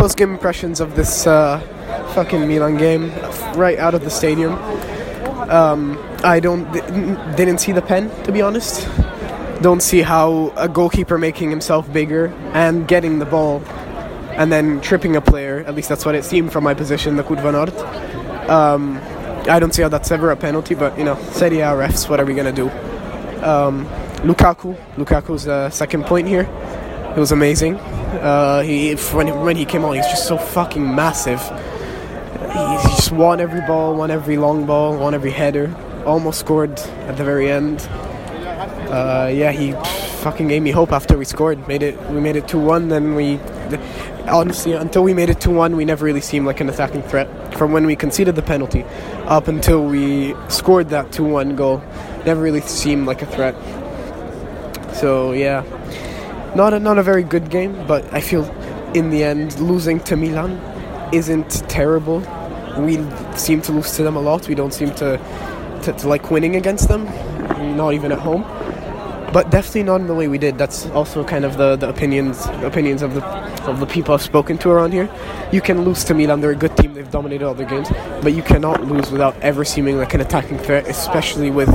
[0.00, 1.60] post game impressions of this uh,
[2.14, 3.10] fucking Milan game
[3.54, 4.54] right out of the stadium.
[5.50, 6.64] Um, I don't
[7.36, 8.88] didn't see the pen to be honest.
[9.60, 13.62] Don't see how a goalkeeper making himself bigger and getting the ball
[14.40, 15.64] and then tripping a player.
[15.66, 17.70] At least that's what it seemed from my position, the Curva Nord.
[18.48, 18.98] Um,
[19.50, 22.20] I don't see how that's ever a penalty, but you know, Serie A refs, what
[22.20, 22.70] are we gonna do?
[23.44, 23.84] Um,
[24.24, 26.48] Lukaku, Lukaku's uh, second point here.
[27.16, 27.76] It was amazing.
[27.76, 31.40] Uh, he when he, when he came on, he's just so fucking massive.
[31.40, 35.74] He, he just won every ball, won every long ball, won every header.
[36.06, 37.80] Almost scored at the very end.
[38.90, 39.72] Uh, yeah, he
[40.22, 41.66] fucking gave me hope after we scored.
[41.68, 42.00] Made it.
[42.10, 42.88] We made it two one.
[42.88, 43.38] Then we,
[44.28, 47.28] honestly, until we made it two one, we never really seemed like an attacking threat.
[47.54, 48.84] From when we conceded the penalty,
[49.26, 51.82] up until we scored that two one goal,
[52.24, 53.54] never really seemed like a threat.
[54.94, 55.62] So yeah,
[56.54, 58.44] not a not a very good game, but I feel
[58.94, 60.60] in the end losing to Milan
[61.12, 62.20] isn't terrible.
[62.78, 63.04] We
[63.36, 64.48] seem to lose to them a lot.
[64.48, 65.18] We don't seem to,
[65.82, 67.04] to, to like winning against them,
[67.76, 68.44] not even at home
[69.32, 70.58] but definitely not in the way we did.
[70.58, 73.24] That's also kind of the, the opinions opinions of the
[73.68, 75.08] of the people I've spoken to around here.
[75.52, 76.94] You can lose to Milan; they're a good team.
[76.94, 77.88] They've dominated all their games,
[78.22, 81.68] but you cannot lose without ever seeming like an attacking threat, especially with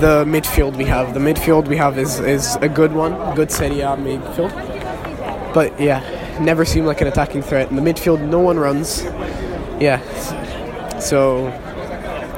[0.00, 1.14] the midfield we have.
[1.14, 4.52] The midfield we have is is a good one, good Serie A midfield.
[5.54, 6.00] But yeah,
[6.40, 7.70] never seemed like an attacking threat.
[7.70, 9.04] In the midfield, no one runs.
[9.80, 10.00] Yeah,
[10.98, 11.50] so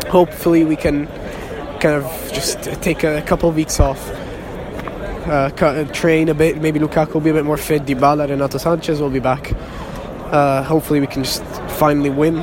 [0.08, 1.06] hopefully we can
[1.80, 4.00] kind of just take a couple of weeks off
[5.26, 6.60] uh, train a bit.
[6.60, 7.84] Maybe Lukaku will be a bit more fit.
[7.84, 9.52] Dybala, Renato Sanches will be back.
[10.32, 11.44] Uh, hopefully, we can just
[11.78, 12.38] finally win.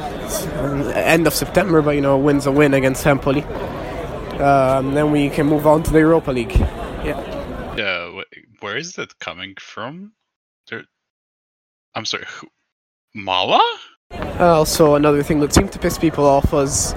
[0.96, 3.44] End of September, but you know, a win's a win against Empoli.
[4.42, 6.56] Um, then we can move on to the Europa League.
[7.06, 7.76] Yeah.
[7.78, 8.22] Yeah.
[8.60, 10.14] Where is that coming from?
[10.70, 10.84] There,
[11.96, 12.26] I'm sorry.
[12.28, 12.48] Who,
[13.14, 13.62] Mala?
[14.12, 16.94] Uh, also, another thing that seemed to piss people off was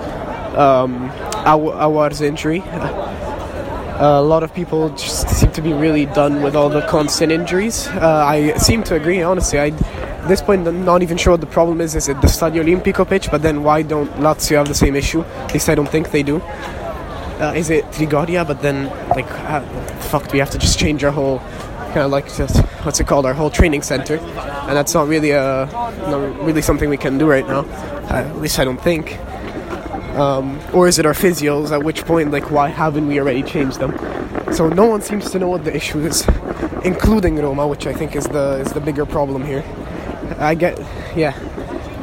[0.56, 1.11] um,
[1.45, 2.61] Aouar's injury.
[2.61, 7.33] Uh, a lot of people just seem to be really done with all the constant
[7.33, 7.87] injuries.
[7.89, 9.59] Uh, I seem to agree, honestly.
[9.59, 11.94] I, at this point, I'm not even sure what the problem is.
[11.94, 13.31] Is it the Stadio Olimpico pitch?
[13.31, 15.22] But then why don't Lazio have the same issue?
[15.22, 16.43] At least I don't think they do.
[17.41, 18.47] Uh, is it Trigoria?
[18.47, 19.60] But then, like, uh,
[20.10, 21.41] fuck, we have to just change our whole
[21.97, 25.30] kind of like just what's it called our whole training center, and that's not really
[25.30, 27.60] a not really something we can do right now.
[28.10, 29.19] Uh, at least I don't think.
[30.16, 31.72] Um, or is it our physios?
[31.72, 33.92] At which point, like, why haven't we already changed them?
[34.53, 36.26] So no one seems to know what the issue is,
[36.84, 39.62] including Roma, which I think is the is the bigger problem here.
[40.38, 40.78] I get,
[41.16, 41.34] yeah,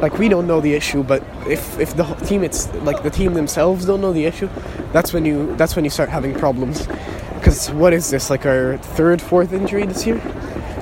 [0.03, 3.33] like we don't know the issue, but if if the team it's like the team
[3.33, 4.49] themselves don't know the issue,
[4.91, 6.87] that's when you that's when you start having problems.
[7.35, 10.19] Because what is this like our third, fourth injury this year?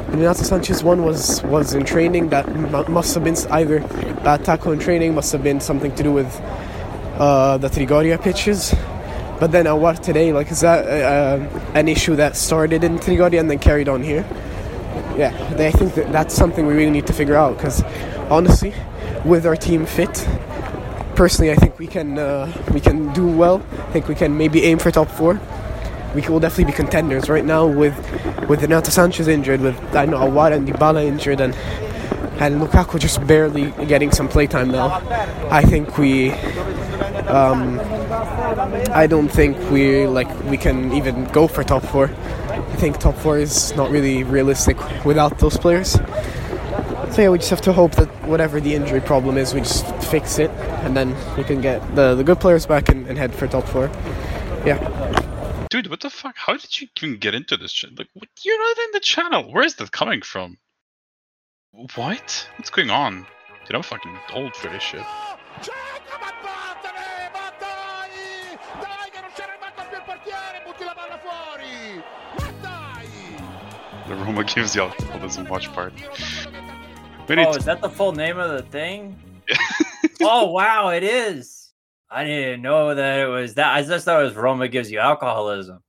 [0.09, 2.45] Renato Sanches one was was in training that
[2.89, 3.79] must have been either
[4.25, 6.31] bad tackle in training, must have been something to do with
[7.19, 8.73] uh, the Trigoria pitches.
[9.39, 11.39] But then Aouar today, like, is that uh,
[11.73, 14.25] an issue that started in Trigoria and then carried on here?
[15.17, 17.83] Yeah, I think that that's something we really need to figure out because
[18.29, 18.73] honestly,
[19.25, 20.27] with our team fit,
[21.15, 23.61] personally, I think we can uh, we can do well.
[23.87, 25.39] I think we can maybe aim for top four.
[26.15, 27.95] We will definitely be contenders right now with
[28.49, 31.55] with Renato Sanches injured, with I know Aouar and Dybala injured, and
[32.39, 35.01] and Lukaku just barely getting some playtime now.
[35.49, 36.31] I think we
[37.27, 37.79] um,
[38.91, 42.09] I don't think we like we can even go for top four.
[42.49, 45.97] I think top four is not really realistic without those players.
[47.11, 49.85] So yeah, we just have to hope that whatever the injury problem is, we just
[50.05, 50.49] fix it,
[50.85, 53.65] and then we can get the the good players back and, and head for top
[53.67, 53.87] four.
[54.65, 54.77] Yeah.
[55.69, 56.37] Dude, what the fuck?
[56.37, 57.73] How did you even get into this?
[57.73, 58.29] Ch- like, what?
[58.43, 59.51] you're not in the channel.
[59.51, 60.57] Where is that coming from?
[61.71, 62.49] What?
[62.55, 63.25] What's going on?
[63.65, 65.05] Dude, I'm fucking old for this shit.
[74.07, 75.71] The Roma gives you alcoholism watch
[77.21, 77.43] party.
[77.43, 79.17] oh, is that the full name of the thing?
[80.21, 81.71] oh wow, it is.
[82.09, 83.73] I didn't know that it was that.
[83.73, 85.81] I just thought it was Roma gives you alcoholism.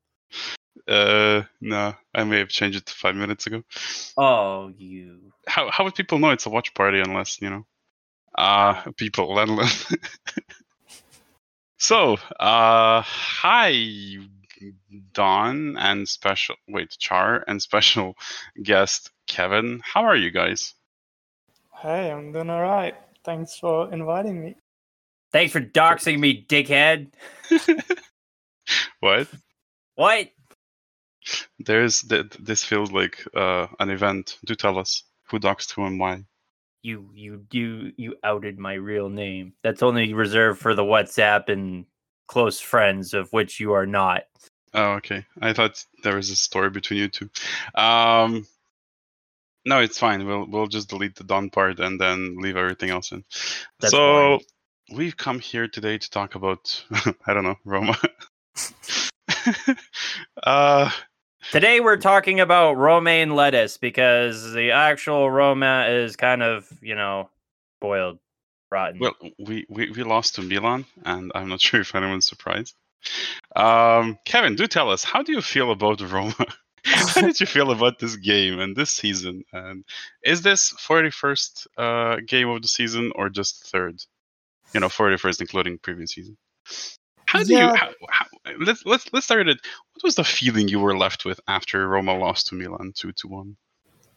[0.86, 3.62] Uh, no, I may have changed it to five minutes ago.
[4.16, 5.32] Oh, you.
[5.46, 7.66] How how would people know it's a watch party unless you know?
[8.36, 9.36] Uh people.
[11.78, 14.18] so, uh, hi,
[15.12, 18.14] Don and special wait Char and special
[18.62, 19.80] guest Kevin.
[19.84, 20.74] How are you guys?
[21.82, 22.94] Hey, I'm doing all right.
[23.24, 24.54] Thanks for inviting me.
[25.32, 27.08] Thanks for doxing me, dickhead.
[29.00, 29.26] what?
[29.96, 30.28] What?
[31.58, 34.38] There's th- this feels like uh, an event.
[34.44, 36.22] Do tell us who doxed who and why.
[36.82, 39.54] You you you you outed my real name.
[39.64, 41.84] That's only reserved for the WhatsApp and
[42.28, 44.22] close friends, of which you are not.
[44.72, 45.26] Oh, okay.
[45.40, 47.28] I thought there was a story between you two.
[47.74, 48.46] Um,
[49.64, 50.26] no, it's fine.
[50.26, 53.24] We'll we'll just delete the Don part and then leave everything else in.
[53.80, 54.98] That's so fine.
[54.98, 56.84] we've come here today to talk about
[57.26, 57.96] I don't know Roma.
[60.42, 60.90] uh,
[61.50, 67.28] Today we're talking about romaine lettuce because the actual Roma is kind of, you know,
[67.80, 68.18] boiled,
[68.70, 69.00] rotten.
[69.00, 72.74] well, we, we we lost to Milan, and I'm not sure if anyone's surprised.
[73.56, 76.34] Um, Kevin, do tell us how do you feel about Roma?
[76.84, 79.44] how did you feel about this game and this season?
[79.52, 79.84] And
[80.24, 84.02] is this 41st uh, game of the season or just third?
[84.74, 86.36] You know, 41st including previous season.
[87.26, 87.70] How do Yeah.
[87.70, 87.76] you?
[87.76, 88.26] How, how,
[88.60, 89.58] let's let's let's start it.
[89.94, 93.28] What was the feeling you were left with after Roma lost to Milan two to
[93.28, 93.56] one?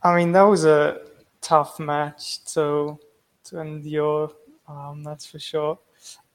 [0.04, 1.02] I mean, that was a
[1.42, 2.98] tough match to
[3.46, 4.32] to endure.
[4.68, 5.78] Um, that's for sure.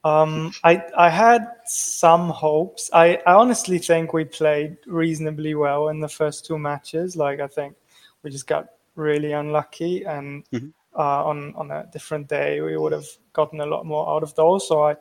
[0.03, 2.89] Um, I I had some hopes.
[2.93, 7.15] I, I honestly think we played reasonably well in the first two matches.
[7.15, 7.75] Like I think
[8.23, 10.73] we just got really unlucky, and Mhm.
[10.97, 14.33] uh, on on a different day we would have gotten a lot more out of
[14.35, 14.67] those.
[14.67, 14.95] So I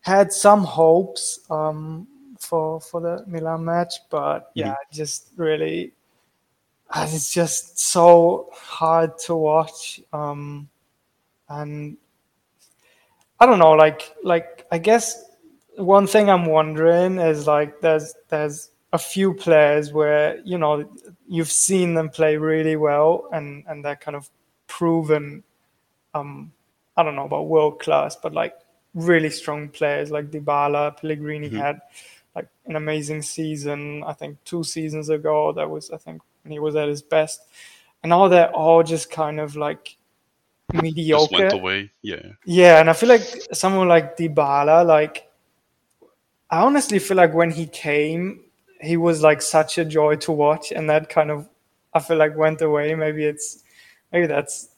[0.00, 2.08] had some hopes um,
[2.38, 5.92] for for the Milan match, but yeah, just really
[6.90, 10.68] uh, it's just so hard to watch um
[11.48, 11.96] and
[13.42, 15.24] i don't know like like i guess
[15.76, 20.88] one thing i'm wondering is like there's there's a few players where you know
[21.26, 24.30] you've seen them play really well and and they're kind of
[24.68, 25.42] proven
[26.14, 26.52] um
[26.96, 28.54] i don't know about world class but like
[28.94, 31.56] really strong players like Dybala, Pellegrini Mhm.
[31.56, 31.80] had
[32.36, 36.58] like an amazing season i think two seasons ago that was i think when he
[36.60, 37.42] was at his best
[38.02, 39.96] and now they're all just kind of like
[40.72, 41.90] Just mediocre went away.
[42.02, 42.22] Yeah.
[42.44, 43.22] yeah, and I feel like
[43.52, 45.30] someone like Dybala, like
[46.50, 48.44] I honestly feel like when he came,
[48.80, 51.48] he was like such a joy to watch, and that kind of
[51.94, 52.94] I feel like went away.
[52.94, 53.64] Maybe it's
[54.12, 54.68] maybe that's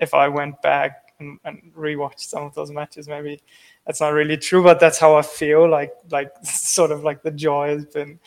[0.00, 3.40] if I went back and, and rewatched some of those matches, maybe
[3.86, 5.68] that's not really true, but that's how I feel.
[5.68, 8.18] Like like sort of like the joy has been.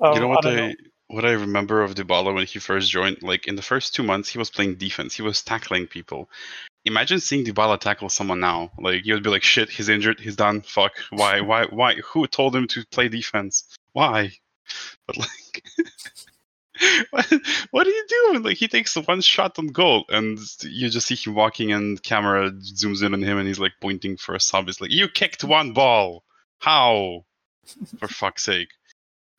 [0.00, 0.74] Um, you know what I I,
[1.08, 3.22] what I remember of Dybala when he first joined?
[3.22, 5.14] Like in the first two months, he was playing defense.
[5.14, 6.28] He was tackling people.
[6.88, 8.70] Imagine seeing Dybala tackle someone now.
[8.78, 10.18] Like you would be like, "Shit, he's injured.
[10.18, 10.62] He's done.
[10.62, 10.92] Fuck.
[11.10, 11.40] Why?
[11.50, 11.66] Why?
[11.66, 11.94] Why?
[11.96, 13.64] Who told him to play defense?
[13.92, 14.32] Why?"
[15.06, 15.64] But like,
[17.10, 17.32] what,
[17.70, 18.42] what are you doing?
[18.42, 22.50] Like he takes one shot on goal, and you just see him walking, and camera
[22.50, 24.68] zooms in on him, and he's like pointing for a sub.
[24.68, 26.24] It's like, "You kicked one ball.
[26.58, 27.24] How?
[27.98, 28.68] For fuck's sake!"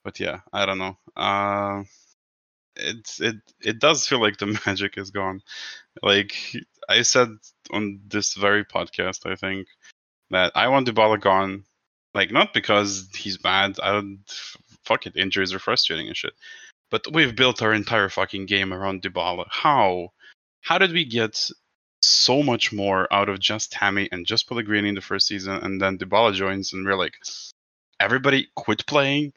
[0.04, 0.98] but yeah, I don't know.
[1.16, 1.84] Uh,
[2.80, 5.42] it's it it does feel like the magic is gone.
[6.02, 6.34] Like
[6.88, 7.30] I said
[7.72, 9.68] on this very podcast, I think
[10.32, 11.64] that I want Dybala gone.
[12.14, 13.78] Like not because he's bad.
[13.82, 14.20] I don't
[14.84, 15.16] fuck it.
[15.16, 16.34] Injuries are frustrating and shit.
[16.92, 19.46] But we've built our entire fucking game around Dybala.
[19.50, 20.12] How?
[20.62, 21.50] How did we get
[22.02, 25.80] so much more out of just Tammy and just Pellegrini in the first season, and
[25.80, 27.14] then Dybala joins, and we're like,
[28.00, 29.34] everybody quit playing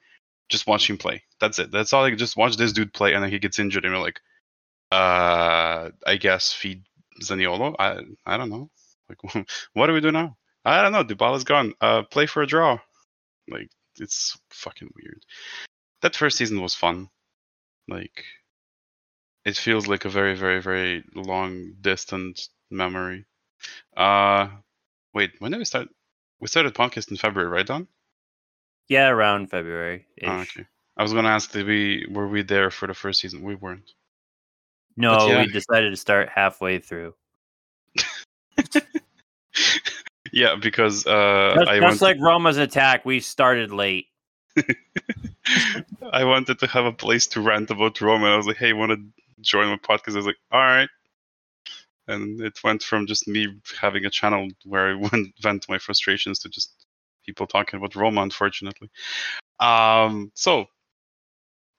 [0.53, 1.23] just watch him play.
[1.43, 1.73] That's it.
[1.73, 2.03] That's all.
[2.03, 4.21] Like, just watch this dude play, and then he gets injured, and we're like,
[4.93, 6.85] uh, I guess feed
[7.21, 7.75] Zaniolo.
[7.81, 8.71] I I don't know.
[9.09, 10.37] Like, what do we do now?
[10.65, 11.03] I don't know.
[11.03, 11.75] Dybala's gone.
[11.81, 12.79] Uh, play for a draw.
[13.51, 15.25] Like, it's fucking weird.
[16.03, 17.09] That first season was fun.
[17.89, 18.23] Like,
[19.45, 22.41] it feels like a very, very, very long, distant
[22.71, 23.25] memory.
[23.97, 24.47] Uh,
[25.13, 25.89] wait, when did we start?
[26.39, 27.89] We started podcast in February, right, Don?
[28.89, 30.07] yeah, around February.
[30.23, 30.67] Oh, okay.
[30.97, 33.43] I was gonna ask, did we were we there for the first season?
[33.43, 33.93] We weren't.
[34.97, 35.43] No, yeah.
[35.43, 37.15] we decided to start halfway through.
[40.33, 44.07] yeah, because uh, just wanted, like Roma's attack, we started late.
[46.13, 48.27] I wanted to have a place to rant about Roma.
[48.27, 48.99] And I was like, hey, want to
[49.41, 50.15] join my podcast?
[50.15, 50.89] I was like, all right.
[52.09, 56.39] And it went from just me having a channel where I went vent my frustrations
[56.41, 56.73] to just
[57.25, 58.23] people talking about Roma.
[58.23, 58.91] Unfortunately,
[59.61, 60.67] um, so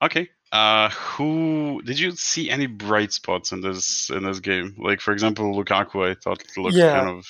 [0.04, 0.30] okay.
[0.52, 4.76] Uh, who did you see any bright spots in this in this game?
[4.78, 6.92] Like for example, Lukaku, I thought looked Yeah.
[6.92, 7.28] kind of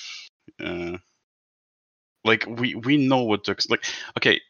[0.62, 0.98] uh,
[2.24, 3.84] like we we know what to ex- like.
[4.18, 4.40] Okay,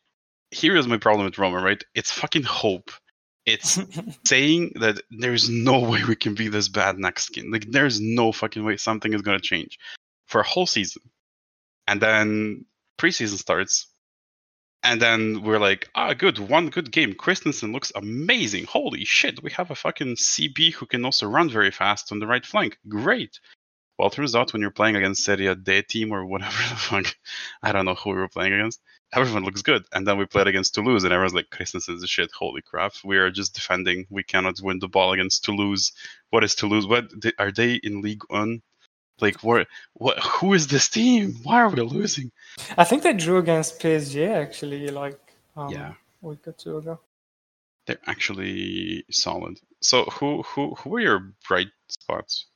[0.50, 1.62] here is my problem with Roma.
[1.62, 2.90] Right, it's fucking hope.
[3.46, 3.78] It's
[4.26, 7.52] saying that there's no way we can be this bad next game.
[7.52, 9.78] Like there's no fucking way something is gonna change
[10.26, 11.02] for a whole season,
[11.86, 12.64] and then
[12.98, 13.86] preseason starts,
[14.84, 17.14] and then we're like, ah, good, one good game.
[17.14, 18.64] Kristensen looks amazing.
[18.66, 22.26] Holy shit, we have a fucking CB who can also run very fast on the
[22.26, 22.78] right flank.
[22.86, 23.40] Great.
[23.98, 27.16] Well, turns out when you're playing against Serie D team or whatever the fuck,
[27.62, 28.80] I don't know who we were playing against.
[29.14, 32.30] Everyone looks good, and then we played against Toulouse, and everyone's like, "Kristensen's a shit.
[32.36, 32.94] Holy crap!
[33.04, 34.06] We are just defending.
[34.10, 35.92] We cannot win the ball against Toulouse.
[36.30, 36.86] What is Toulouse?
[36.86, 37.04] What
[37.38, 38.62] are they in League One?
[39.20, 39.66] Like, what?
[39.94, 40.18] What?
[40.18, 41.36] Who is this team?
[41.42, 42.32] Why are we losing?
[42.76, 45.20] I think they drew against PSG actually, like
[45.56, 47.00] um, yeah, a week or two ago.
[47.86, 49.60] They're actually solid.
[49.80, 52.46] So, who who who are your bright spots?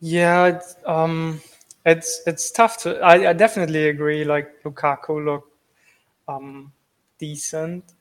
[0.00, 1.40] Yeah, it's, um,
[1.86, 3.00] it's it's tough to.
[3.00, 4.24] I, I definitely agree.
[4.24, 5.54] Like Lukaku looked
[6.28, 6.72] um,
[7.18, 7.94] decent.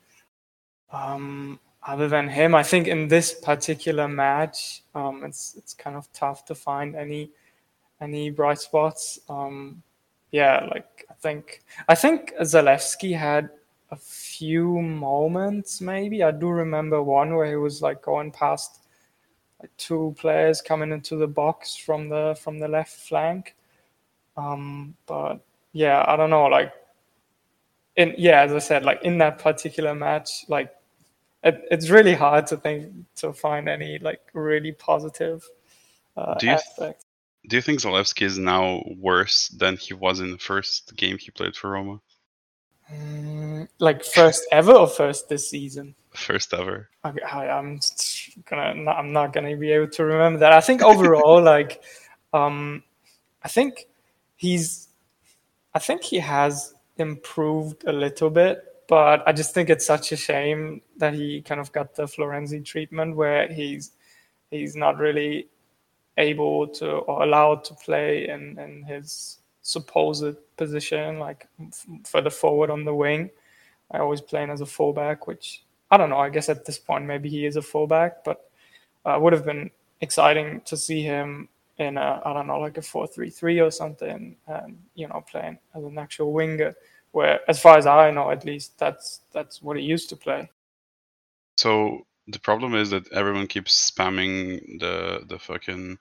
[0.92, 6.12] Um, other than him, I think in this particular match, um, it's it's kind of
[6.14, 7.32] tough to find any
[8.02, 9.20] any bright spots.
[9.30, 9.82] Um,
[10.32, 13.50] yeah, like I think I think Zalewski had
[13.92, 15.82] a few moments.
[15.82, 18.82] Maybe I do remember one where he was like going past
[19.62, 23.56] like two players coming into the box from the from the left flank.
[24.38, 25.40] Um, but
[25.72, 26.46] yeah, I don't know.
[26.46, 26.74] Like,
[27.96, 30.74] in yeah, as I said, like in that particular match, like
[31.44, 35.48] it, it's really hard to think to find any like really positive
[36.18, 37.05] uh, do you, aspects.
[37.48, 41.32] Do you think Zalewski is now worse than he was in the first game he
[41.32, 42.02] played for Roma?
[42.92, 45.96] Mm, like first ever or first this season?
[46.14, 46.90] First ever.
[47.04, 47.80] Okay, I, I'm
[48.50, 48.92] gonna.
[48.92, 50.54] I'm not gonna be able to remember that.
[50.54, 51.84] I think overall, like,
[52.34, 52.84] um,
[53.44, 53.88] I think
[54.36, 54.88] he's.
[55.74, 60.16] I think he has improved a little bit, but I just think it's such a
[60.16, 63.92] shame that he kind of got the Florenzi treatment, where he's
[64.52, 65.48] he's not really
[66.18, 71.48] able to or allowed to play in in his supposed position, like
[72.04, 73.30] further forward on the wing.
[73.92, 76.18] I always playing as a fullback, which I don't know.
[76.18, 78.50] I guess at this point maybe he is a fullback, but
[79.06, 79.70] uh, would have been
[80.02, 83.72] exciting to see him in a I don't know like a four three three or
[83.72, 86.74] something, and you know playing as an actual winger.
[87.12, 90.50] Where, as far as I know, at least that's that's what he used to play.
[91.56, 95.98] So the problem is that everyone keeps spamming the the fucking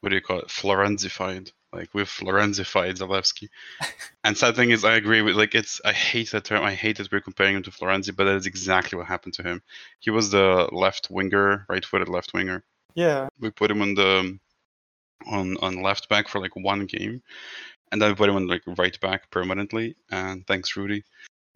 [0.00, 3.48] what do you call it Florenzified like we've Florenzified Zalewski.
[4.24, 5.80] and sad thing is, I agree with like it's.
[5.84, 6.64] I hate that term.
[6.64, 9.42] I hate that we're comparing him to Florenzi, but that is exactly what happened to
[9.42, 9.62] him.
[10.00, 12.64] He was the left winger, right-footed left winger.
[12.94, 13.28] Yeah.
[13.38, 14.38] We put him on the
[15.26, 17.22] on on left back for like one game,
[17.92, 19.96] and then we put him on like right back permanently.
[20.10, 21.04] And thanks, Rudy.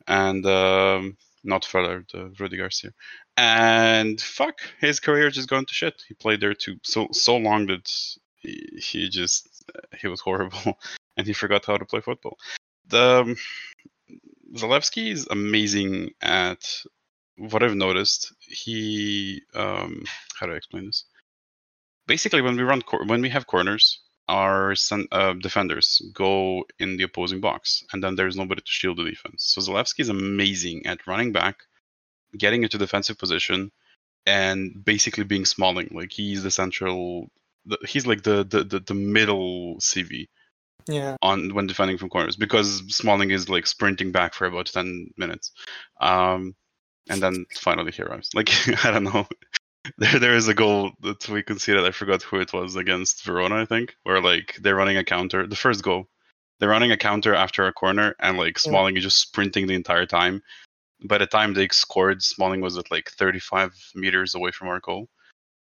[0.06, 2.92] And um, not Völler, the Rudi Garcia.
[3.36, 6.02] And fuck, his career just gone to shit.
[6.06, 7.90] He played there too so so long that
[8.36, 9.48] he, he just
[9.98, 10.78] he was horrible
[11.16, 12.36] and he forgot how to play football.
[12.88, 13.36] The um,
[14.54, 16.82] Zalewski is amazing at
[17.36, 18.32] what I've noticed.
[18.40, 20.04] He um,
[20.38, 21.04] how do I explain this?
[22.06, 24.74] Basically, when we run cor- when we have corners, our
[25.10, 29.52] uh, defenders go in the opposing box, and then there's nobody to shield the defense.
[29.52, 31.56] So Zalewski is amazing at running back,
[32.38, 33.72] getting into defensive position,
[34.26, 35.88] and basically being Smalling.
[35.92, 37.28] Like he's the central
[37.66, 40.28] the, he's like the, the the the middle CB.
[40.86, 41.16] Yeah.
[41.22, 45.52] On when defending from corners because Smalling is like sprinting back for about ten minutes,
[46.00, 46.54] um,
[47.08, 48.30] and then finally he arrives.
[48.34, 48.50] Like
[48.84, 49.26] I don't know.
[49.98, 51.84] There, there is a goal that we conceded.
[51.84, 55.46] I forgot who it was against Verona, I think, where like they're running a counter.
[55.46, 56.08] The first goal,
[56.58, 60.06] they're running a counter after a corner, and like Smalling is just sprinting the entire
[60.06, 60.42] time.
[61.04, 65.08] By the time they scored, Smalling was at like 35 meters away from our goal.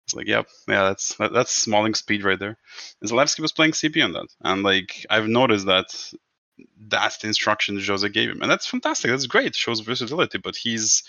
[0.05, 2.57] It's like, yep, yeah, that's that, that's Smalling speed right there.
[3.01, 5.87] And Zalewski was playing CB on that, and like I've noticed that
[6.87, 9.11] that's the instruction Jose gave him, and that's fantastic.
[9.11, 9.55] That's great.
[9.55, 11.03] Shows versatility, but he's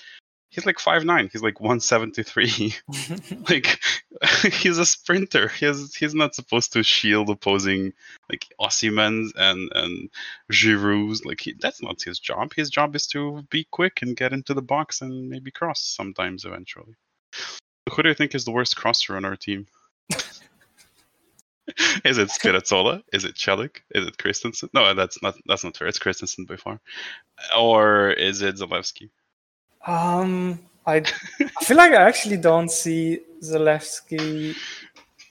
[0.50, 1.28] he's like five nine.
[1.32, 2.74] He's like one seventy three.
[3.48, 3.78] like
[4.52, 5.48] he's a sprinter.
[5.48, 7.92] He's he's not supposed to shield opposing
[8.30, 10.10] like Osimhen's and and
[10.52, 11.24] Giroud's.
[11.24, 12.52] Like he, that's not his job.
[12.54, 16.44] His job is to be quick and get into the box and maybe cross sometimes
[16.44, 16.94] eventually.
[17.92, 19.66] Who do you think is the worst crosser on our team?
[22.04, 23.02] is it Spinazzola?
[23.12, 23.78] Is it Celik?
[23.90, 24.70] Is it Kristensen?
[24.72, 25.88] No, that's not that's not fair.
[25.88, 26.80] It's Kristensen by far.
[27.56, 29.10] Or is it Zalewski?
[29.86, 34.56] Um, I I feel like I actually don't see Zalewski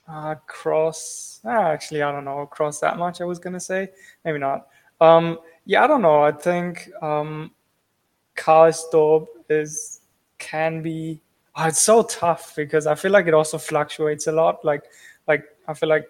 [0.08, 1.42] uh, cross.
[1.46, 3.22] Ah, actually, I don't know cross that much.
[3.22, 3.90] I was gonna say
[4.24, 4.68] maybe not.
[5.02, 6.22] Um, yeah, I don't know.
[6.22, 7.52] I think um,
[8.36, 10.02] Karsdorp is
[10.38, 11.22] can be
[11.56, 14.64] oh, it's so tough because I feel like it also fluctuates a lot.
[14.64, 14.84] Like,
[15.28, 16.06] like I feel like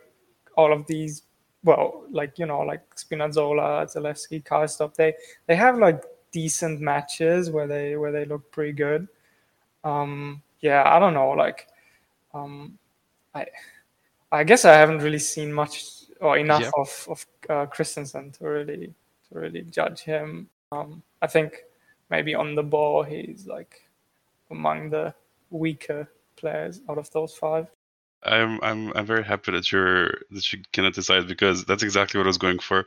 [0.55, 1.23] all of these,
[1.63, 5.13] well, like you know, like Spinazzola, Zalewski, Karsdorp, they
[5.47, 6.03] they have like
[6.35, 9.07] decent matches where they where they look pretty good.
[9.85, 11.67] Um, yeah, I don't know, like,
[12.33, 12.77] um,
[13.33, 13.45] I
[14.33, 15.81] I guess I haven't really seen much
[16.19, 16.71] or enough yeah.
[16.77, 18.93] of of uh, Kristensen to really
[19.29, 20.49] to really judge him.
[20.73, 21.63] Um, I think
[22.09, 23.81] maybe on the ball he's like
[24.51, 25.13] among the
[25.49, 27.67] weaker players out of those five.
[28.23, 32.27] I'm I'm I'm very happy that you're that you cannot decide because that's exactly what
[32.27, 32.85] I was going for.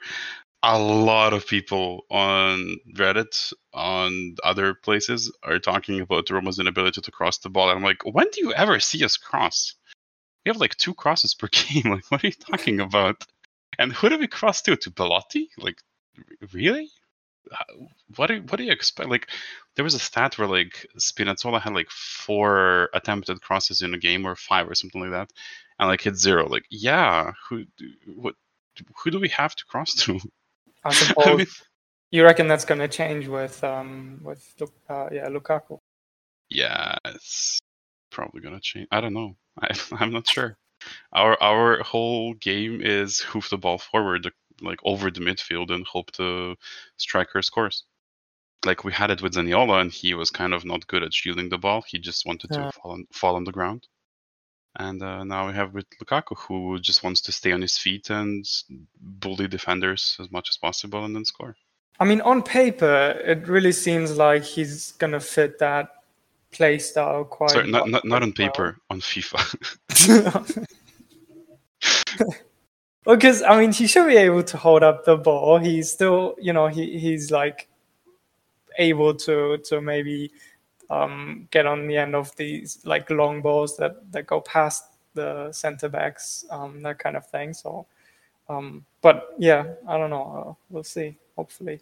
[0.62, 7.10] A lot of people on Reddit, on other places, are talking about Roma's inability to
[7.12, 7.70] cross the ball.
[7.70, 9.74] And I'm like, when do you ever see us cross?
[10.44, 11.92] We have like two crosses per game.
[11.92, 13.24] Like, what are you talking about?
[13.78, 14.76] And who do we cross to?
[14.76, 15.48] To Belotti?
[15.58, 15.80] Like,
[16.52, 16.90] really?
[18.16, 19.08] What do what do you expect?
[19.08, 19.28] Like,
[19.76, 24.26] there was a stat where like Spinazzola had like four attempted crosses in a game
[24.26, 25.30] or five or something like that,
[25.78, 26.48] and like hit zero.
[26.48, 27.64] Like, yeah, who
[28.16, 28.34] what
[28.96, 30.18] who do we have to cross to?
[30.84, 31.46] I suppose I mean,
[32.10, 34.42] you reckon that's going to change with um with
[34.88, 35.78] uh, yeah Lukaku.
[36.48, 37.58] Yeah, it's
[38.10, 38.88] probably going to change.
[38.90, 39.36] I don't know.
[39.60, 40.56] I, I'm not sure.
[41.12, 44.30] Our our whole game is hoof the ball forward,
[44.62, 46.56] like over the midfield, and hope the
[46.96, 47.84] striker scores
[48.64, 51.48] like we had it with Zaniolo, and he was kind of not good at shielding
[51.48, 51.82] the ball.
[51.86, 52.66] He just wanted yeah.
[52.66, 53.86] to fall on, fall on the ground.
[54.76, 58.10] And uh, now we have with Lukaku, who just wants to stay on his feet
[58.10, 58.46] and
[59.00, 61.56] bully defenders as much as possible and then score.
[62.00, 65.88] I mean, on paper, it really seems like he's gonna fit that
[66.52, 67.50] play style quite.
[67.50, 68.96] Sorry, not not, not on paper, well.
[68.96, 70.54] on FIFA.
[73.04, 75.58] well, because I mean, he should be able to hold up the ball.
[75.58, 77.68] He's still, you know, he he's like
[78.78, 80.30] able to to maybe
[80.90, 85.52] um, get on the end of these like long balls that that go past the
[85.52, 87.52] center backs, um, that kind of thing.
[87.52, 87.86] So,
[88.48, 90.46] um, but yeah, I don't know.
[90.48, 91.16] Uh, we'll see.
[91.36, 91.80] Hopefully,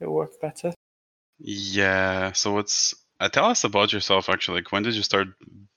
[0.00, 0.72] it'll work better.
[1.38, 2.32] Yeah.
[2.32, 4.60] So what's uh, tell us about yourself actually.
[4.60, 5.28] Like, when did you start?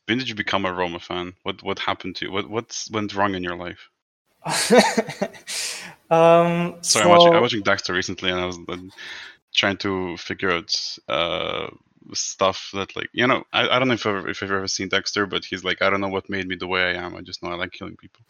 [0.06, 1.34] When did you become a Roma fan?
[1.44, 2.32] What what happened to you?
[2.32, 3.90] What what's went wrong in your life?
[6.10, 7.02] um, Sorry, so...
[7.02, 8.58] I'm, watching, I'm watching Dexter recently, and I was
[9.54, 11.68] trying to figure out uh,
[12.14, 14.90] stuff that like you know I, I don't know if I've, if I've ever seen
[14.90, 17.16] Dexter, but he's like I don't know what made me the way I am.
[17.16, 18.22] I just know I like killing people,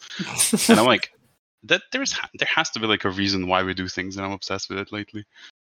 [0.70, 1.12] and I'm like
[1.64, 4.32] that there's there has to be like a reason why we do things, and I'm
[4.32, 5.26] obsessed with it lately.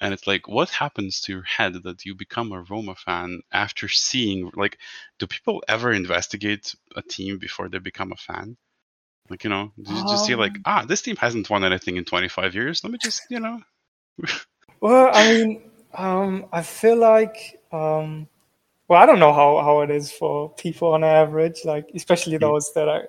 [0.01, 3.88] And it's like, what happens to your head that you become a Roma fan after
[3.88, 4.77] seeing like,
[5.17, 8.58] do people ever investigate a team before they become a fan?
[9.29, 10.62] Like, you know, do you um, just see like, um.
[10.65, 12.84] ah, this team hasn't won anything in 25 years.
[12.84, 13.62] Let me just, you know.
[14.82, 15.62] Well, I mean,
[15.93, 18.27] um, I feel like, um,
[18.88, 22.71] well, I don't know how, how it is for people on average, like especially those
[22.73, 23.08] that are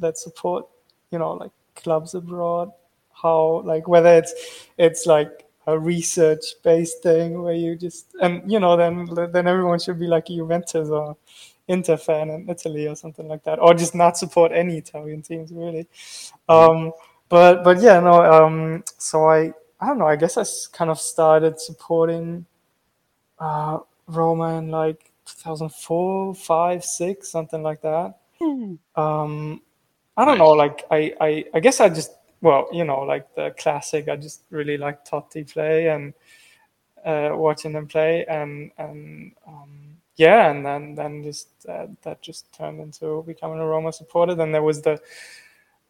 [0.00, 0.66] that support,
[1.10, 2.70] you know, like clubs abroad.
[3.12, 8.60] How like whether it's it's like a research based thing where you just and you
[8.60, 11.16] know then then everyone should be like Juventus or
[11.68, 15.52] Inter fan in Italy or something like that, or just not support any Italian teams
[15.52, 15.86] really.
[16.48, 16.92] Um,
[17.28, 18.22] but but yeah, no.
[18.22, 19.52] Um, so I
[19.84, 20.06] I don't know.
[20.06, 20.44] I guess I
[20.74, 22.46] kind of started supporting
[23.38, 28.16] uh, Roma in like 2004, five, six, something like that.
[28.40, 28.78] Mm.
[28.96, 29.60] Um,
[30.16, 30.46] I don't nice.
[30.46, 30.52] know.
[30.52, 34.08] Like I, I, I guess I just well, you know, like the classic.
[34.08, 36.14] I just really like Totti play and
[37.04, 42.50] uh, watching them play, and and um, yeah, and then then just uh, that just
[42.54, 44.34] turned into becoming a Roma supporter.
[44.34, 44.98] Then there was the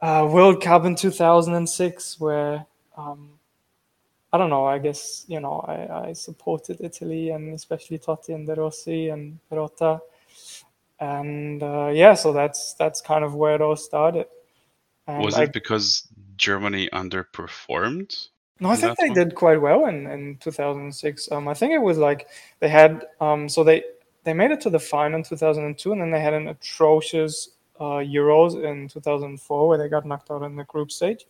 [0.00, 3.30] uh, World Cup in 2006 where um,
[4.34, 4.64] I don't know.
[4.64, 9.38] I guess you know I, I supported Italy and especially Totti and De Rossi and
[9.48, 10.00] Perrotta,
[10.98, 14.26] and uh, yeah, so that's that's kind of where it all started.
[15.06, 18.28] And was it because Germany underperformed?
[18.58, 19.14] No, I think they one?
[19.14, 21.30] did quite well in, in 2006.
[21.30, 22.26] Um, I think it was like
[22.58, 23.84] they had um, so they
[24.24, 28.02] they made it to the final in 2002, and then they had an atrocious uh,
[28.02, 31.24] Euros in 2004 where they got knocked out in the group stage.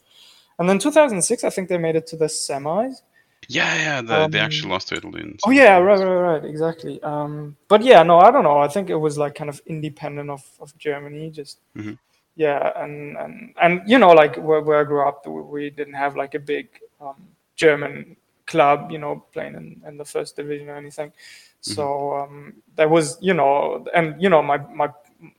[0.58, 3.02] And then 2006, I think they made it to the semis.
[3.48, 5.36] Yeah, yeah, the, um, they actually lost to Italy.
[5.44, 7.02] oh yeah, right, right, right, exactly.
[7.02, 8.58] Um, but yeah, no, I don't know.
[8.58, 11.92] I think it was like kind of independent of, of Germany, just mm-hmm.
[12.36, 16.16] yeah, and and and you know, like where, where I grew up, we didn't have
[16.16, 16.68] like a big
[17.00, 21.10] um, German club, you know, playing in, in the first division or anything.
[21.10, 21.72] Mm-hmm.
[21.72, 24.90] So um, there was, you know, and you know, my my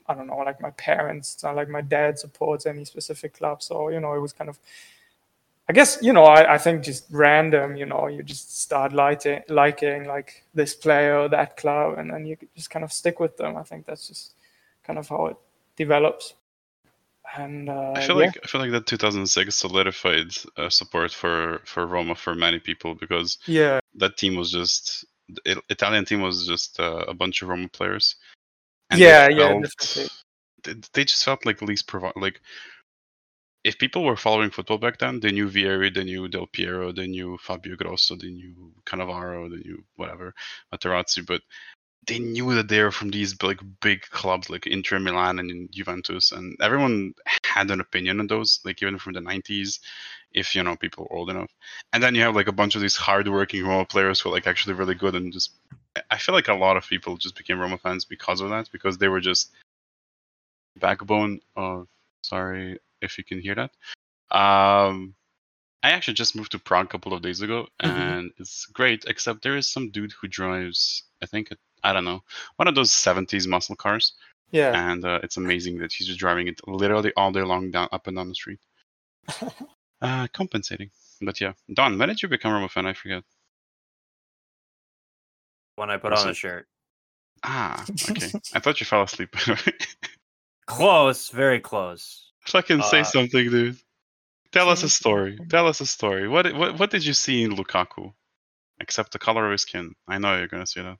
[0.07, 3.99] I don't know, like my parents, like my dad supports any specific club, so you
[3.99, 4.59] know, it was kind of
[5.67, 9.41] I guess you know I, I think just random you know you just start liking
[9.49, 13.37] liking like this player or that club and then you just kind of stick with
[13.37, 13.57] them.
[13.57, 14.33] I think that's just
[14.83, 15.37] kind of how it
[15.75, 16.35] develops.
[17.37, 18.27] And uh, I feel yeah.
[18.27, 22.93] like I feel like that 2006 solidified uh, support for for Roma for many people
[22.93, 27.49] because yeah that team was just the Italian team was just uh, a bunch of
[27.49, 28.15] Roma players.
[28.95, 30.09] yeah, yeah, definitely.
[30.63, 32.41] They, they just felt like least provi- like
[33.65, 37.07] if people were following football back then, they knew Vieri, they knew Del Piero, they
[37.07, 40.35] knew Fabio Grosso, they knew Cannavaro, they knew whatever
[40.71, 41.41] Materazzi, but
[42.05, 46.31] they knew that they were from these like big clubs like Inter Milan and Juventus,
[46.31, 49.79] and everyone had an opinion on those, like even from the 90s,
[50.31, 51.49] if you know people old enough.
[51.91, 54.45] And then you have like a bunch of these hardworking Roma players who are like
[54.45, 55.53] actually really good and just.
[56.11, 58.99] I feel like a lot of people just became Roma fans because of that, because
[58.99, 59.49] they were just
[60.79, 61.87] backbone of.
[62.21, 63.71] Sorry if you can hear that.
[64.37, 65.15] Um,
[65.83, 67.89] I actually just moved to Prague a couple of days ago, Mhm.
[67.89, 69.05] and it's great.
[69.07, 71.49] Except there is some dude who drives, I think,
[71.83, 72.23] I don't know,
[72.57, 74.13] one of those '70s muscle cars,
[74.51, 74.71] Yeah.
[74.91, 78.07] and uh, it's amazing that he's just driving it literally all day long down up
[78.07, 78.59] and down the street.
[80.01, 80.89] uh, compensating,
[81.21, 81.53] but yeah.
[81.73, 82.87] Don, when did you become a Roma fan?
[82.87, 83.23] I forget.
[85.75, 86.67] When I put Was on the it- shirt.
[87.43, 88.31] Ah, okay.
[88.55, 89.35] I thought you fell asleep.
[90.67, 92.31] Close, very close.
[92.47, 93.77] Fucking say Uh, something, dude.
[94.51, 95.37] Tell us a story.
[95.49, 96.27] Tell us a story.
[96.27, 98.13] What what what did you see in Lukaku?
[98.79, 99.93] Except the color of his skin.
[100.07, 100.97] I know you're gonna say that.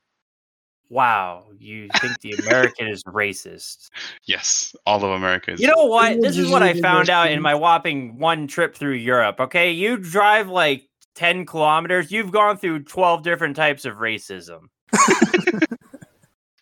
[0.90, 3.90] Wow, you think the American is racist?
[4.26, 5.60] Yes, all of America is.
[5.60, 6.22] You know what?
[6.22, 9.40] This is what I found out in my whopping one trip through Europe.
[9.40, 14.68] Okay, you drive like 10 kilometers, you've gone through 12 different types of racism.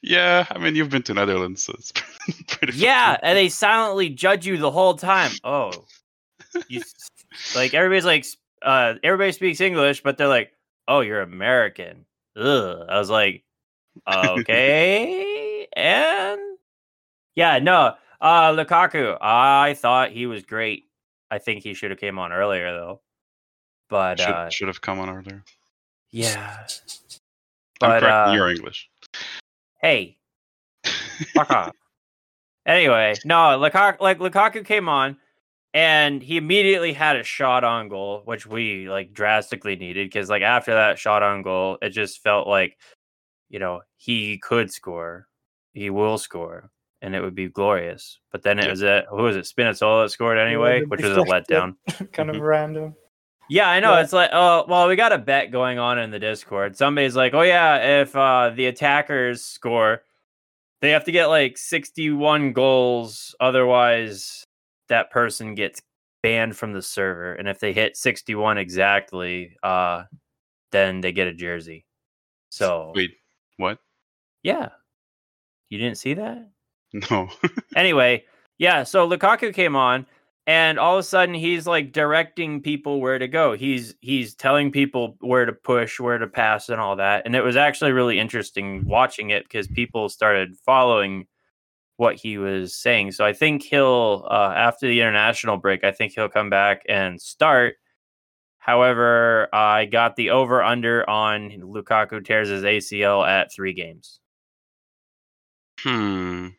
[0.03, 1.91] Yeah, I mean you've been to Netherlands, so it's
[2.47, 2.77] pretty.
[2.77, 5.31] Yeah, and they silently judge you the whole time.
[5.45, 5.71] Oh,
[6.67, 6.81] you
[7.55, 8.25] like everybody's like,
[8.61, 10.51] uh, everybody speaks English, but they're like,
[10.89, 12.05] oh, you're American.
[12.35, 12.85] Ugh.
[12.89, 13.43] I was like,
[14.13, 16.41] okay, and
[17.35, 19.17] yeah, no, uh, Lukaku.
[19.21, 20.83] I thought he was great.
[21.31, 22.99] I think he should have came on earlier though.
[23.89, 25.43] But should uh, should have come on earlier.
[26.11, 26.67] yeah, I'm
[27.79, 28.89] But, correcting uh, your English.
[29.83, 30.17] Hey,
[31.35, 31.75] fuck off.
[32.65, 35.17] Anyway, no, Lukaku, like Lukaku came on,
[35.73, 40.41] and he immediately had a shot on goal, which we like drastically needed because like
[40.41, 42.77] after that shot on goal, it just felt like,
[43.49, 45.27] you know, he could score,
[45.73, 48.19] he will score, and it would be glorious.
[48.31, 51.21] But then it was a who was it Spinazzola that scored anyway, which was a
[51.29, 51.75] letdown.
[52.13, 52.41] kind of Mhm.
[52.41, 52.95] random.
[53.49, 53.93] Yeah, I know.
[53.93, 54.01] Yeah.
[54.01, 56.77] It's like, oh, well, we got a bet going on in the Discord.
[56.77, 60.01] Somebody's like, oh yeah, if uh, the attackers score,
[60.81, 64.43] they have to get like 61 goals, otherwise
[64.89, 65.81] that person gets
[66.21, 67.33] banned from the server.
[67.33, 70.03] And if they hit 61 exactly, uh,
[70.71, 71.85] then they get a jersey.
[72.49, 73.11] So Wait,
[73.57, 73.79] what?
[74.43, 74.69] yeah,
[75.69, 76.49] you didn't see that?
[77.09, 77.29] No.
[77.75, 78.25] anyway,
[78.57, 80.05] yeah, so Lukaku came on
[80.45, 83.53] and all of a sudden he's like directing people where to go.
[83.53, 87.23] He's he's telling people where to push, where to pass and all that.
[87.25, 91.27] And it was actually really interesting watching it because people started following
[91.97, 93.13] what he was saying.
[93.13, 97.21] So I think he'll uh, after the international break, I think he'll come back and
[97.21, 97.75] start.
[98.57, 104.19] However, I got the over under on Lukaku tears his ACL at 3 games.
[105.79, 106.49] Hmm.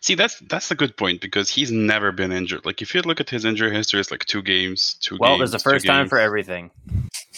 [0.00, 2.66] See, that's that's a good point because he's never been injured.
[2.66, 5.52] Like if you look at his injury history, it's like two games, two Well, games.
[5.52, 6.70] there's a first time for everything.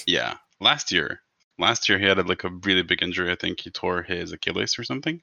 [0.06, 1.20] Yeah, last year,
[1.58, 3.30] last year he had like a really big injury.
[3.30, 5.20] I think he tore his Achilles or something,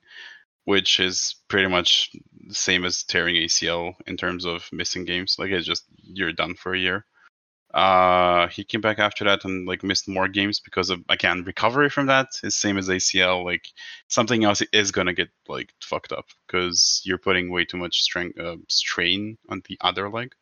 [0.66, 2.12] which is pretty much
[2.48, 5.38] the same as tearing ACL in terms of missing games.
[5.40, 7.06] Like it's just you're done for a year.
[7.74, 11.90] Uh, he came back after that and like missed more games because of again recovery
[11.90, 13.44] from that is same as ACL.
[13.44, 13.68] Like
[14.08, 18.40] something else is gonna get like fucked up because you're putting way too much strength
[18.40, 20.34] uh, strain on the other leg.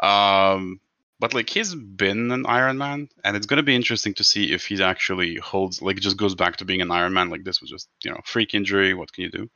[0.00, 0.80] Um,
[1.20, 4.66] but like he's been an Iron Man, and it's gonna be interesting to see if
[4.66, 7.28] he actually holds like just goes back to being an Iron Man.
[7.28, 8.94] Like this was just you know freak injury.
[8.94, 9.50] What can you do?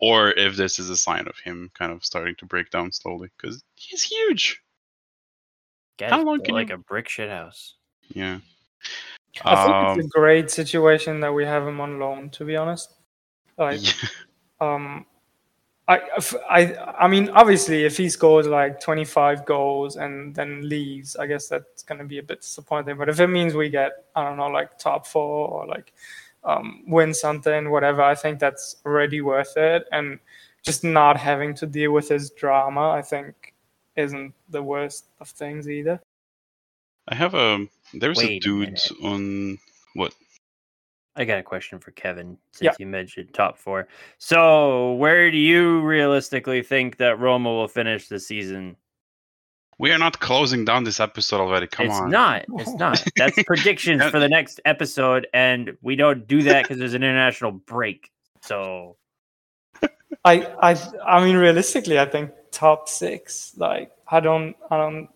[0.00, 3.28] Or if this is a sign of him kind of starting to break down slowly
[3.36, 4.62] because he's huge.
[5.98, 7.74] Guys, How long built can like you- a brick shit house.
[8.14, 8.38] Yeah.
[9.44, 12.30] I think Um, it's a great situation that we have him on loan.
[12.30, 12.94] To be honest,
[13.58, 14.08] like yeah.
[14.60, 15.04] um
[15.86, 16.00] I,
[16.50, 21.48] I I mean obviously if he scores like 25 goals and then leaves I guess
[21.48, 24.36] that's going to be a bit disappointing but if it means we get I don't
[24.36, 25.92] know like top 4 or like
[26.44, 30.18] um, win something whatever I think that's already worth it and
[30.62, 33.47] just not having to deal with his drama I think
[33.98, 36.00] isn't the worst of things either
[37.08, 38.90] I have a there's a Wait a dude minute.
[39.02, 39.58] on
[39.94, 40.14] what
[41.16, 42.72] I got a question for Kevin since Yeah.
[42.78, 43.88] you mentioned top four.
[44.18, 48.76] So, where do you realistically think that Roma will finish the season?
[49.80, 51.66] we are not closing down this episode already.
[51.68, 52.06] Come it's on.
[52.08, 52.44] It's not.
[52.60, 53.04] It's not.
[53.16, 57.52] That's predictions for the next episode, and we don't do that because there's an international
[57.52, 58.10] break.
[58.42, 58.96] So,
[60.24, 65.08] I I I mean realistically I think top 6 like I don't, I don't.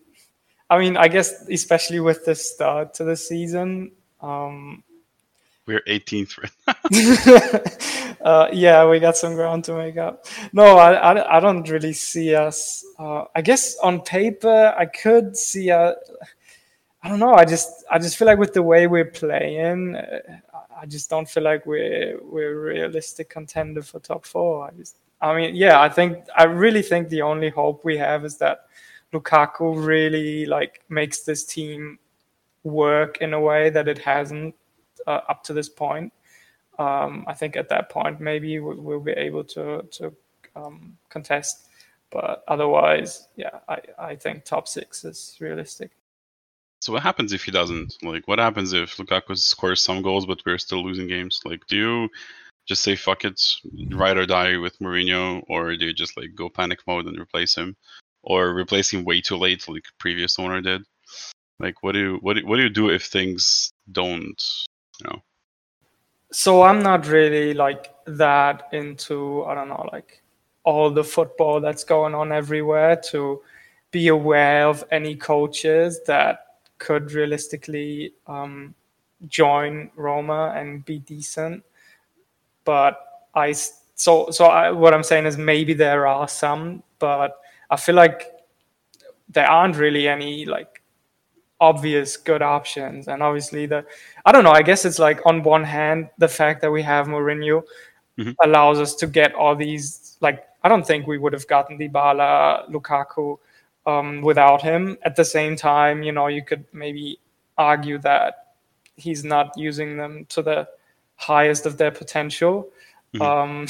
[0.69, 3.91] I mean, I guess especially with the start to the season,
[4.21, 4.83] um,
[5.65, 8.25] We're 18th right now.
[8.25, 10.25] uh, yeah, we got some ground to make up.
[10.51, 12.85] No, I, I, I don't really see us.
[12.97, 15.71] Uh, I guess on paper, I could see.
[15.71, 15.93] Uh,
[17.01, 17.33] I don't know.
[17.33, 20.19] I just, I just feel like with the way we're playing, uh,
[20.79, 24.67] I just don't feel like we're we're a realistic contender for top four.
[24.67, 28.25] I just, I mean, yeah, I think, I really think the only hope we have
[28.25, 28.65] is that
[29.13, 31.97] Lukaku really like makes this team
[32.63, 34.53] work in a way that it hasn't
[35.07, 36.11] uh, up to this point.
[36.77, 40.13] Um, I think at that point maybe we- we'll be able to to
[40.55, 41.69] um, contest,
[42.11, 45.91] but otherwise, yeah, I, I think top six is realistic.
[46.81, 47.95] So what happens if he doesn't?
[48.03, 51.39] Like, what happens if Lukaku scores some goals but we're still losing games?
[51.45, 52.09] Like, do you
[52.65, 53.41] just say fuck it,
[53.91, 57.55] ride or die with Mourinho, or do you just like go panic mode and replace
[57.55, 57.75] him,
[58.23, 60.83] or replace him way too late, like previous owner did?
[61.59, 64.41] Like, what do you what do, what do you do if things don't,
[64.99, 65.19] you know?
[66.31, 70.21] So I'm not really like that into I don't know like
[70.63, 73.41] all the football that's going on everywhere to
[73.91, 78.73] be aware of any coaches that could realistically um,
[79.27, 81.63] join Roma and be decent.
[82.65, 82.99] But
[83.35, 83.53] I
[83.95, 88.31] so so I, what I'm saying is maybe there are some, but I feel like
[89.29, 90.81] there aren't really any like
[91.59, 93.07] obvious good options.
[93.07, 93.85] And obviously the
[94.25, 97.07] I don't know, I guess it's like on one hand, the fact that we have
[97.07, 97.63] Mourinho
[98.19, 98.35] Mhm.
[98.43, 102.69] allows us to get all these like I don't think we would have gotten Dybala,
[102.69, 103.37] Lukaku
[103.85, 104.97] um, without him.
[105.03, 107.19] At the same time, you know, you could maybe
[107.57, 108.53] argue that
[108.95, 110.67] he's not using them to the
[111.15, 112.69] highest of their potential.
[113.13, 113.21] Mhm.
[113.21, 113.67] Um,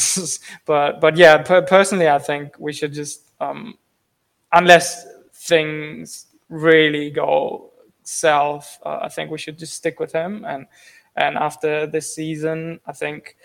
[0.65, 3.77] but but yeah, per- personally, I think we should just um,
[4.51, 7.71] unless things really go
[8.03, 10.45] south, uh, I think we should just stick with him.
[10.45, 10.67] And
[11.15, 13.35] and after this season, I think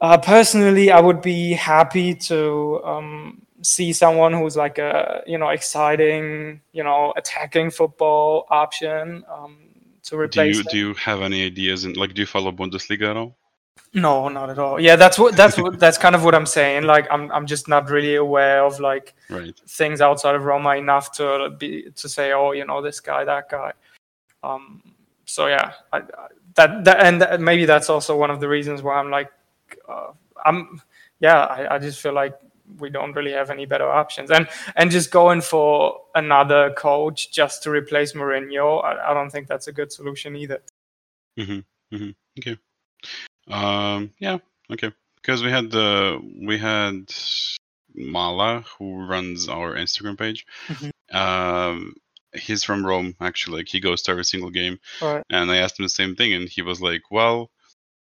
[0.00, 5.50] uh, personally, I would be happy to um, see someone who's like a you know
[5.50, 9.58] exciting, you know, attacking football option um,
[10.04, 10.66] to Do you him.
[10.70, 11.84] do you have any ideas?
[11.84, 13.36] And like, do you follow Bundesliga at all?
[13.92, 14.78] No, not at all.
[14.78, 16.84] Yeah, that's what that's what that's kind of what I'm saying.
[16.84, 19.58] Like, I'm I'm just not really aware of like Right.
[19.68, 23.48] things outside of Roma enough to be to say, oh, you know, this guy, that
[23.50, 23.72] guy.
[24.42, 24.82] Um,
[25.24, 26.02] so yeah, I, I,
[26.54, 29.30] that that and that, maybe that's also one of the reasons why I'm like,
[29.88, 30.12] uh,
[30.44, 30.80] I'm
[31.18, 32.34] yeah, I, I just feel like
[32.78, 37.62] we don't really have any better options, and and just going for another coach just
[37.64, 40.62] to replace Mourinho, I, I don't think that's a good solution either.
[41.38, 41.96] Mm-hmm.
[41.96, 42.10] Mm-hmm.
[42.38, 42.58] Okay.
[43.48, 44.12] Um.
[44.18, 44.38] Yeah.
[44.72, 44.92] Okay.
[45.16, 47.12] Because we had the we had
[47.94, 50.46] Mala who runs our Instagram page.
[50.68, 50.90] Mhm.
[51.14, 51.94] Um.
[52.32, 53.58] He's from Rome, actually.
[53.58, 55.24] Like he goes to every single game, Right.
[55.30, 57.50] and I asked him the same thing, and he was like, "Well,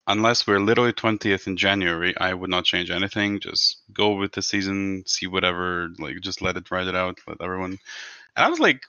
[0.06, 3.40] unless we're literally twentieth in January, I would not change anything.
[3.40, 5.88] Just go with the season, see whatever.
[5.98, 7.18] Like, just let it ride it out.
[7.26, 7.78] Let everyone."
[8.36, 8.82] And I was like,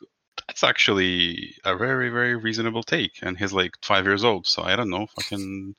[0.47, 3.19] that's actually a very, very reasonable take.
[3.21, 5.07] And he's like five years old, so I don't know.
[5.07, 5.75] Fucking,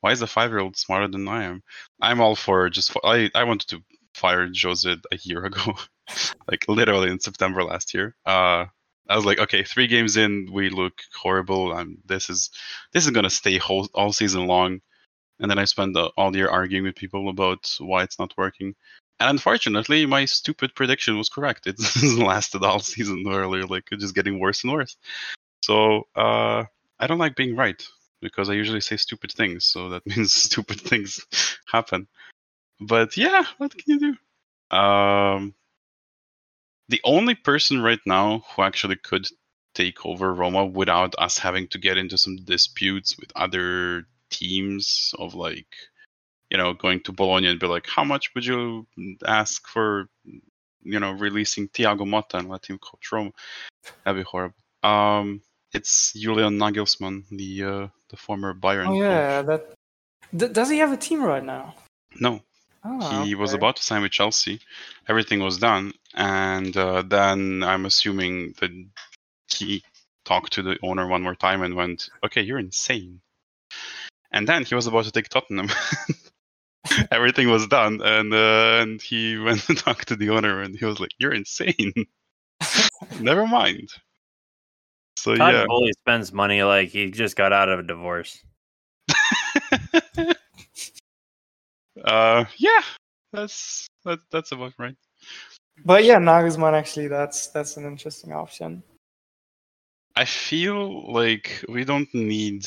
[0.00, 1.62] why is a five-year-old smarter than I am?
[2.00, 2.92] I'm all for just.
[3.04, 3.82] I I wanted to
[4.14, 5.74] fire Jose a year ago,
[6.48, 8.14] like literally in September last year.
[8.26, 8.66] Uh,
[9.08, 11.72] I was like, okay, three games in, we look horrible.
[11.72, 12.50] Um, this is
[12.92, 14.80] this is gonna stay whole all season long.
[15.40, 18.74] And then I spent the, all year arguing with people about why it's not working.
[19.20, 21.66] And unfortunately, my stupid prediction was correct.
[21.66, 21.76] It
[22.18, 24.96] lasted all season earlier, like it's just getting worse and worse.
[25.62, 26.64] So uh,
[26.98, 27.82] I don't like being right
[28.20, 29.64] because I usually say stupid things.
[29.64, 31.24] So that means stupid things
[31.66, 32.08] happen.
[32.80, 34.16] But yeah, what can you
[34.70, 34.76] do?
[34.76, 35.54] Um,
[36.88, 39.26] the only person right now who actually could
[39.74, 45.34] take over Roma without us having to get into some disputes with other teams of
[45.34, 45.66] like
[46.50, 48.86] you know, going to Bologna and be like, how much would you
[49.26, 50.08] ask for,
[50.82, 53.32] you know, releasing Thiago Motta and let him coach Rome?
[54.04, 54.56] That'd be horrible.
[54.82, 58.86] Um, it's Julian Nagelsmann, the uh, the former Bayern.
[58.86, 58.98] Oh coach.
[58.98, 59.74] yeah, that.
[60.34, 61.74] D- does he have a team right now?
[62.20, 62.40] No,
[62.90, 64.60] Oh, he was about to sign with Chelsea.
[65.08, 68.70] Everything was done, and uh, then I'm assuming that
[69.52, 69.82] he
[70.24, 73.20] talked to the owner one more time and went, "Okay, you're insane."
[74.32, 75.68] And then he was about to take Tottenham.
[77.10, 80.84] Everything was done, and uh, and he went and talked to the owner, and he
[80.86, 81.92] was like, "You're insane."
[83.20, 83.90] Never mind.
[85.18, 88.42] So Todd yeah, Boehly spends money like he just got out of a divorce.
[92.04, 92.82] Uh, yeah,
[93.32, 94.96] that's that, that's about right.
[95.84, 98.82] But yeah, Nagelsmann actually that's that's an interesting option.
[100.16, 102.66] I feel like we don't need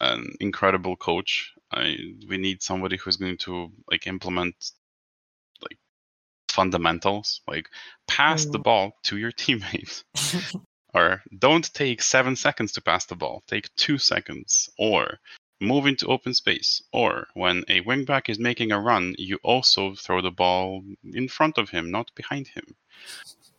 [0.00, 1.52] an incredible coach.
[1.70, 1.96] I
[2.28, 4.54] we need somebody who's going to like implement
[5.62, 5.78] like
[6.50, 7.68] fundamentals, like
[8.08, 8.62] pass the Mm.
[8.62, 10.04] ball to your teammates.
[10.94, 14.70] or don't take seven seconds to pass the ball, take two seconds.
[14.78, 15.18] Or
[15.62, 16.82] move into open space.
[16.92, 21.58] Or when a wingback is making a run, you also throw the ball in front
[21.58, 22.74] of him, not behind him.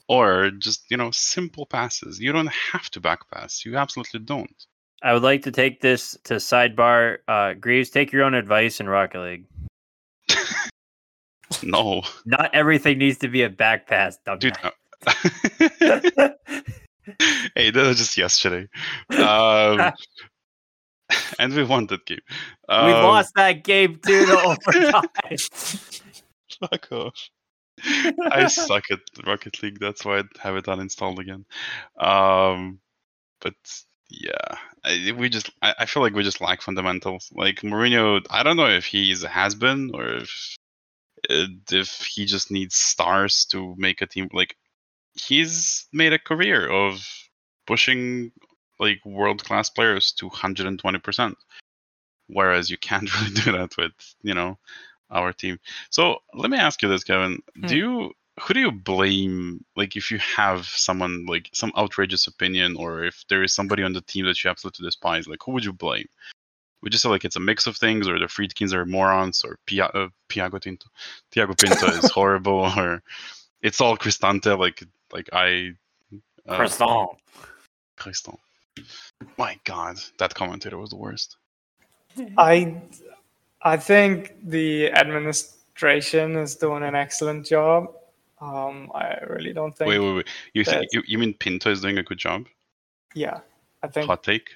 [0.08, 2.20] Or just, you know, simple passes.
[2.20, 3.66] You don't have to back pass.
[3.66, 4.66] You absolutely don't.
[5.02, 7.18] I would like to take this to sidebar.
[7.28, 9.46] Uh, Greaves, take your own advice in Rocket League.
[11.62, 12.02] No.
[12.26, 14.58] Not everything needs to be a back pass, Dude,
[17.56, 18.68] hey, that was just yesterday.
[19.12, 19.92] Um,
[21.40, 22.20] and we won that game.
[22.70, 24.42] we Um, lost that game too to
[24.78, 25.38] overtime.
[26.60, 27.30] Fuck off.
[28.32, 29.80] I suck at Rocket League.
[29.80, 31.46] That's why I have it uninstalled again.
[31.98, 32.80] Um,
[33.42, 33.56] but
[34.10, 37.30] yeah, I, we just I, I feel like we just lack fundamentals.
[37.34, 40.56] Like Mourinho, I don't know if he's a has been or if
[41.30, 44.30] uh, if he just needs stars to make a team.
[44.32, 44.56] Like
[45.16, 47.06] he's made a career of
[47.66, 48.32] pushing
[48.80, 51.38] like world class players to 120 percent,
[52.28, 54.58] whereas you can't really do that with you know
[55.10, 55.60] our team.
[55.90, 57.42] So let me ask you this, Kevin.
[57.56, 57.68] Hmm.
[57.68, 59.64] Do you who do you blame?
[59.76, 63.94] Like, if you have someone like some outrageous opinion, or if there is somebody on
[63.94, 66.08] the team that you absolutely despise, like who would you blame?
[66.82, 69.58] Would you say like it's a mix of things, or the Friedkins are morons, or
[69.66, 70.88] Pia, uh, Piago Tinto,
[71.32, 73.04] Tiago Pinto is horrible, or
[73.62, 74.58] it's all Cristante?
[74.58, 75.74] Like, like I,
[76.48, 76.58] uh.
[77.96, 78.40] Crystal.
[79.38, 81.38] My God, that commentator was the worst.
[82.38, 82.82] I
[83.62, 87.94] I think the administration is doing an excellent job.
[88.42, 89.88] Um, I really don't think.
[89.88, 90.28] Wait, wait, wait.
[90.54, 92.46] You think you, you mean Pinto is doing a good job?
[93.16, 93.40] Yeah,
[93.82, 94.08] I think.
[94.08, 94.50] Hot take.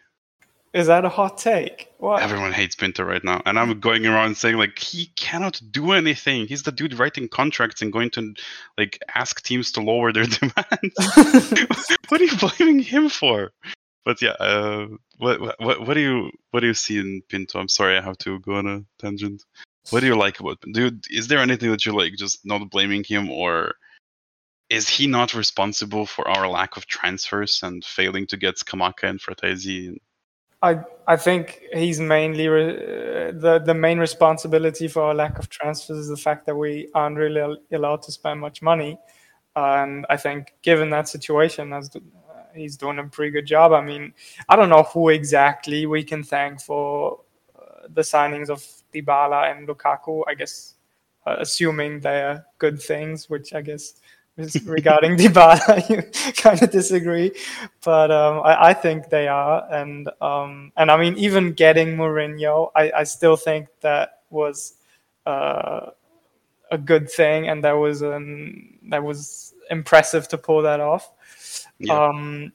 [0.73, 1.89] Is that a hot take?
[1.97, 2.21] What?
[2.21, 6.45] Everyone hates Pinto right now, and I'm going around saying like he cannot do anything.
[6.45, 8.33] He's the dude writing contracts and going to
[8.77, 10.95] like ask teams to lower their demands.
[12.09, 13.53] what are you blaming him for?
[14.07, 17.59] But yeah, uh, what what what do you what do you see in Pinto?
[17.59, 19.43] I'm sorry, I have to go on a tangent.
[19.89, 20.59] What do you like about?
[20.71, 22.13] Do is there anything that you like?
[22.13, 23.73] Just not blaming him, or
[24.69, 29.19] is he not responsible for our lack of transfers and failing to get Scamacca and
[29.19, 29.97] Frattesi?
[30.61, 35.49] I I think he's mainly re- uh, the the main responsibility for our lack of
[35.49, 38.97] transfers is the fact that we aren't really allowed to spend much money,
[39.57, 42.01] and I think given that situation, as the,
[42.57, 43.73] he's doing a pretty good job.
[43.73, 44.13] I mean,
[44.49, 47.21] I don't know who exactly we can thank for
[47.57, 50.23] uh, the signings of Dybala and Lukaku.
[50.27, 50.75] I guess
[51.25, 53.95] uh, assuming they're good things, which I guess
[54.37, 55.89] is regarding Dybala,
[56.25, 57.31] you kind of disagree,
[57.83, 62.71] but um, I, I think they are, and um, and I mean even getting Mourinho,
[62.75, 64.75] I, I still think that was
[65.25, 65.91] uh,
[66.71, 71.11] a good thing, and that was um, that was impressive to pull that off.
[71.79, 72.07] Yeah.
[72.07, 72.51] Um,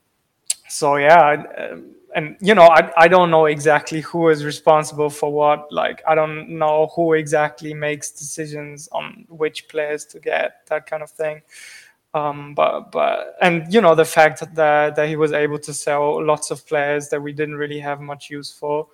[0.68, 5.32] so yeah, um, and you know, I I don't know exactly who is responsible for
[5.32, 5.72] what.
[5.72, 11.02] Like, I don't know who exactly makes decisions on which players to get, that kind
[11.02, 11.42] of thing.
[12.14, 16.22] Um, but but and you know the fact that that he was able to sell
[16.24, 18.88] lots of players that we didn't really have much use for.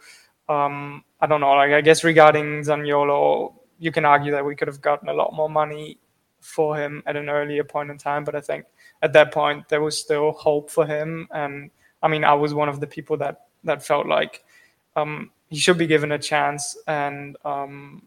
[0.49, 1.53] Um, I don't know.
[1.53, 5.35] Like I guess regarding Zaniolo, you can argue that we could have gotten a lot
[5.35, 5.99] more money
[6.41, 8.23] for him at an earlier point in time.
[8.25, 8.67] But I think
[9.03, 11.29] at that point there was still hope for him.
[11.33, 11.71] And
[12.03, 14.45] I mean, I was one of the people that that felt like
[14.97, 18.03] um, he should be given a chance and um,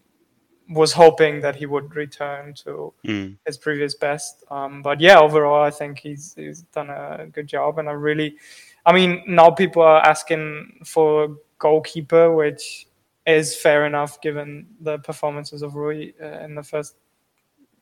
[0.68, 3.36] was hoping that he would return to Mm.
[3.46, 4.44] his previous best.
[4.50, 8.36] Um, but yeah, overall, I think he's he's done a good job, and I really,
[8.86, 11.28] I mean, now people are asking for a
[11.58, 12.86] goalkeeper, which
[13.26, 16.96] is fair enough given the performances of Rui uh, in the first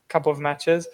[0.09, 0.89] couple of matches.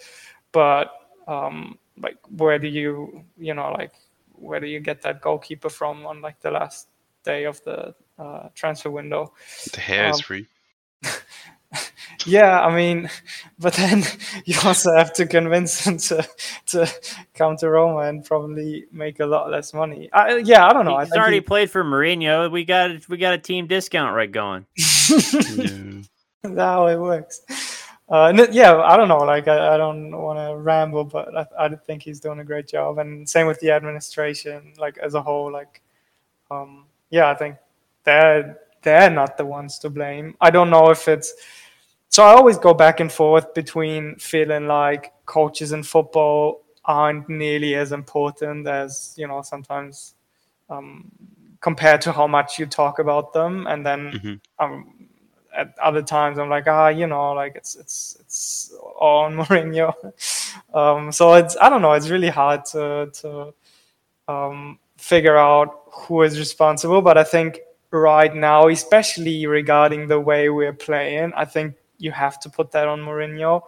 [0.51, 0.89] But
[1.27, 3.91] um, like, where do you, you know, like,
[4.33, 6.87] where do you get that goalkeeper from on like the last
[7.23, 9.33] day of the uh, transfer window?
[9.73, 10.47] The hair is Um, free.
[12.25, 13.09] Yeah, I mean,
[13.59, 14.03] but then
[14.45, 16.27] you also have to convince him to
[16.67, 16.91] to
[17.35, 20.09] come to Roma and probably make a lot less money.
[20.11, 20.95] I, yeah, I don't know.
[20.95, 22.49] I He's think already he- played for Mourinho.
[22.51, 24.65] We got we got a team discount right going.
[24.77, 26.01] Yeah.
[26.43, 27.41] That's how it works.
[28.09, 29.17] Uh, it- yeah, I don't know.
[29.19, 32.67] Like, I, I don't want to ramble, but I, I think he's doing a great
[32.67, 32.99] job.
[32.99, 35.51] And same with the administration, like as a whole.
[35.51, 35.81] Like,
[36.49, 37.57] um, yeah, I think
[38.03, 40.35] they're they're not the ones to blame.
[40.39, 41.33] I don't know if it's.
[42.09, 47.75] So I always go back and forth between feeling like coaches in football aren't nearly
[47.75, 50.15] as important as you know sometimes
[50.69, 51.11] um,
[51.59, 54.39] compared to how much you talk about them, and then Mhm.
[54.59, 54.96] um,
[55.55, 59.93] at other times I'm like, ah, you know, like it's it's it's all on Mourinho.
[60.73, 63.53] um, so it's I don't know, it's really hard to to
[64.27, 67.59] um, figure out who is responsible, but I think
[67.91, 72.87] right now, especially regarding the way we're playing, I think you have to put that
[72.87, 73.61] on Mourinho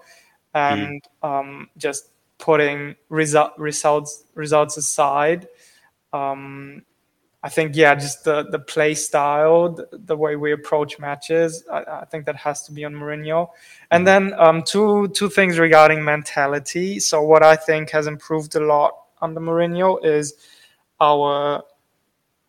[0.53, 5.47] and um, just putting result, results results aside.
[6.13, 6.83] Um,
[7.41, 11.63] I think yeah, just the the play style, the, the way we approach matches.
[11.71, 13.49] I, I think that has to be on Mourinho.
[13.91, 16.99] And then um, two two things regarding mentality.
[16.99, 20.33] So what I think has improved a lot under Mourinho is
[20.99, 21.63] our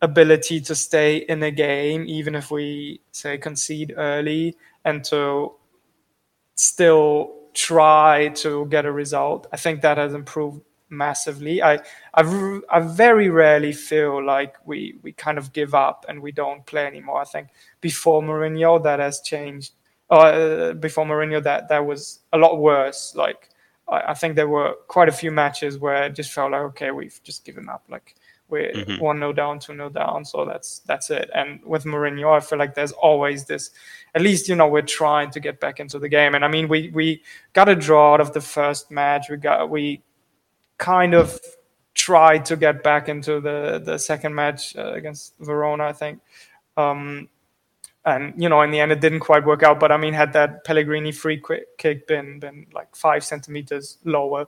[0.03, 5.53] ability to stay in a game, even if we say concede early, and to
[6.57, 9.47] still try to get a result.
[9.53, 11.63] I think that has improved massively.
[11.63, 11.81] I
[12.15, 16.87] I very rarely feel like we we kind of give up and we don't play
[16.87, 17.21] anymore.
[17.21, 17.49] I think
[17.81, 19.73] before Mourinho that has changed.
[20.11, 23.15] Uh, before Mourinho that that was a lot worse.
[23.15, 23.49] Like
[23.89, 26.91] I, I think there were quite a few matches where it just felt like okay
[26.91, 27.85] we've just given up.
[27.89, 28.17] Like
[28.49, 28.99] we're Mhm.
[29.01, 31.31] one no down, two no down, so that's that's it.
[31.33, 33.71] And with Mourinho, I feel like there's always this.
[34.17, 36.35] At least you know we're trying to get back into the game.
[36.35, 37.23] And I mean we we
[37.53, 39.31] got a draw out of the first match.
[39.31, 40.03] We got we
[40.81, 41.39] kind of
[41.95, 46.21] tried to get back into the the second match uh, against Verona, I think.
[46.77, 47.29] Um,
[48.05, 49.79] and you know, in the end, it didn't quite work out.
[49.79, 51.41] But I mean, had that Pellegrini free
[51.79, 54.47] kick been been like five centimeters lower,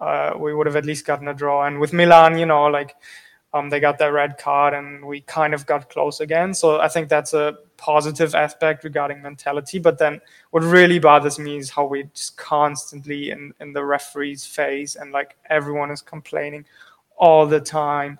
[0.00, 1.66] uh, we would have at least gotten a draw.
[1.66, 2.96] And with Milan, you know, like
[3.54, 6.52] um, they got that red card, and we kind of got close again.
[6.54, 9.78] So I think that's a positive aspect regarding mentality.
[9.78, 14.44] But then, what really bothers me is how we just constantly in in the referee's
[14.44, 16.64] face, and like everyone is complaining
[17.16, 18.18] all the time.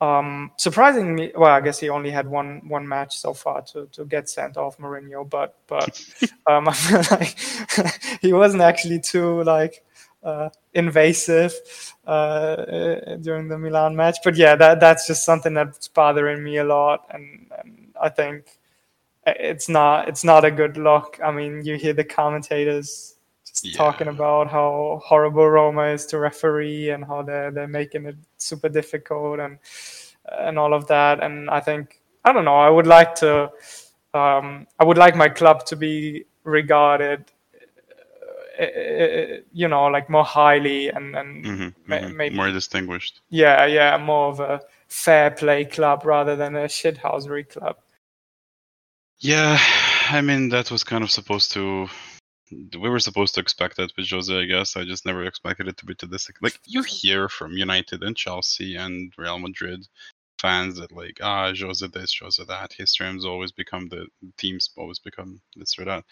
[0.00, 4.06] Um, surprisingly, well, I guess he only had one one match so far to, to
[4.06, 6.02] get sent off Mourinho, but but
[6.46, 7.36] um, I feel like
[8.22, 9.84] he wasn't actually too like
[10.74, 11.52] invasive
[12.06, 14.18] uh, uh, during the Milan match.
[14.24, 18.58] But yeah, that that's just something that's bothering me a lot, and, and I think
[19.26, 21.18] it's not it's not a good look.
[21.24, 23.16] I mean, you hear the commentators
[23.46, 23.76] just Yeah.
[23.76, 28.68] talking about how horrible Roma is to referee and how they're they're making it super
[28.68, 29.58] difficult and
[30.30, 31.22] and all of that.
[31.22, 32.56] And I think I don't know.
[32.58, 33.50] I would like to.
[34.12, 37.39] Um, I would like my club to be regarded, uh, uh,
[39.52, 42.16] you know, like more highly and and Mhm, ma- mhm.
[42.16, 43.20] maybe more distinguished.
[43.30, 47.76] yeah, yeah, more of a fair play club rather than a shithousery club.
[49.20, 49.58] Yeah,
[50.10, 51.88] I mean that was kind of supposed to.
[52.52, 54.76] We were supposed to expect that with Jose, I guess.
[54.76, 56.28] I just never expected it to be to this.
[56.42, 59.86] Like you hear from United and Chelsea and Real Madrid
[60.40, 62.72] fans that like ah Jose this, Jose that.
[62.72, 64.06] His streams always become the
[64.38, 66.04] teams always become this or that.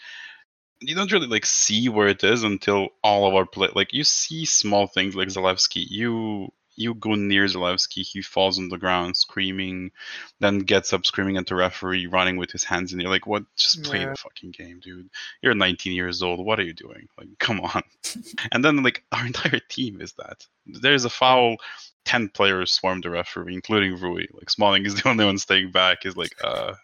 [0.81, 3.69] You don't really like see where it is until all of our play.
[3.75, 5.85] Like you see small things like Zalewski.
[5.89, 9.91] You you go near Zalewski, he falls on the ground screaming,
[10.39, 13.09] then gets up screaming at the referee, running with his hands in the air.
[13.09, 13.43] Like, what?
[13.57, 14.11] Just play Yeah.
[14.11, 15.09] the fucking game, dude.
[15.41, 16.39] You're 19 years old.
[16.45, 17.09] What are you doing?
[17.17, 17.83] Like, come on.
[18.53, 20.47] and then, like, our entire team is that.
[20.65, 21.57] There's a foul.
[22.05, 24.27] 10 players swarm the referee, including Rui.
[24.33, 26.05] Like, Smalling is the only one staying back.
[26.05, 26.75] Is like, uh,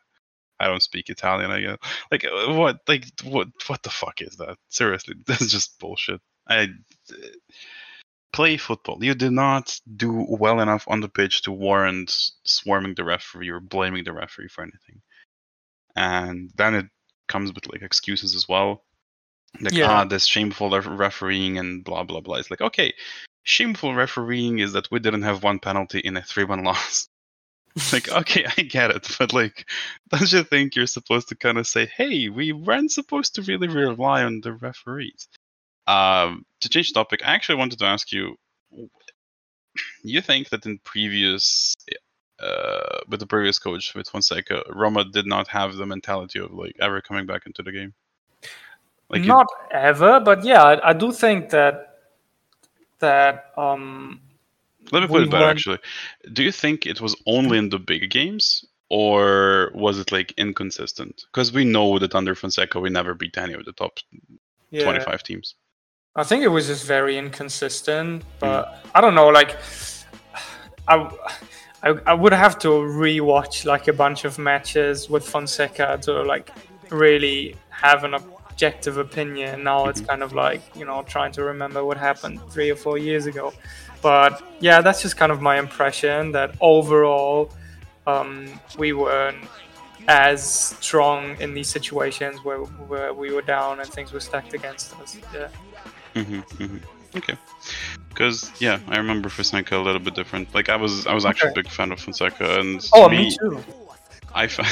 [0.60, 1.78] I don't speak Italian, I guess.
[2.12, 2.80] Like, uh, what?
[2.88, 3.48] Like, what?
[3.68, 4.58] What the fuck is that?
[4.70, 6.22] Seriously, that's just bullshit.
[6.48, 6.70] I
[8.34, 9.04] play football.
[9.04, 12.12] You did not do well enough on the pitch to warrant
[12.44, 15.02] swarming the referee or blaming the referee for anything.
[15.96, 16.86] And then it
[17.28, 18.84] comes with like excuses as well.
[19.62, 19.90] Like, Yeah.
[19.90, 22.36] ah, this shameful ref- refereeing and blah blah blah.
[22.36, 22.94] It's like, okay,
[23.44, 27.08] shameful refereeing is that we didn't have one penalty in a three-one loss.
[27.94, 29.70] like, okay, I get it, but like,
[30.10, 33.68] don't you think you're supposed to kind of say, hey, we weren't supposed to really
[33.68, 35.28] rely on the referees?
[35.88, 38.38] Um, to change topic, I actually wanted to ask you:
[40.04, 41.76] You think that in previous,
[42.40, 46.76] uh, with the previous coach with Fonseca, Roma did not have the mentality of like
[46.80, 47.94] ever coming back into the game?
[49.10, 51.92] Like, you- Not ever, but yeah, I, I do think that
[53.00, 54.22] that um
[54.92, 55.46] let me put it better.
[55.46, 55.80] Actually,
[56.34, 58.66] do you think it was only in the big games?
[58.90, 61.24] Or was it like inconsistent?
[61.32, 63.98] Because we know that under Fonseca we never beat any of the top
[64.70, 65.56] yeah, 25 teams.
[66.16, 69.30] I think it was just very inconsistent, but I don't know.
[69.30, 69.58] Like,
[70.88, 71.10] I,
[71.84, 76.52] I, I would have to rewatch like a bunch of matches with Fonseca to like
[76.90, 79.64] really have an objective opinion.
[79.64, 80.08] Now it's Mhm.
[80.08, 83.52] kind of like you know trying to remember what happened three or four years ago.
[84.06, 87.50] But yeah, that's just kind of my impression that overall
[88.06, 89.44] um, we weren't
[90.08, 90.44] as
[90.80, 92.60] strong in these situations where,
[92.92, 95.18] where we were down and things were stacked against us.
[95.34, 95.48] Yeah.
[96.14, 96.78] hmm hmm
[97.18, 97.36] Okay.
[98.10, 100.54] Because yeah, I remember Fonseca a little bit different.
[100.54, 101.62] Like I was, I was actually Okay.
[101.62, 103.64] a big fan of Fonseca, and Oh, me, me too.
[104.36, 104.68] I fa-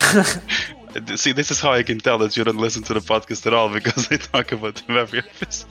[1.16, 1.32] see.
[1.32, 3.68] This is how I can tell that you don't listen to the podcast at all
[3.72, 5.68] because I talk about him every episode.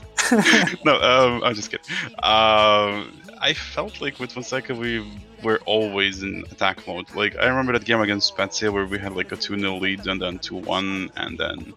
[0.84, 1.86] no, um, I'm just kidding.
[2.22, 5.04] Um, I felt like with Fonseca we
[5.42, 7.06] were always in attack mode.
[7.14, 10.20] Like I remember that game against Spezia where we had like a 2-0 lead and
[10.20, 11.74] then 2-1 and then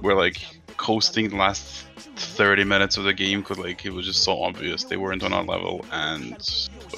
[0.00, 0.40] we're like
[0.76, 4.84] coasting the last 30 minutes of the game because like it was just so obvious
[4.84, 6.34] they weren't on our level and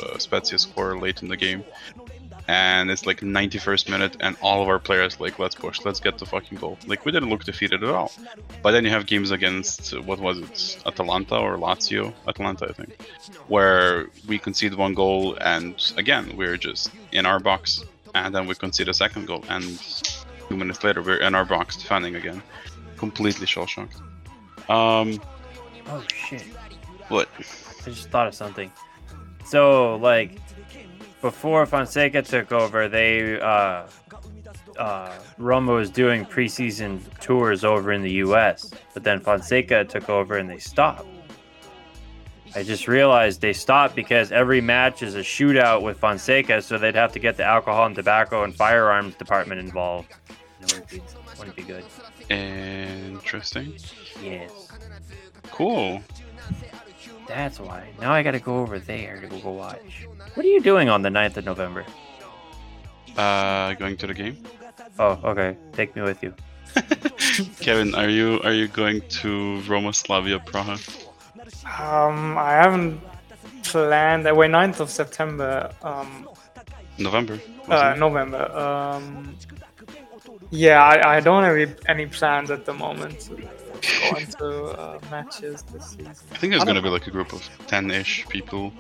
[0.02, 1.64] uh, Spezia score late in the game.
[2.50, 6.18] And it's like 91st minute, and all of our players like, let's push, let's get
[6.18, 6.76] the fucking goal.
[6.88, 8.10] Like we didn't look defeated at all.
[8.60, 12.12] But then you have games against what was it, Atalanta or Lazio?
[12.26, 12.90] Atalanta, I think,
[13.46, 17.84] where we concede one goal, and again we're just in our box,
[18.16, 19.62] and then we concede a second goal, and
[20.48, 22.42] two minutes later we're in our box defending again,
[22.96, 23.94] completely shell shocked.
[24.68, 25.20] Um,
[25.86, 26.42] Oh shit.
[27.08, 27.28] what?
[27.38, 28.72] I just thought of something.
[29.44, 30.32] So, like,
[31.20, 33.86] before Fonseca took over, they uh,
[34.78, 40.38] uh, Roma was doing preseason tours over in the U.S., but then Fonseca took over
[40.38, 41.06] and they stopped.
[42.54, 46.96] I just realized they stopped because every match is a shootout with Fonseca, so they'd
[46.96, 50.08] have to get the alcohol and tobacco and firearms department involved.
[50.60, 51.02] It wouldn't be,
[51.38, 51.84] wouldn't be good.
[52.28, 53.74] Interesting.
[54.22, 54.50] Yes,
[55.50, 56.02] Cool.
[57.30, 57.88] That's why.
[58.00, 60.06] Now I got to go over there to go watch.
[60.34, 61.84] What are you doing on the 9th of November?
[63.16, 64.36] Uh, going to the game.
[64.98, 65.56] Oh, okay.
[65.72, 66.34] Take me with you.
[67.60, 70.76] Kevin, are you are you going to Roma Slavia Praha?
[71.80, 73.00] Um, I haven't
[73.64, 74.26] planned.
[74.28, 75.72] Uh, wait, 9th of September.
[75.82, 76.28] Um,
[76.98, 77.40] November.
[77.68, 77.94] uh.
[77.98, 78.50] November.
[78.56, 79.36] Um,
[80.50, 83.30] yeah, I, I don't have any, any plans at the moment
[83.82, 86.14] to uh, matches this season.
[86.32, 88.72] I think there's I gonna be like a group of ten-ish people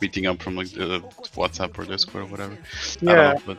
[0.00, 1.00] meeting up from like the
[1.36, 2.58] WhatsApp or Discord or whatever.
[3.00, 3.14] Yeah.
[3.14, 3.58] know, but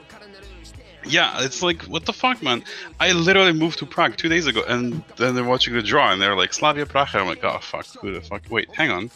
[1.06, 2.64] yeah, it's like what the fuck, man.
[3.00, 6.22] I literally moved to Prague two days ago, and then they're watching the draw, and
[6.22, 7.22] they're like Slavia Praha.
[7.22, 8.44] I'm like, oh fuck, who the fuck?
[8.50, 9.12] Wait, hang on,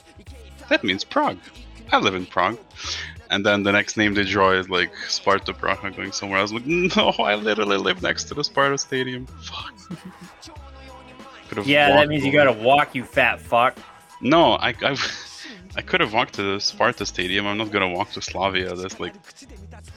[0.70, 1.38] that means Prague.
[1.92, 2.58] I live in Prague.
[3.30, 6.40] And then the next name they draw is like Sparta Praha going somewhere.
[6.40, 9.26] I was like, no, I literally live next to the Sparta Stadium.
[9.26, 9.74] Fuck.
[11.50, 13.78] Could've Yeah, that means you gotta walk, you fat fuck.
[14.22, 14.98] No, I, I,
[15.76, 17.46] I could have walked to the Sparta Stadium.
[17.48, 18.76] I'm not gonna walk to Slavia.
[18.76, 19.14] That's like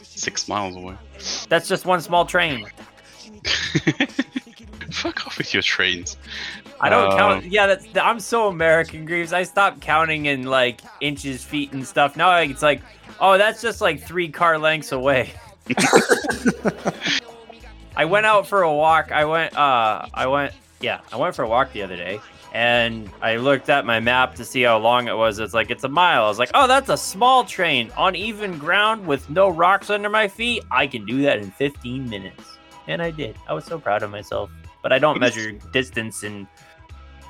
[0.03, 0.95] six miles away.
[1.49, 2.67] That's just one small train.
[4.91, 6.17] Fuck off with your trains.
[6.81, 7.45] I don't Uh, count.
[7.47, 7.87] Yeah, that's.
[7.97, 9.33] I'm so American, Greaves.
[9.33, 12.17] I stopped counting in like inches, feet, and stuff.
[12.17, 12.83] Now it's like,
[13.21, 15.31] oh, that's just like three car lengths away.
[17.97, 19.13] I went out for a walk.
[19.13, 19.57] I went.
[19.57, 20.53] Uh, I went.
[20.81, 22.21] Yeah, I went for a walk the other day,
[22.55, 25.39] and I looked at my map to see how long it was.
[25.39, 26.25] It's like it's a mile.
[26.25, 30.09] I was like, oh, that's a small train on even ground with no rocks under
[30.09, 30.65] my feet.
[30.71, 32.57] I can do that in 15 minutes,
[32.89, 33.37] and I did.
[33.47, 34.51] I was so proud of myself.
[34.83, 36.49] But I don't What is- measure distance in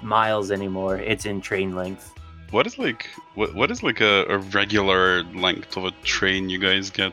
[0.01, 0.97] miles anymore.
[0.99, 2.15] It's in train length.
[2.53, 6.59] What is like what what is like a, a regular length of a train you
[6.59, 7.13] guys get?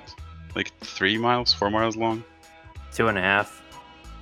[0.56, 2.24] Like three miles, four miles long?
[2.94, 3.62] Two and a half.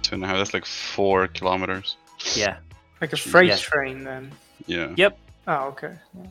[0.02, 0.38] Two and a half.
[0.38, 1.98] That's like four kilometers.
[2.36, 2.58] Yeah.
[3.02, 3.58] Like a freight Yeah.
[3.58, 4.32] train, then.
[4.66, 4.94] Yeah.
[4.96, 5.18] Yep.
[5.48, 5.96] Oh, okay.
[6.18, 6.28] Yeah.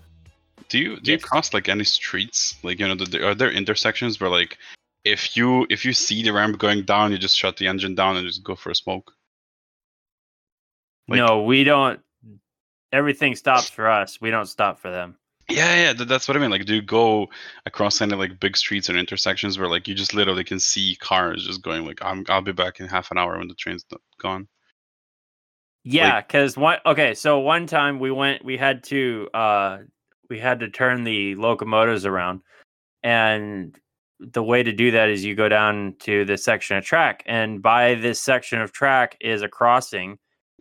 [0.69, 2.57] Do you do you cross like any streets?
[2.63, 4.57] Like you know, the, are there intersections where like
[5.05, 8.17] if you if you see the ramp going down, you just shut the engine down
[8.17, 9.13] and just go for a smoke?
[11.09, 12.01] Like- no, we don't.
[12.93, 14.21] Everything stops for us.
[14.21, 15.17] We don't stop for them.
[15.51, 16.51] Yeah, yeah, th- that's what I mean.
[16.51, 17.29] Like, do you go
[17.67, 21.45] across any like big streets and intersections where like you just literally can see cars
[21.45, 23.85] just going like, I'm I'll be back in half an hour when the train's
[24.19, 24.49] gone.
[25.85, 26.79] Yeah, because one.
[26.87, 28.45] Okay, so one time we went.
[28.45, 29.29] We had to.
[29.35, 29.79] uh
[30.31, 32.41] We had to turn the locomotives around,
[33.03, 33.79] and
[34.21, 37.63] the way to do that is you go down to this section of track, and
[37.63, 40.19] by this section of track is a crossing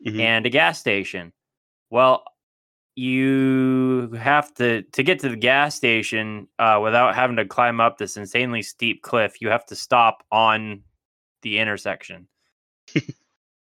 [0.07, 0.19] Mhm.
[0.21, 1.33] and a gas station.
[1.91, 2.25] Well,
[2.95, 7.97] you have to to get to the gas station uh, without having to climb up
[7.97, 9.41] this insanely steep cliff.
[9.41, 10.83] You have to stop on
[11.43, 12.27] the intersection.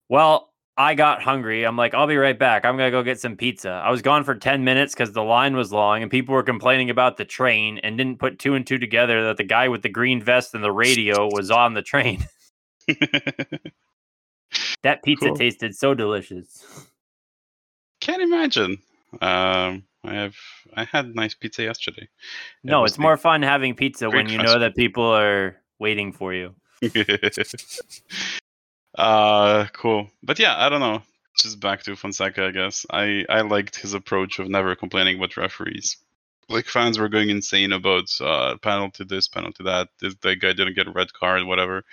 [0.09, 1.65] well, I got hungry.
[1.65, 2.65] I'm like, I'll be right back.
[2.65, 3.71] I'm gonna go get some pizza.
[3.71, 6.91] I was gone for ten minutes because the line was long and people were complaining
[6.91, 9.89] about the train and didn't put two and two together that the guy with the
[9.89, 12.27] green vest and the radio was on the train.
[14.83, 15.37] That pizza Cool.
[15.37, 16.87] tasted so delicious.
[18.01, 18.79] Can't imagine.
[19.21, 20.37] Um, I have
[20.75, 22.03] I had nice pizza yesterday.
[22.03, 22.09] It
[22.63, 26.55] No, it's more fun having pizza when you know that people are waiting for you.
[28.97, 30.11] uh, cool.
[30.23, 31.03] But yeah, I don't know.
[31.39, 32.87] Just back to Fonseca, I guess.
[32.91, 35.99] I I liked his approach of never complaining about referees.
[36.49, 39.89] Like fans were going insane about uh, penalty this, penalty that.
[40.01, 41.85] This that guy didn't get a red card, whatever.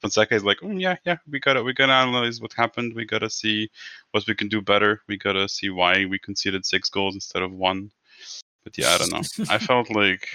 [0.00, 2.94] Fonseca is like, mm, yeah, yeah, we gotta we gotta analyze what happened.
[2.94, 3.70] We gotta see
[4.12, 5.00] what we can do better.
[5.08, 7.90] We gotta see why we conceded six goals instead of one.
[8.62, 9.46] But yeah, I don't know.
[9.50, 10.28] I felt like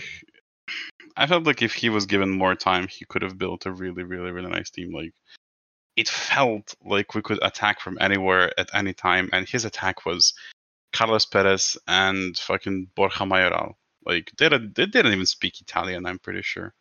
[1.16, 4.04] I felt like if he was given more time, he could have built a really,
[4.04, 4.92] really, really nice team.
[4.94, 5.14] Like
[5.98, 10.34] it felt like we could attack from anywhere at any time, and his attack was
[10.94, 13.78] Carlos Perez and fucking Borja Mayoral.
[14.06, 16.06] Like they didn't, they didn't even speak Italian.
[16.06, 16.74] I'm pretty sure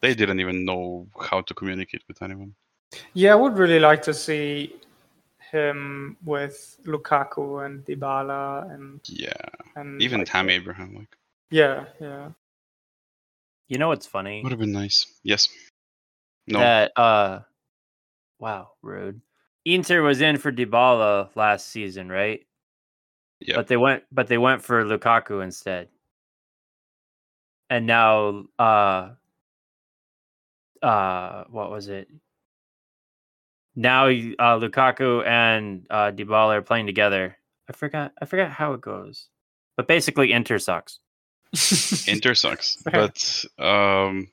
[0.00, 2.54] they didn't even know how to communicate with anyone.
[3.14, 4.74] Yeah, I would really like to see
[5.50, 9.32] him with Lukaku and Dybala and Yeah,
[9.76, 10.94] and even like, Tammy Abraham.
[10.94, 11.16] Like
[11.50, 12.30] Yeah, yeah.
[13.68, 14.42] You know what's funny?
[14.42, 15.06] would have been nice.
[15.22, 15.48] Yes.
[16.46, 16.60] No.
[16.60, 17.40] That uh
[18.38, 19.20] wow, rude.
[19.64, 22.40] Inter was in for Dybala last season, right?
[23.40, 23.56] Yeah.
[23.56, 25.88] But they went but they went for Lukaku instead.
[27.70, 29.10] And now uh
[30.82, 32.08] uh what was it?
[33.76, 37.36] Now uh Lukaku and uh Dybala are playing together.
[37.68, 39.28] I forgot I forgot how it goes.
[39.76, 40.98] But basically Inter sucks.
[42.06, 42.76] Inter sucks.
[42.84, 44.28] But um,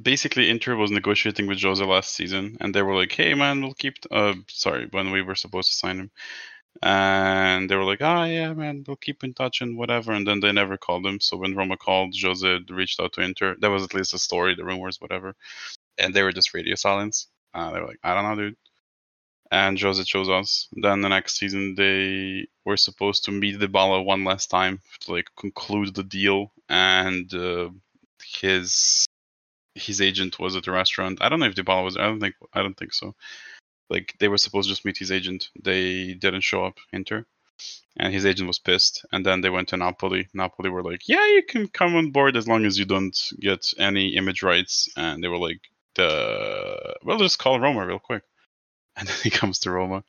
[0.00, 3.74] basically, Inter was negotiating with Jose last season, and they were like, "Hey, man, we'll
[3.74, 6.10] keep." Uh, sorry, when we were supposed to sign him,
[6.82, 10.40] and they were like, "Ah, yeah, man, we'll keep in touch and whatever." And then
[10.40, 11.20] they never called him.
[11.20, 13.56] So when Roma called, Jose reached out to Inter.
[13.60, 15.34] That was at least a story, the rumors, whatever,
[15.98, 17.28] and they were just radio silence.
[17.54, 18.56] Uh, they were like, "I don't know, dude."
[19.50, 20.68] And Jose chose us.
[20.72, 25.12] Then the next season, they were supposed to meet the Dybala one last time to
[25.12, 27.68] like conclude the deal, and uh,
[28.40, 29.06] his
[29.74, 31.18] his agent was at the restaurant.
[31.20, 31.96] I don't know if Dybala was.
[31.96, 32.34] I don't think.
[32.52, 33.14] I don't think so.
[33.90, 35.50] Like they were supposed to just meet his agent.
[35.62, 36.78] They didn't show up.
[36.92, 37.26] Inter,
[37.98, 39.04] and his agent was pissed.
[39.12, 40.28] And then they went to Napoli.
[40.34, 43.66] Napoli were like, "Yeah, you can come on board as long as you don't get
[43.78, 45.60] any image rights." And they were like,
[45.94, 48.22] "The we'll just call Roma real quick."
[48.94, 50.04] And then he comes to Roma.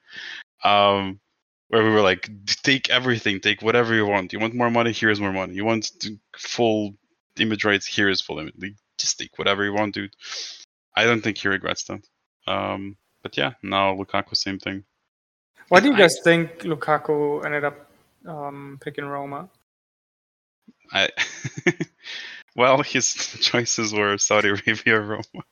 [0.65, 1.21] Um,
[1.69, 4.31] where we were like, take everything, take whatever you want.
[4.33, 4.91] You want more money?
[4.91, 5.55] Here's more money.
[5.55, 5.89] You want
[6.37, 6.95] full
[7.39, 7.87] image rights?
[7.87, 8.75] Here is full image.
[9.03, 10.15] Like, just take whatever you want, dude.
[10.95, 12.01] I don't think he regrets that.
[12.47, 14.83] Um, but yeah, now Lukaku, same thing.
[15.69, 17.75] Why do you I- guys think Lukaku ended up
[18.27, 19.49] um, picking Roma?
[20.91, 21.09] I
[22.55, 25.43] well, his choices were Saudi Arabia, or Roma.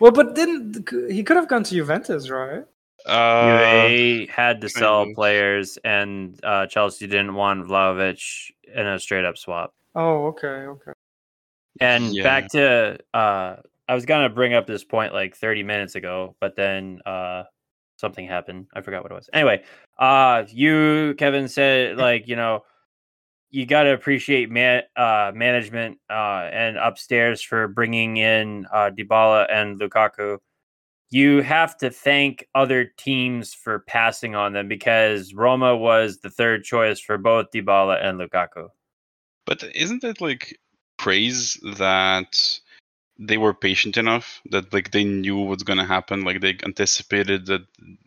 [0.00, 2.64] Well, but didn't he could have gone to Juventus, right?
[3.04, 8.98] Uh, they had to sell kind players, and uh, Chelsea didn't want Vlahovic in a
[8.98, 9.72] straight up swap.
[9.94, 10.92] Oh, okay, okay.
[11.80, 12.22] And Yeah.
[12.22, 13.56] back to, uh,
[13.88, 17.44] I was gonna bring up this point like 30 minutes ago, but then uh,
[17.96, 18.66] something happened.
[18.74, 19.30] I forgot what it was.
[19.32, 19.62] Anyway,
[19.98, 22.64] uh, you Kevin said like you know
[23.50, 29.46] you got to appreciate man, uh, management uh, and upstairs for bringing in uh, Dybala
[29.50, 30.38] and Lukaku.
[31.10, 36.64] You have to thank other teams for passing on them because Roma was the third
[36.64, 38.68] choice for both Dybala and Lukaku.
[39.46, 40.58] But isn't it like
[40.98, 42.60] praise that
[43.18, 47.62] they were patient enough that like they knew what's gonna happen, like they anticipated that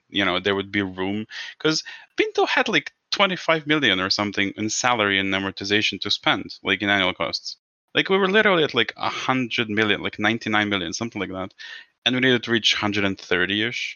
[0.09, 1.25] you know there would be room
[1.57, 1.83] because
[2.17, 6.89] Pinto had like 25 million or something in salary and amortization to spend, like in
[6.89, 7.57] annual costs.
[7.95, 11.53] Like we were literally at like 100 million, like 99 million, something like that,
[12.05, 13.95] and we needed to reach 130ish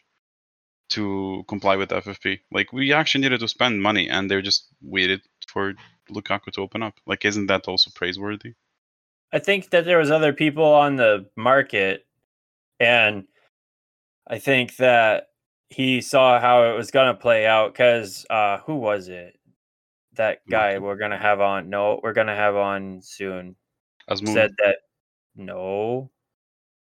[0.90, 2.40] to comply with FFP.
[2.52, 5.74] Like we actually needed to spend money, and they just waited for
[6.10, 6.96] Lukaku to open up.
[7.06, 8.54] Like, isn't that also praiseworthy?
[9.34, 12.06] I think that there was other people on the market,
[12.80, 13.26] and
[14.28, 15.30] I think that
[15.70, 17.74] he saw how it was gonna play out.
[17.74, 19.40] Because uh, who was it?
[20.14, 21.70] That guy we're gonna have on?
[21.70, 23.56] No, we're gonna have on soon.
[24.08, 24.78] Asmun, Said that
[25.36, 26.12] no,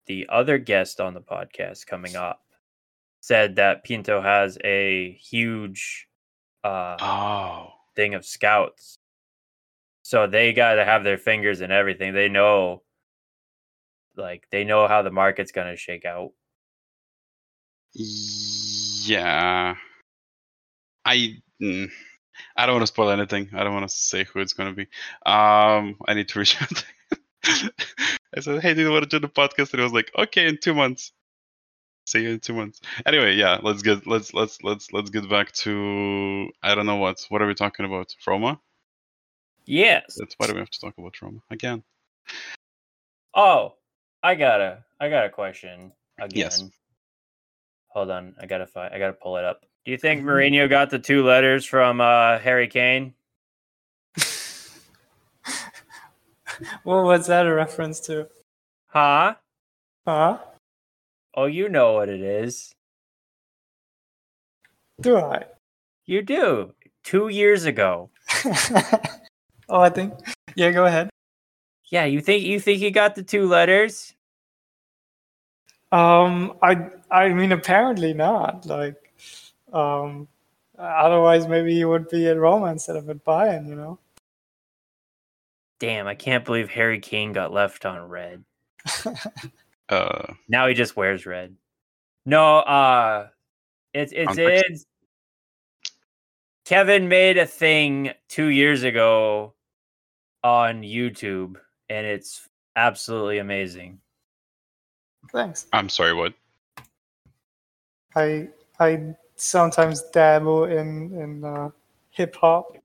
[0.06, 2.42] the other guest on the podcast coming up
[3.20, 6.06] said that Pinto has a huge
[6.62, 8.98] uh, oh, thing of scouts.
[10.06, 12.14] So they got to have their fingers in everything.
[12.14, 12.84] They know,
[14.16, 16.30] like, they know how the market's going to shake out.
[17.92, 19.74] yeah.
[21.04, 21.90] I mm,
[22.56, 23.50] I don't want to spoil anything.
[23.52, 24.82] I don't want to say who it's gonna be.
[25.24, 26.84] Um, I need to reach out.
[27.44, 30.46] I said, "Hey, do you want to do the podcast?" And he was like, "Okay,
[30.46, 31.12] in two months."
[32.06, 32.80] See you in two months.
[33.06, 37.24] Anyway, yeah, let's get let's let's let's let's get back to I don't know what.
[37.28, 38.14] What are we talking about?
[38.26, 38.60] Roma?
[39.66, 40.16] Yes.
[40.18, 41.82] That's why do we have to talk about Roma again?
[43.34, 43.74] Oh,
[44.22, 46.30] I got a I got a question again.
[46.34, 46.64] Yes.
[47.88, 49.66] Hold on, I gotta find I gotta pull it up.
[49.84, 53.14] Do you think Mourinho got the two letters from uh, Harry Kane?
[56.84, 58.28] What was that a reference to?
[58.86, 59.34] Huh?
[60.06, 60.38] Huh?
[61.34, 62.74] Oh, you know what it is.
[65.00, 65.44] Do I?
[66.06, 66.72] You do.
[67.04, 68.10] Two years ago.
[69.68, 70.14] oh, I think.
[70.54, 71.10] Yeah, go ahead.
[71.90, 74.14] Yeah, you think you think he got the two letters?
[75.92, 78.66] Um, I I mean, apparently not.
[78.66, 79.12] Like,
[79.72, 80.26] um,
[80.78, 83.68] otherwise maybe he would be at Roma instead of at Bayern.
[83.68, 83.98] You know.
[85.78, 88.44] Damn, I can't believe Harry Kane got left on red.
[89.88, 91.54] Uh, Now he just wears red.
[92.24, 93.28] No, uh
[93.94, 94.84] it's it's it's
[96.64, 99.54] Kevin made a thing 2 years ago
[100.46, 101.56] on YouTube
[101.88, 103.98] and it's absolutely amazing.
[105.32, 105.66] Thanks.
[105.72, 106.14] I'm sorry.
[106.14, 106.34] What?
[108.14, 111.70] I I sometimes dabble in in uh,
[112.10, 112.76] hip hop,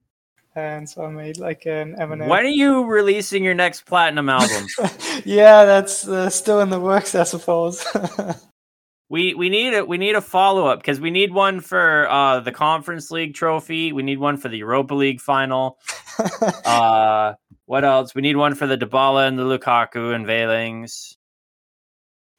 [0.55, 2.27] and so I made like an Eminem.
[2.27, 4.65] When are you releasing your next platinum album?
[5.23, 7.85] yeah, that's uh, still in the works, I suppose.
[9.09, 12.39] we we need a we need a follow up because we need one for uh
[12.39, 15.77] the Conference League trophy, we need one for the Europa League final.
[16.65, 17.33] Uh
[17.71, 18.13] what else?
[18.13, 21.15] We need one for the Dybala and the Lukaku and Veilings.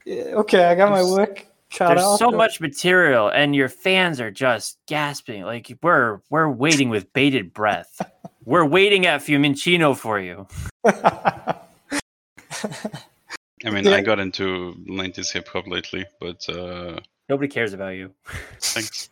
[0.05, 2.19] Yeah, okay, I got my There's- work cut There's out.
[2.19, 5.45] so much material, and your fans are just gasping.
[5.45, 7.99] Like we're we're waiting with bated breath.
[8.45, 10.47] we're waiting at Fiumicino for you.
[10.85, 11.55] I
[13.71, 13.93] mean, Yeah.
[13.95, 16.99] I got into 90s hip hop lately, but uh,
[17.31, 18.13] Nobody cares about you.
[18.61, 19.09] thanks.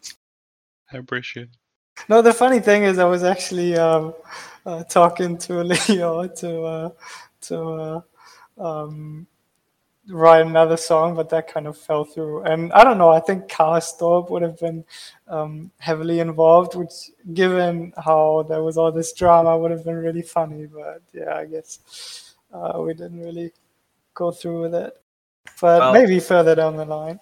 [0.92, 1.44] I appreciate.
[1.44, 1.56] it.
[2.08, 4.14] No, the funny thing is, I was actually um,
[4.66, 6.90] uh, talking to Leo to uh,
[7.42, 8.00] to uh,
[8.58, 9.26] um,
[10.08, 12.42] write another song, but that kind of fell through.
[12.44, 13.10] And I don't know.
[13.10, 14.84] I think Karsdorp would have been
[15.28, 20.22] um, heavily involved, which, given how there was all this drama, would have been really
[20.22, 20.66] funny.
[20.66, 23.52] But yeah, I guess uh, we didn't really
[24.14, 24.94] go through with it.
[25.60, 27.20] But Well- maybe further down the line,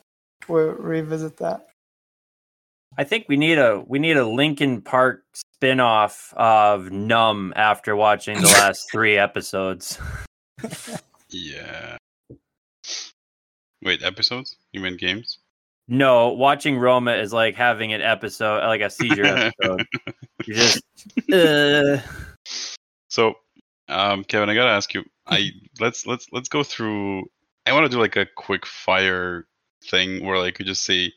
[0.48, 1.68] we'll revisit that.
[2.98, 8.40] I think we need a we need a Linkin Park spin-off of Numb after watching
[8.40, 9.98] the last three episodes.
[11.30, 11.98] Yeah.
[13.82, 14.56] Wait, episodes?
[14.72, 15.40] You mean games?
[15.86, 19.86] No, watching Roma is like having an episode, like a seizure episode.
[20.46, 20.82] You're just,
[21.30, 21.98] uh,
[23.08, 23.34] So,
[23.90, 25.04] um, Kevin, I gotta ask you.
[25.26, 27.24] I let's let's let's go through.
[27.66, 29.46] I want to do like a quick fire
[29.84, 31.12] thing where like you just say,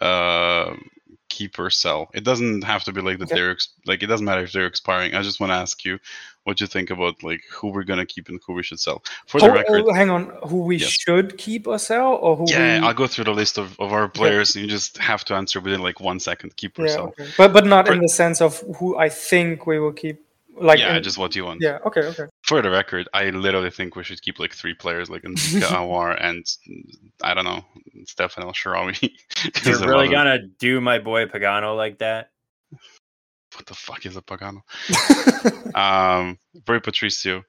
[0.00, 0.74] uh,
[1.30, 2.10] keep or sell.
[2.12, 3.30] It doesn't have to be like that.
[3.32, 3.36] Okay.
[3.36, 5.14] They're ex- like it doesn't matter if they're expiring.
[5.14, 5.98] I just want to ask you
[6.44, 9.02] what you think about like who we're gonna keep and who we should sell.
[9.26, 10.90] For the Oh, record, oh, hang on, who we Yes.
[10.90, 12.86] should keep or sell, or who yeah, we...
[12.86, 15.60] I'll go through the list of, of our players, and you just have to answer
[15.60, 16.56] within like one second.
[16.56, 17.06] Keep or Yeah, sell.
[17.08, 17.28] okay.
[17.38, 20.24] But but not For- in the sense of who I think we will keep.
[20.60, 21.60] Like yeah, in- just what you want.
[21.62, 21.78] yeah.
[21.86, 22.02] Okay.
[22.02, 22.24] Okay.
[22.44, 26.16] For the record, I literally think we should keep like three players, like Ndicka Aouar
[26.20, 26.44] and
[27.22, 27.64] I don't know
[28.04, 29.10] Stephan El Shaarawy.
[29.64, 32.30] you're really gonna do my boy Pagano like that?
[33.56, 34.60] What the fuck is a Pagano?
[35.74, 36.38] Um,
[36.68, 37.42] Rui Patricio,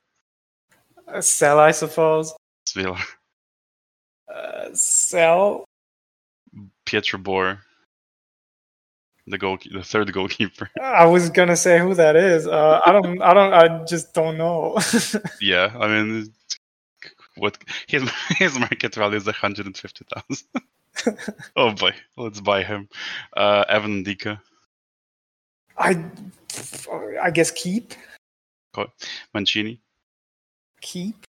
[1.20, 2.34] sell, I suppose.
[2.68, 3.02] Svilar,
[4.34, 5.66] Uh, sell.
[6.86, 7.60] Pietro Boer,
[9.28, 10.70] the goal, the third goalkeeper.
[10.82, 12.48] I was gonna say who that is.
[12.48, 13.22] Uh, I don't.
[13.22, 13.54] I don't.
[13.54, 14.78] I just don't know.
[15.42, 16.34] yeah, I mean,
[17.38, 17.58] what
[17.88, 20.48] his his market value is one hundred and fifty thousand.
[21.56, 22.90] oh boy, let's buy him.
[23.36, 24.40] Uh, Evan Ndicka,
[25.78, 26.04] I.
[27.22, 27.94] I guess keep.
[29.34, 29.80] Mancini,
[30.82, 31.26] Keep.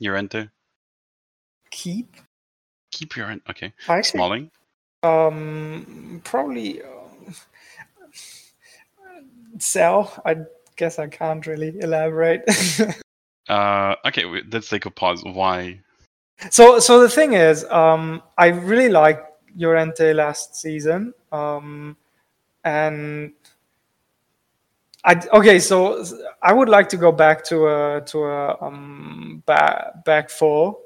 [0.00, 0.48] Llorente.
[1.70, 2.16] Keep.
[2.90, 3.72] Keep your okay.
[3.88, 4.50] I Smalling.
[5.02, 6.20] Um.
[6.24, 6.82] Probably.
[9.58, 10.22] Sell.
[10.24, 10.36] I
[10.76, 12.44] guess I can't really elaborate.
[13.48, 15.22] Uh, okay, let's take a pause.
[15.22, 15.80] Why?
[16.50, 21.96] So, so the thing is, um, I really liked Llorente last season, um,
[22.64, 23.32] and
[25.04, 25.58] I okay.
[25.58, 26.04] So
[26.42, 30.78] I would like to go back to a to a um, back back four,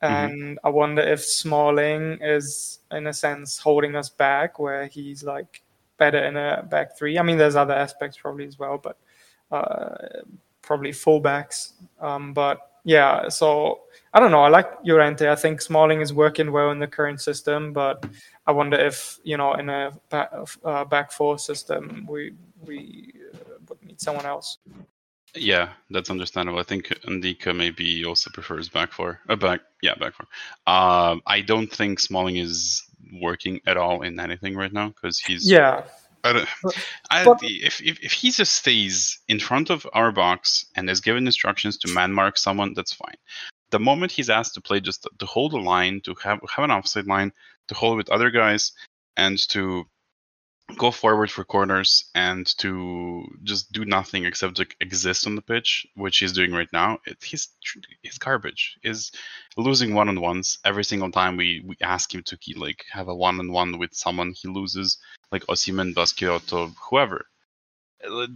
[0.00, 5.62] and I wonder if Smalling is in a sense holding us back, where he's like
[6.02, 7.18] better in a back three.
[7.20, 8.96] I mean, there's other aspects probably as well, but
[9.56, 9.94] uh,
[10.60, 11.72] probably fullbacks.
[12.00, 13.82] Um, but yeah, so
[14.12, 14.42] I don't know.
[14.42, 15.28] I like Llorente.
[15.28, 18.04] I think Smalling is working well in the current system, but
[18.48, 20.30] I wonder if you know in a back,
[20.64, 22.34] uh, back four system we
[22.66, 24.58] we uh, would need someone else.
[25.34, 26.58] Yeah, that's understandable.
[26.58, 29.20] I think Ndicka maybe also prefers back four.
[29.28, 30.26] Uh, back, yeah, back four.
[30.66, 32.82] Um, I don't think Smalling is
[33.20, 35.84] working at all in anything right now because he's Yeah,
[36.24, 36.70] I don't, uh,
[37.10, 41.00] I, but- if, if if he just stays in front of our box and is
[41.00, 43.16] given instructions to man mark someone, that's fine.
[43.70, 46.70] The moment he's asked to play just to hold a line, to have have an
[46.70, 47.32] offside line,
[47.68, 48.72] to hold with other guys,
[49.16, 49.84] and to
[50.78, 55.86] go forward for corners and to just do nothing except to exist on the pitch,
[55.96, 57.48] which he's doing right now, it, he's
[58.02, 58.78] he's garbage.
[58.82, 59.12] Is
[59.56, 63.08] losing one on ones every single time we, we ask him to keep, like have
[63.08, 64.98] a one on one with someone, he loses
[65.30, 67.26] like Osimhen, Basquiato, whoever.
[68.04, 68.26] Uh,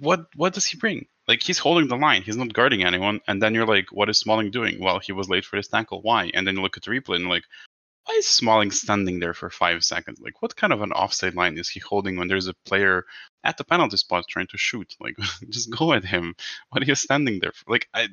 [0.00, 1.06] What what does he bring?
[1.28, 4.18] Like he's holding the line, he's not guarding anyone, and then you're like, what is
[4.18, 4.80] Smalling doing?
[4.80, 6.02] Well, he was late for his tackle.
[6.02, 6.30] Why?
[6.34, 7.44] And then you look at the replay and like,
[8.04, 10.20] why is Smalling standing there for five seconds?
[10.20, 13.04] Like, what kind of an offside line is he holding when there's a player
[13.44, 14.96] at the penalty spot trying to shoot?
[15.00, 15.16] Like,
[15.50, 16.34] just go at him.
[16.70, 17.70] What are you standing there for?
[17.70, 18.08] Like, I,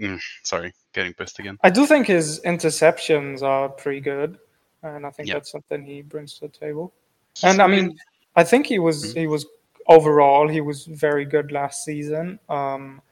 [0.00, 1.58] mm, sorry, getting pissed again.
[1.62, 4.38] I do think his interceptions are pretty good,
[4.82, 5.34] and I think Yeah.
[5.34, 6.92] that's something he brings to the table.
[7.34, 7.98] He's And I mean,
[8.36, 9.20] I think he was Mhm.
[9.20, 9.46] he was
[9.88, 12.38] overall he was very good last season.
[12.48, 13.02] Um,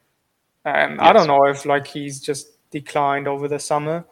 [0.63, 4.05] and I don't know if like he's just declined over the summer,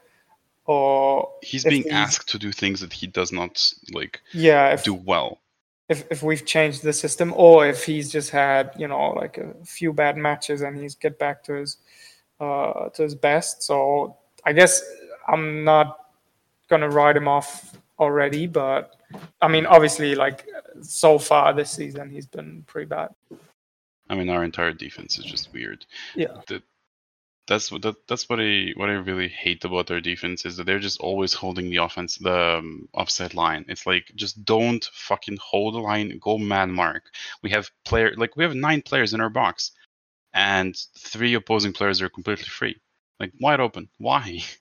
[0.69, 4.83] or he's being he's- asked to do things that he does not like yeah, if
[4.83, 5.39] do well.
[5.89, 9.51] if if we've changed the system, or if he's just had you know like a
[9.65, 11.77] few bad matches and he's get back to his
[12.39, 13.63] uh, to his best.
[13.63, 14.83] So I guess
[15.27, 15.87] I'm not
[16.69, 18.95] gonna write him off already, but
[19.41, 20.45] I mean obviously like
[20.81, 23.09] so far this season he's been pretty bad.
[24.11, 25.85] I mean, our entire defense is just weird.
[26.15, 26.41] Yeah.
[26.47, 26.61] The,
[27.49, 30.65] that's what that, that's what I what I really hate about their defense is that
[30.65, 33.65] they're just always holding the offense the um, offset line.
[33.67, 37.05] It's like just don't fucking hold the line, go man mark.
[37.41, 39.71] We have player like we have nine players in our box,
[40.31, 42.79] and three opposing players are completely free,
[43.19, 43.89] like wide open.
[43.97, 44.41] Why?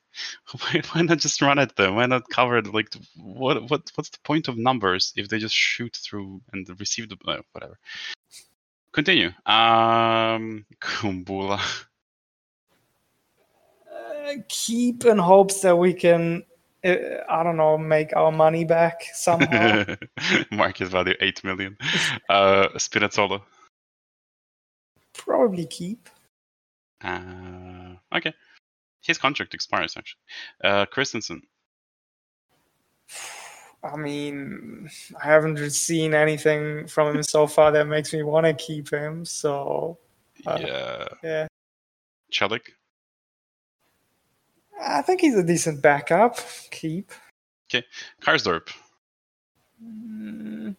[0.51, 1.95] Why, why not just run at them?
[1.95, 2.75] Why not cover it?
[2.75, 7.09] Like what what what's the point of numbers if they just shoot through and receive
[7.09, 7.79] the uh, whatever?
[8.93, 9.29] Continue.
[9.47, 11.61] Um, Kumbulla.
[14.49, 16.45] Keep in hopes that we can
[16.85, 16.97] uh,
[17.29, 19.85] I don't know make our money back somehow.
[20.51, 21.77] Market value eight million.
[22.29, 23.43] Uh, Spinazzola.
[25.15, 26.09] Probably keep.
[27.03, 28.33] Uh, okay.
[29.03, 30.21] His contract expires actually.
[30.63, 31.43] Uh, Kristensen.
[33.83, 34.91] I mean,
[35.23, 39.25] I haven't seen anything from him so far that makes me want to keep him.
[39.25, 39.99] So,
[40.47, 41.09] Uh, yeah.
[41.23, 41.47] yeah,
[42.31, 42.78] Çelik.
[44.81, 46.39] I think he's a decent backup.
[46.71, 47.13] Keep.
[47.69, 47.87] Okay.
[48.23, 48.71] Karsdorp.
[49.83, 50.77] Mm,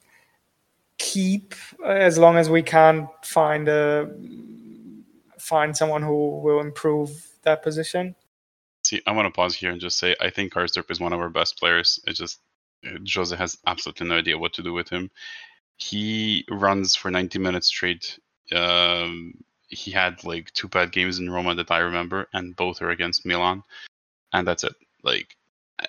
[0.97, 4.09] Keep as long as we can find a
[5.39, 7.09] find someone who will improve
[7.43, 8.15] that position.
[8.83, 11.19] See, I want to pause here and just say I think Karsdorp is one of
[11.19, 11.99] our best players.
[12.05, 12.39] It just
[12.85, 15.09] uh, Jose has absolutely no idea what to do with him.
[15.77, 18.19] He runs for 90 minutes straight.
[18.51, 19.33] Um,
[19.69, 23.25] he had like two bad games in Roma that I remember, and both are against
[23.25, 23.63] Milan,
[24.33, 24.75] and that's it.
[25.03, 25.35] Like,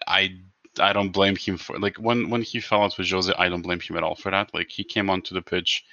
[0.07, 0.36] I
[0.78, 3.62] I don't blame him for like when when he fell out with Jose, I don't
[3.62, 4.55] blame him at all for that.
[4.55, 5.84] Like he came onto the pitch,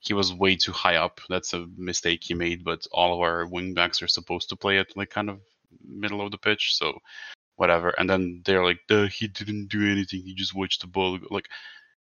[0.00, 1.20] he was way too high up.
[1.28, 2.64] That's a mistake he made.
[2.64, 5.40] But all of our wingbacks are supposed to play at like kind of
[5.84, 6.98] middle of the pitch, so
[7.56, 7.90] whatever.
[7.98, 8.80] And then they're like,
[9.10, 10.22] he didn't do anything.
[10.22, 11.18] He just watched the ball.
[11.30, 11.48] Like,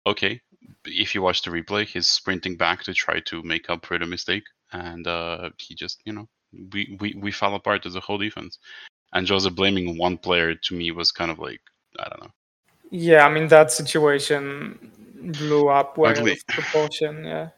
[0.06, 0.40] okay,
[0.84, 4.06] if you watch the replay, he's sprinting back to try to make up for the
[4.06, 6.28] mistake, and uh, he just, you know,
[6.72, 8.58] we, we we fell apart as a whole defense.
[9.12, 11.60] And Jose blaming one player to me was kind of like,
[11.98, 12.32] I don't know.
[12.90, 14.90] Yeah, I mean that situation
[15.38, 16.38] blew up way Ugly.
[16.48, 17.24] proportion.
[17.24, 17.48] Yeah.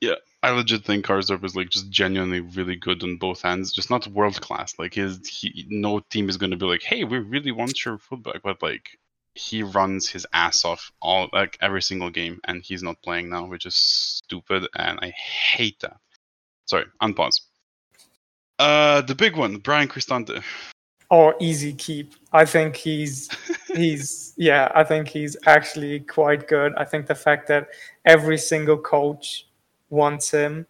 [0.00, 3.88] Yeah, I legit think Karsdorp is like just genuinely really good on both ends, just
[3.90, 4.78] not world class.
[4.78, 7.96] Like his, he, no team is going to be like, hey, we really want your
[7.98, 8.98] fullback, but like
[9.34, 13.46] he runs his ass off all like every single game, and he's not playing now,
[13.46, 15.96] which is stupid, and I hate that.
[16.66, 17.40] Sorry, unpause.
[18.58, 20.42] Uh, the big one, Bryan Cristante.
[21.10, 22.14] Or easy keep.
[22.32, 23.28] I think he's
[23.74, 26.74] he's yeah, I think he's actually quite good.
[26.76, 27.68] I think the fact that
[28.04, 29.46] every single coach
[29.90, 30.66] wants him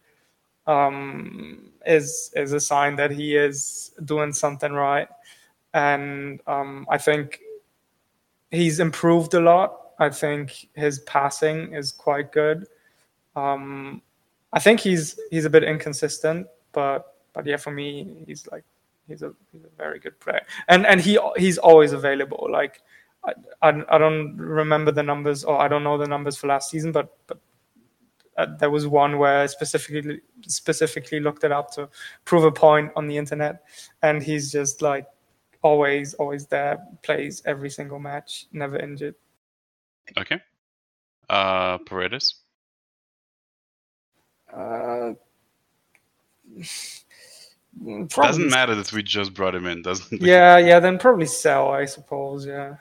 [0.67, 5.07] um, is is a sign that he is doing something right.
[5.73, 7.39] And um, I think
[8.51, 9.81] he's improved a lot.
[9.99, 12.67] I think his passing is quite good.
[13.35, 14.01] Um,
[14.53, 18.63] I think he's he's a bit inconsistent, but but yeah, for me, he's like
[19.07, 22.47] he's a he's a very good player, and and he he's always available.
[22.51, 22.81] Like
[23.25, 26.69] I, I, I don't remember the numbers or I don't know the numbers for last
[26.69, 27.39] season, but but
[28.37, 31.89] uh, there was one where I specifically specifically looked it up to
[32.25, 33.63] prove a point on the internet,
[34.01, 35.07] and he's just like
[35.61, 39.15] always always there, plays every single match, never injured.
[40.17, 40.39] Okay.
[41.29, 42.35] Uh, Paredes.
[44.53, 45.13] Uh,
[48.07, 50.25] Doesn't matter that we just brought him in, doesn't it?
[50.25, 50.79] Yeah, yeah.
[50.79, 52.45] Then probably sell, I suppose.
[52.45, 52.75] Yeah.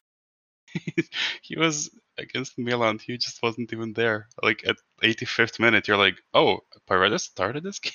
[1.43, 2.99] he was against Milan.
[2.99, 4.29] He just wasn't even there.
[4.43, 7.93] Like at 85th minute, you're like, oh, Paredes started this game.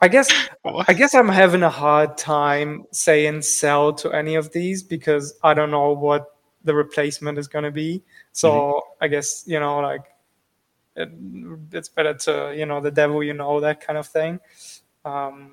[0.00, 0.28] I guess
[0.64, 5.54] I guess I'm having a hard time saying sell to any of these because I
[5.54, 8.02] don't know what the replacement is going to be.
[8.32, 10.04] So I guess you know, like
[10.96, 11.10] it,
[11.72, 14.40] it's better to you know the devil you know that kind of thing.
[15.04, 15.52] Um,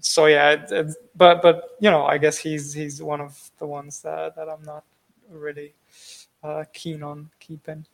[0.00, 4.00] so yeah, it, but but you know, I guess he's he's one of the ones
[4.02, 4.84] that that I'm not
[5.30, 5.74] really
[6.42, 7.86] uh, keen on keeping.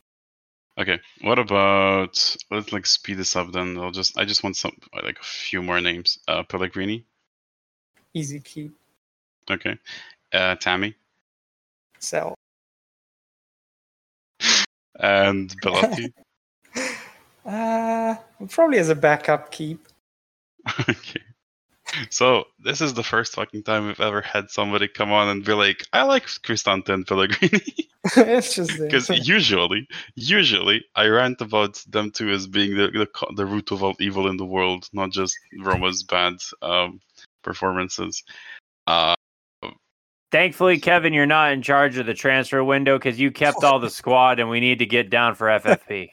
[0.79, 3.77] Okay, what about let's like speed this up then.
[3.77, 6.19] I'll just I just want some like a few more names.
[6.27, 7.03] Uh, Pellegrini.
[8.13, 8.73] Easy keep
[9.49, 9.77] Okay.
[10.33, 10.95] Uh, Tammy
[11.99, 12.35] sell.
[14.99, 16.13] and Belotti.
[17.43, 18.15] Uh,
[18.49, 19.87] probably as a backup keep.
[20.87, 21.23] okay.
[22.09, 25.53] So this is the first fucking time we've ever had somebody come on and be
[25.53, 28.85] like, "I like Cristante and Pellegrini," Interesting.
[28.85, 33.83] because usually, usually I rant about them two as being the, the the root of
[33.83, 36.99] all evil in the world, not just Roma's bad um,
[37.43, 38.23] performances.
[38.87, 39.15] Uh,
[40.31, 43.89] Thankfully, Kevin, you're not in charge of the transfer window because you kept all the
[43.99, 46.09] squad, and we need to get down for FFP.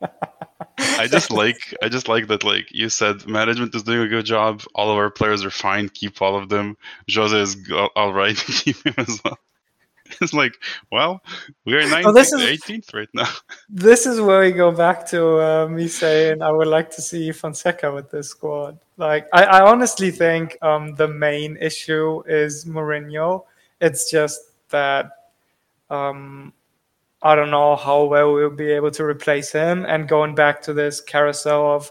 [0.78, 4.24] I just like I just like that like you said management is doing a good
[4.24, 4.62] job.
[4.74, 5.88] All of our players are fine.
[5.88, 6.76] Keep all of them.
[7.12, 7.56] Jose is
[7.96, 8.36] all right.
[8.46, 9.38] Keep him as well.
[10.20, 10.52] It's like,
[10.90, 11.22] well,
[11.64, 13.30] we're 19th, Oh, is- 18th right now.
[13.70, 17.32] this is where we go back to uh, me saying I would like to see
[17.32, 18.78] Fonseca with this squad.
[18.98, 23.44] Like, I, I honestly think um, the main issue is Mourinho.
[23.80, 25.12] It's just that
[25.88, 26.52] um,
[27.22, 29.84] I don't know how well we'll be able to replace him.
[29.86, 31.90] And going back to this carousel of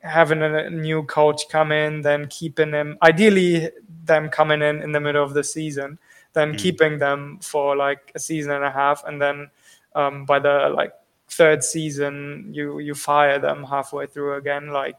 [0.00, 3.70] having a new coach come in, then keeping him, ideally,
[4.04, 5.98] them coming in in the middle of the season,
[6.32, 6.58] then Mm.
[6.58, 9.50] keeping them for like a season and a half, and then
[9.94, 10.92] um, by the like
[11.28, 14.98] third season you you fire them halfway through again like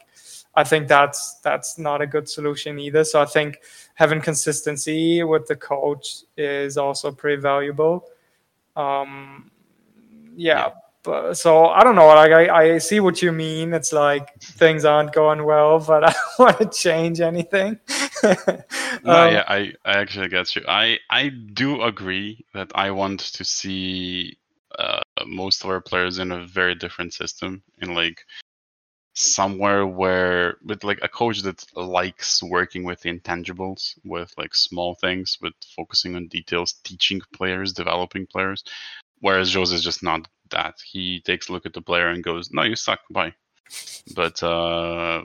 [0.55, 3.59] i think that's that's not a good solution either so i think
[3.93, 8.03] having consistency with the coach is also pretty valuable
[8.76, 9.49] um
[10.36, 10.69] yeah, Yeah.
[11.03, 14.84] but so i don't know like I, I see what you mean it's like things
[14.86, 17.80] aren't going well but i don't want to change anything
[19.03, 20.61] No, Um, yeah, I, I actually get you.
[20.67, 24.38] I, I do agree that I want to see
[24.80, 28.24] uh, most of our players in a very different system, in like
[29.14, 35.38] somewhere where with like a coach that likes working with intangibles, with like small things,
[35.41, 38.64] with focusing on details, teaching players, developing players.
[39.20, 40.76] Whereas Jose is just not that.
[40.84, 42.99] He takes a look at the player and goes, "No, you suck.
[43.09, 43.34] Bye."
[44.16, 45.24] But uh,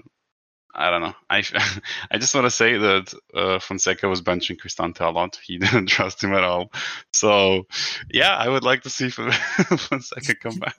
[0.74, 1.14] I don't know.
[1.28, 1.43] I
[2.11, 5.39] I just want to say that uh, Fonseca was benching Cristante a lot.
[5.43, 6.72] He didn't trust him at all.
[7.12, 7.66] So
[8.11, 10.76] yeah, I would like to see Fonseca come back.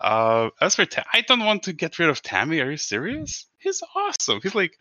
[0.00, 2.60] Uh, as for I don't want to get rid of Tammy.
[2.60, 3.46] Are you serious?
[3.58, 4.40] He's awesome.
[4.42, 4.78] He's like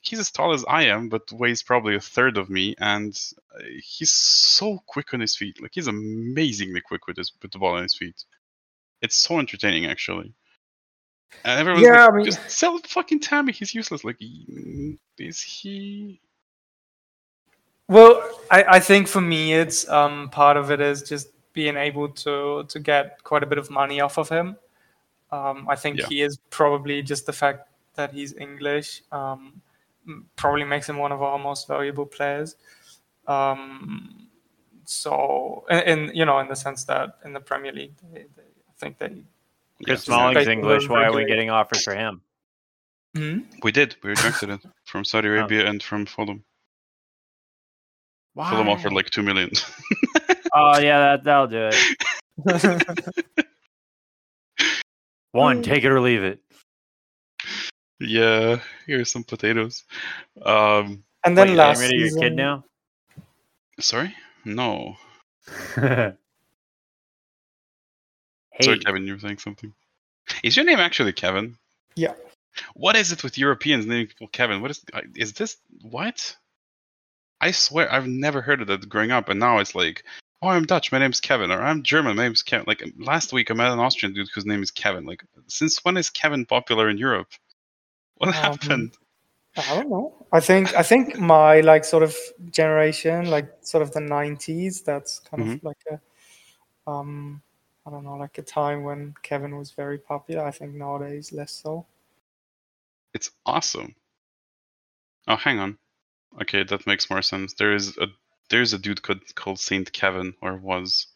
[0.00, 3.18] he's as tall as I am, but weighs probably a third of me, and
[3.54, 5.60] uh, he's so quick on his feet.
[5.62, 8.24] Like he's amazingly quick with his with the ball on his feet.
[9.02, 10.32] It's so entertaining, actually.
[11.44, 13.52] And everyone's Yeah, like, I mean- just sell fucking Tammy.
[13.52, 14.04] He's useless.
[14.04, 16.20] Like, mm, is he?
[17.88, 22.08] Well, I, I think for me, it's um, part of it is just being able
[22.10, 24.56] to to get quite a bit of money off of him.
[25.32, 26.06] Um, I think Yeah.
[26.08, 29.62] he is probably just the fact that he's English um,
[30.36, 32.56] probably makes him one of our most valuable players.
[33.26, 34.28] Um,
[34.84, 38.42] so, in, in you know, in the sense that in the Premier League, they, they,
[38.68, 39.08] I think they.
[39.08, 40.14] Chris Yeah.
[40.14, 40.88] Smalling's They- English.
[40.88, 42.20] Why are we getting offers for him?
[43.16, 43.38] Hmm?
[43.62, 43.96] We did.
[44.02, 46.44] We rejected it from Saudi Arabia and from Fulham.
[48.34, 49.50] Fulham offered like two million.
[50.54, 53.24] Oh yeah, that that'll do it.
[55.32, 56.38] One, take it or leave it.
[57.98, 59.82] yeah, here's some potatoes.
[60.42, 62.64] Um, and then Wait, last getting rid of your kid season- now?
[63.80, 64.96] sorry, no.
[65.74, 66.12] hey,
[68.62, 69.72] Sorry, Kevin, you were saying something.
[70.44, 71.56] Is your name actually Kevin?
[71.96, 72.14] Yeah.
[72.74, 74.62] What is it with Europeans naming people Kevin?
[74.62, 74.84] What is
[75.16, 75.56] is this?
[75.82, 76.36] What?
[77.40, 80.04] I swear I've never heard of that growing up, and now it's like,
[80.44, 82.66] oh, I'm Dutch, my name's Kevin, or I'm German, my name's Kevin.
[82.66, 85.04] Like last week, I met an Austrian dude whose name is Kevin.
[85.04, 87.28] Like, since when is Kevin popular in Europe?
[88.16, 88.96] What Um, happened?
[89.56, 90.26] I don't know.
[90.32, 92.16] I think I think my like sort of
[92.50, 96.00] generation, like sort of the '90s, that's kind of like a,
[96.90, 97.40] um,
[97.86, 100.44] I don't know, like a time when Kevin was very popular.
[100.44, 101.86] I think nowadays less so.
[103.14, 103.94] It's awesome.
[105.28, 105.78] Oh, hang on.
[106.42, 107.54] Okay, that makes more sense.
[107.54, 108.08] There is a
[108.50, 111.06] there's a dude called, called Saint Kevin, or was,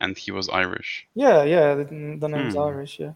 [0.00, 1.06] and he was Irish.
[1.14, 2.60] Yeah, yeah, the, the name's Hmm.
[2.60, 2.98] Irish.
[2.98, 3.12] Yeah.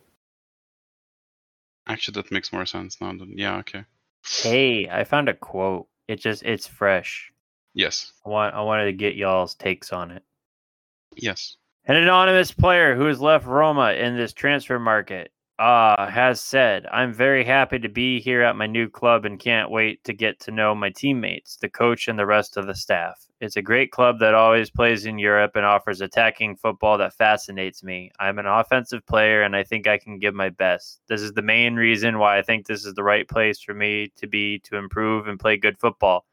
[1.87, 3.13] Actually, that makes more sense now.
[3.13, 3.85] than- Yeah, okay.
[4.43, 5.87] Hey, I found a quote.
[6.09, 7.31] It just it's fresh.
[7.75, 10.23] Yes, I want I wanted to get y'all's takes on it.
[11.17, 11.57] yes.
[11.87, 17.13] An anonymous player who has left Roma in this transfer market uh, has said, I'm
[17.13, 20.51] very happy to be here at my new club and can't wait to get to
[20.51, 23.25] know my teammates, the coach, and the rest of the staff.
[23.41, 27.85] It's a great club that always plays in Europe and offers attacking football that fascinates
[27.85, 28.11] me.
[28.19, 31.01] I'm an offensive player and I think I can give my best.
[31.09, 34.13] This is the main reason why I think this is the right place for me
[34.17, 36.25] to be to improve and play good football.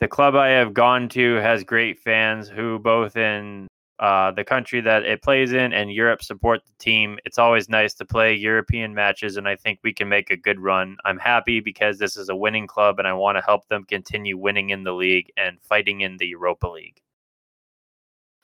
[0.00, 3.66] The club I have gone to has great fans who, both in
[3.98, 7.18] uh, the country that it plays in and Europe support the team.
[7.24, 10.60] It's always nice to play European matches, and I think we can make a good
[10.60, 10.96] run.
[11.04, 14.36] I'm happy because this is a winning club, and I want to help them continue
[14.36, 17.00] winning in the league and fighting in the Europa League.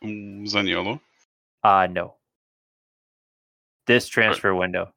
[0.02, 1.00] Zaniolo.
[1.62, 2.14] Uh no.
[3.86, 4.92] This transfer window.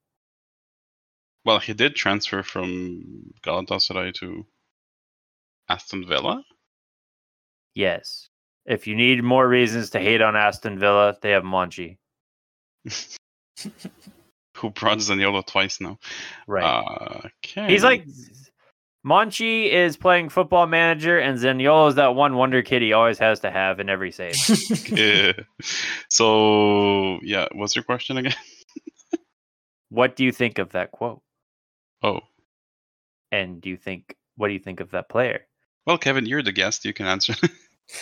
[1.44, 4.46] Well, he did transfer from Galatasaray to
[5.70, 6.44] Aston Villa.
[7.76, 8.30] Yes.
[8.66, 11.98] If you need more reasons to hate on Aston Villa, they have Monchi.
[14.58, 16.00] Who brought Zaniolo twice now?
[16.48, 16.64] Right.
[16.64, 17.68] Uh, okay.
[17.68, 18.06] He's like
[19.06, 23.40] Monchi is playing football manager, and Zaniolo is that one wonder kid he always has
[23.42, 24.36] to have in every save.
[24.90, 25.34] Yeah.
[26.10, 28.34] So yeah, what's your question again?
[29.90, 31.22] what do you think of that quote?
[32.02, 32.22] Oh,
[33.32, 35.46] And do you think what do you think of that player?
[35.86, 36.84] well, Kevin, you're the guest.
[36.86, 37.36] You can answer.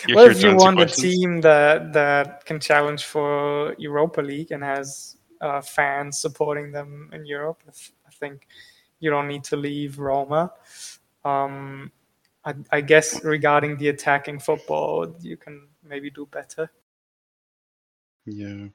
[0.06, 4.62] You're well, if you want a team that that can challenge for Europa League and
[4.62, 7.72] has uh, fans supporting them in Europe, I
[8.06, 8.46] I think
[9.00, 10.52] you don't need to leave Roma.
[11.24, 11.92] Um,
[12.44, 16.70] I, I guess regarding the attacking football, you can maybe do better.
[18.26, 18.68] Yeah.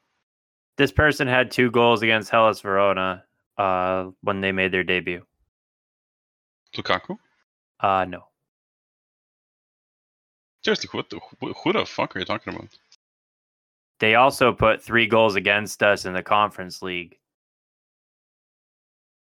[0.78, 3.24] This person had two goals against Hellas Verona
[3.57, 5.26] uh, when they made their debut.
[6.76, 7.18] Lukaku.
[7.80, 8.28] Uh no.
[10.64, 12.70] Seriously, what the who, who the fuck are you talking about?
[13.99, 17.18] They also put three goals against us in the conference league.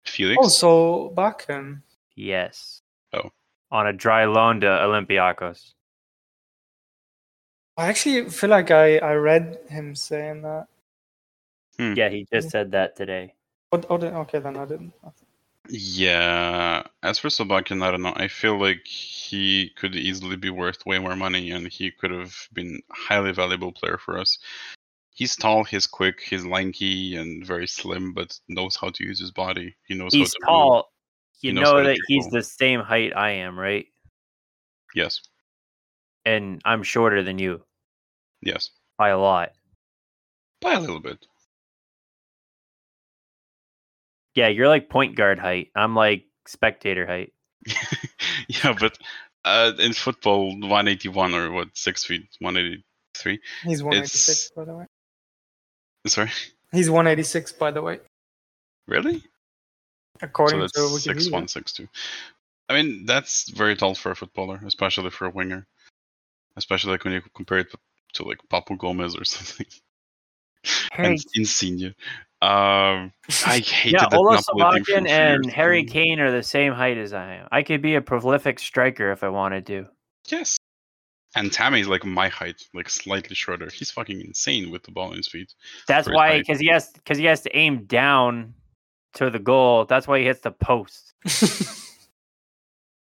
[0.05, 0.37] Felix.
[0.63, 1.81] Oh, Solbakken.
[2.15, 2.81] Yes.
[3.13, 3.29] Oh.
[3.71, 5.73] On a dry loan to Olympiacos.
[7.77, 10.67] I actually feel like I, I read him saying that.
[11.77, 11.93] Hmm.
[11.95, 12.51] Yeah, he just hmm.
[12.51, 13.33] said that today.
[13.71, 14.93] Oh, oh, okay, then I didn't.
[15.69, 16.83] Yeah.
[17.03, 18.13] As for Solbakken, I don't know.
[18.15, 22.35] I feel like he could easily be worth way more money, and he could have
[22.53, 24.37] been a highly valuable player for us.
[25.11, 29.31] He's tall, he's quick, he's lanky, and very slim, but knows how to use his
[29.31, 29.75] body.
[29.87, 30.93] He knows He's how to tall.
[31.41, 33.87] You He know that he's the same height I am, right?
[34.93, 35.21] Yes.
[36.25, 37.63] And I'm shorter than you
[38.41, 38.71] Yes.
[38.97, 39.53] by a lot.
[40.61, 41.25] By a little bit.
[44.37, 45.71] Yeah, you're like point guard height.
[45.75, 47.33] I'm like spectator height.
[48.47, 48.95] yeah, but
[49.43, 53.39] uh, in football, 181 or what, six feet, 183.
[53.63, 54.85] He's 186, It's- by the way.
[56.05, 56.29] Sorry,
[56.71, 57.99] He's 186, by the way,
[58.87, 59.23] really?
[60.21, 61.31] according so to that's six Wikipedia.
[61.31, 61.87] one, six two.
[62.69, 65.65] I mean, that's very tall for a footballer, especially for a winger.
[66.55, 67.67] Especially like when you compare it
[68.13, 69.65] to like Papu Gomez or something.
[70.91, 71.95] Harry, and Insigne.
[72.41, 73.11] Um,
[73.45, 75.53] I hated Yeah, that Ola Napoli team for a Solbakken and years.
[75.53, 77.47] Harry Kane are the same height as I am.
[77.51, 79.87] I could be a prolific striker if I wanted to.
[80.27, 80.57] Yes.
[81.35, 83.69] And Tammy's like my height, like slightly shorter.
[83.69, 85.53] He's fucking insane with the ball in his feet.
[85.87, 88.53] That's why, because he has, because he has to aim down
[89.15, 89.85] to the goal.
[89.85, 91.13] That's why he hits the post.
[91.25, 91.87] if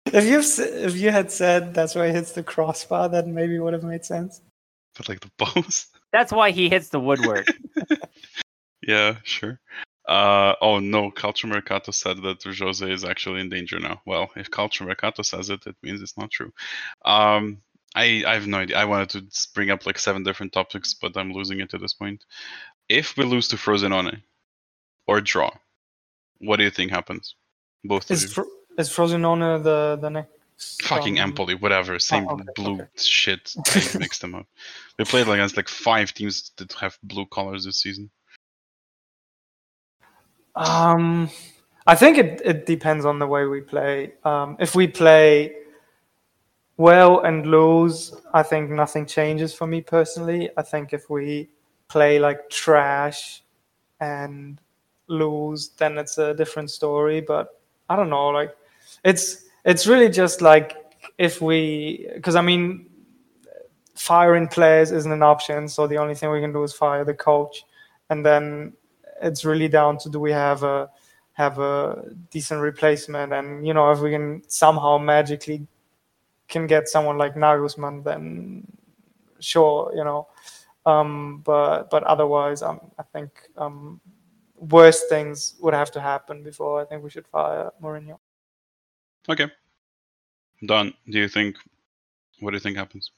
[0.07, 3.73] you if you had said that's why he hits the crossbar, that maybe it would
[3.73, 4.41] have made sense.
[4.97, 5.89] But like the post.
[6.13, 7.47] That's why he hits the woodwork.
[8.87, 9.61] Yeah, sure.
[10.07, 14.03] Uh, oh no, Calciomercato said that Jose is actually in danger now.
[14.05, 16.53] Well, if Calciomercato says it, it means it's not true.
[17.05, 17.63] Um,
[17.95, 18.77] I, I have no idea.
[18.77, 21.95] I wanted to bring up like seven different topics, but I'm losing it at this
[21.95, 22.25] point.
[22.89, 24.21] If we lose to Frosinone
[25.07, 25.51] or draw,
[26.39, 27.37] what do you think happens?
[27.83, 28.33] Both Is.
[28.33, 28.47] Fro-
[28.77, 30.83] is Frosinone the the next?
[30.83, 31.99] Fucking um, Empoli, whatever.
[31.99, 32.89] Same okay, blue okay.
[32.97, 33.55] shit.
[33.67, 34.47] I mixed them up.
[34.99, 38.11] We played against like five teams that have blue colors this season.
[40.57, 41.31] Um,
[41.87, 44.15] I think it, it depends on the way we play.
[44.25, 45.55] Um, if we play
[46.77, 50.51] well and lose, I think nothing changes for me personally.
[50.57, 51.51] I think if we
[51.89, 53.43] play like trash
[54.01, 54.59] and
[55.09, 57.21] lose, then it's a different story.
[57.21, 58.57] But I don't know, like
[59.05, 60.77] it's it's really just like
[61.19, 62.87] if we, because I mean,
[63.95, 65.69] firing players isn't an option.
[65.69, 67.65] So the only thing we can do is fire the coach,
[68.11, 68.73] and then
[69.25, 70.91] it's really down to do we have a
[71.33, 75.67] have a decent replacement, and you know if we can somehow magically
[76.49, 78.67] can get someone like Nagelsmann, then
[79.41, 80.29] sure, you know.
[80.87, 84.01] Um, but but otherwise, um, I think um,
[84.57, 88.19] worse things would have to happen before I think we should fire Mourinho.
[89.29, 89.49] Okay.
[90.67, 91.57] Don, do you think?
[92.41, 93.11] What do you think happens?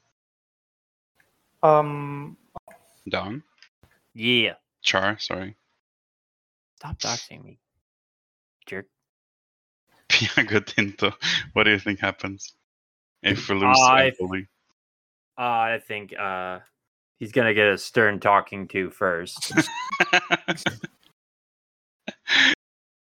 [1.62, 2.36] Um,
[3.08, 3.42] Don,
[4.14, 4.54] Yeah.
[4.82, 5.56] Char, sorry,
[6.76, 7.58] Stop doxing me,
[8.66, 8.86] jerk.
[10.08, 11.12] Piago Tinto.
[11.54, 12.54] What do you think happens
[13.22, 14.46] if we lose I- to Empoli?
[15.38, 16.60] Uh, I think uh,
[17.18, 19.52] he's gonna get a stern talking to first.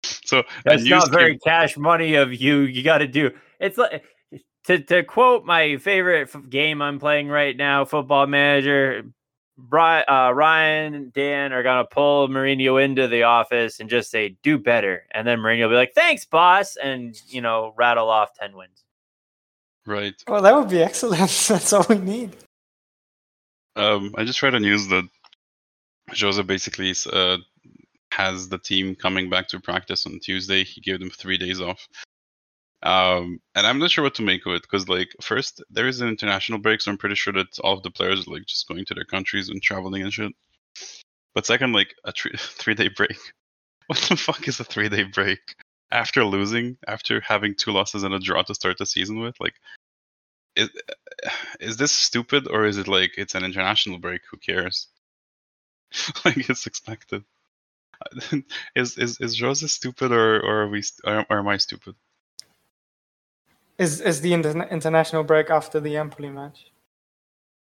[0.03, 2.61] so a That's not very cash money of you.
[2.61, 3.31] You got to do.
[3.61, 4.05] It's like
[4.67, 9.05] to to quote my favorite f- game I'm playing right now, Football Manager.
[9.57, 14.37] Brian, uh, Ryan and Dan are gonna pull Mourinho into the office and just say,
[14.43, 18.35] "Do better," and then Mourinho will be like, "Thanks, boss," and you know, rattle off
[18.35, 18.85] ten wins.
[19.87, 20.15] right.
[20.27, 21.19] well, that would be excellent.
[21.49, 22.37] That's all we need.
[23.77, 25.05] Um, I just read a news that
[26.19, 27.39] Jose basically uh,
[28.13, 30.65] has the team coming back to practice on Tuesday.
[30.65, 31.89] He gave them three days off.
[32.85, 36.03] Um, and I'm not sure what to make of it because, like, first there is
[36.03, 38.69] an international break, so I'm pretty sure that all of the players are like just
[38.69, 40.33] going to their countries and traveling and shit.
[41.35, 43.19] But second, like a three three day break.
[43.87, 45.41] What the fuck is a three day break
[45.91, 49.39] after losing, after having two losses and a draw to start the season with?
[49.41, 49.55] Like,
[50.57, 50.71] is
[51.61, 54.23] is this stupid or is it like it's an international break?
[54.31, 54.89] Who cares?
[56.25, 57.25] like it's expected.
[58.75, 61.95] is is is Rosa stupid or or are we or, or am I stupid?
[63.79, 66.71] Is is the interna- international break after the Empoli match?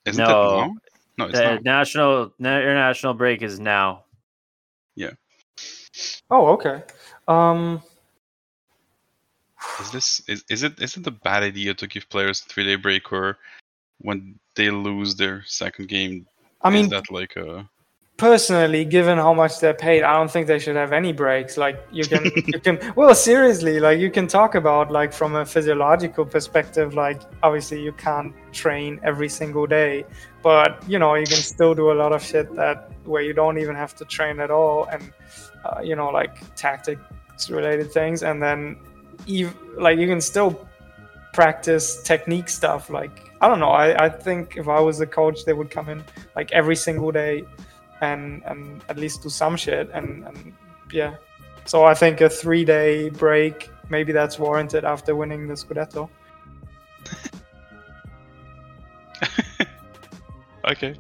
[0.05, 0.31] Isn't No.
[0.31, 0.75] it now?
[1.19, 1.63] No, it's The not.
[1.65, 4.05] national na- international break is now.
[4.95, 5.13] Yeah.
[6.31, 6.83] Oh, okay.
[7.27, 7.83] Um,
[9.81, 12.65] Is this is is it is it a bad idea to give players a three
[12.65, 13.39] day break or
[13.99, 16.27] when they lose their second game?
[16.63, 17.69] I mean, is that like a
[18.17, 21.57] personally, given how much they're paid, I don't think they should have any breaks.
[21.57, 22.93] Like you can, you can.
[22.97, 26.95] Well, seriously, like you can talk about like from a physiological perspective.
[26.95, 30.05] Like obviously, you can't train every single day,
[30.43, 33.59] but you know you can still do a lot of shit that where you don't
[33.59, 35.13] even have to train at all, and
[35.65, 38.79] uh, you know like tactics related things, and then
[39.29, 40.67] ev- like you can still
[41.33, 42.89] practice technique stuff.
[42.89, 43.71] Like I don't know.
[43.71, 46.03] I, I think if I was a coach, they would come in
[46.35, 47.45] like every single day
[48.01, 50.53] and and at least do some shit and, and
[50.93, 51.15] yeah
[51.65, 56.09] so i think a three day break maybe that's warranted after winning the scudetto
[60.69, 60.95] okay?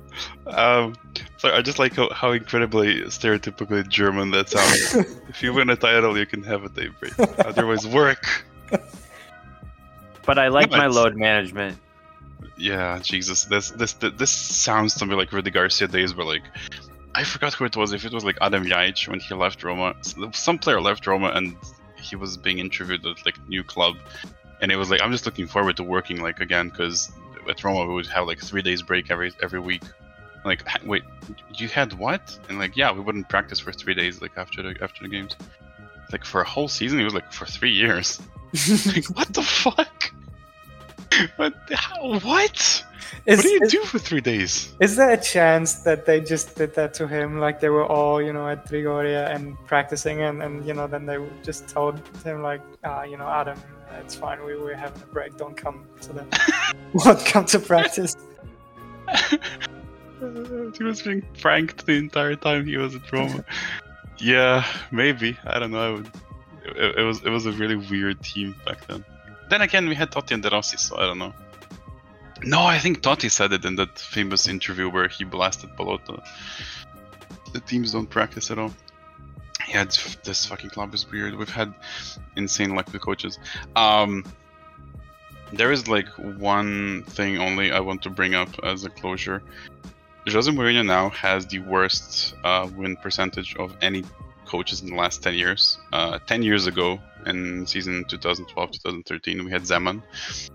[0.47, 0.95] Um,
[1.39, 4.95] so I just like how, how incredibly stereotypically German that sounds.
[5.29, 7.19] if you win a title, you can have a day break.
[7.41, 8.45] Otherwise, work.
[10.25, 11.79] But I like No, my load management.
[12.59, 16.43] Yeah, Jesus, this this this sounds to me like Rudi Garcia days where like
[17.17, 17.95] I forgot who it was.
[17.95, 19.95] If it was like Adam Ljajić when he left Roma,
[20.33, 21.57] some player left Roma and
[21.99, 23.97] he was being interviewed at like new club,
[24.61, 27.11] and it was like I'm just looking forward to working like again because
[27.49, 29.83] at Roma we would have like three days break every every week.
[30.45, 31.05] Like wait,
[31.55, 32.39] you had what?
[32.51, 35.37] And like yeah, we wouldn't practice for three days like after the after the games.
[36.13, 38.21] Like for a whole season, it was like for three years.
[38.87, 40.13] like what the fuck?
[41.37, 41.55] What?
[41.73, 42.85] How, what?
[43.27, 44.75] Is, what do you is, do for three days?
[44.81, 48.23] is there a chance that they just did that to him like they were all
[48.23, 52.43] you know at trigoria and practicing and, and you know then they just told him
[52.43, 53.59] like ah you know adam
[53.99, 58.17] it's fine we, we're having a break don't come to the won't come to practice
[60.77, 63.45] he was being pranked the entire time he was at Roma.
[64.19, 65.37] yeah, maybe.
[65.45, 65.81] I don't know.
[65.81, 66.11] I would,
[66.65, 69.05] it, it was it was a really weird team back then.
[69.51, 71.35] Then again, we had Totti and De Rossi, so I don't know.
[72.43, 76.23] No, I think Totti said it in that famous interview where he blasted Pallotta.
[77.53, 78.73] The teams don't practice at all.
[79.69, 79.85] yeah,
[80.25, 81.35] this fucking club is weird.
[81.35, 81.75] We've had
[82.37, 83.39] insane luck with coaches.
[83.75, 84.25] Um,
[85.53, 89.43] there is like one thing only I want to bring up as a closure.
[90.29, 94.05] Jose Mourinho now has the worst uh, win percentage of any
[94.45, 95.79] coaches in the last 10 years.
[95.93, 100.03] Uh, 10 years ago, in season 2012-2013, we had Zeman,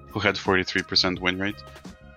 [0.09, 1.55] who had 43% win rate.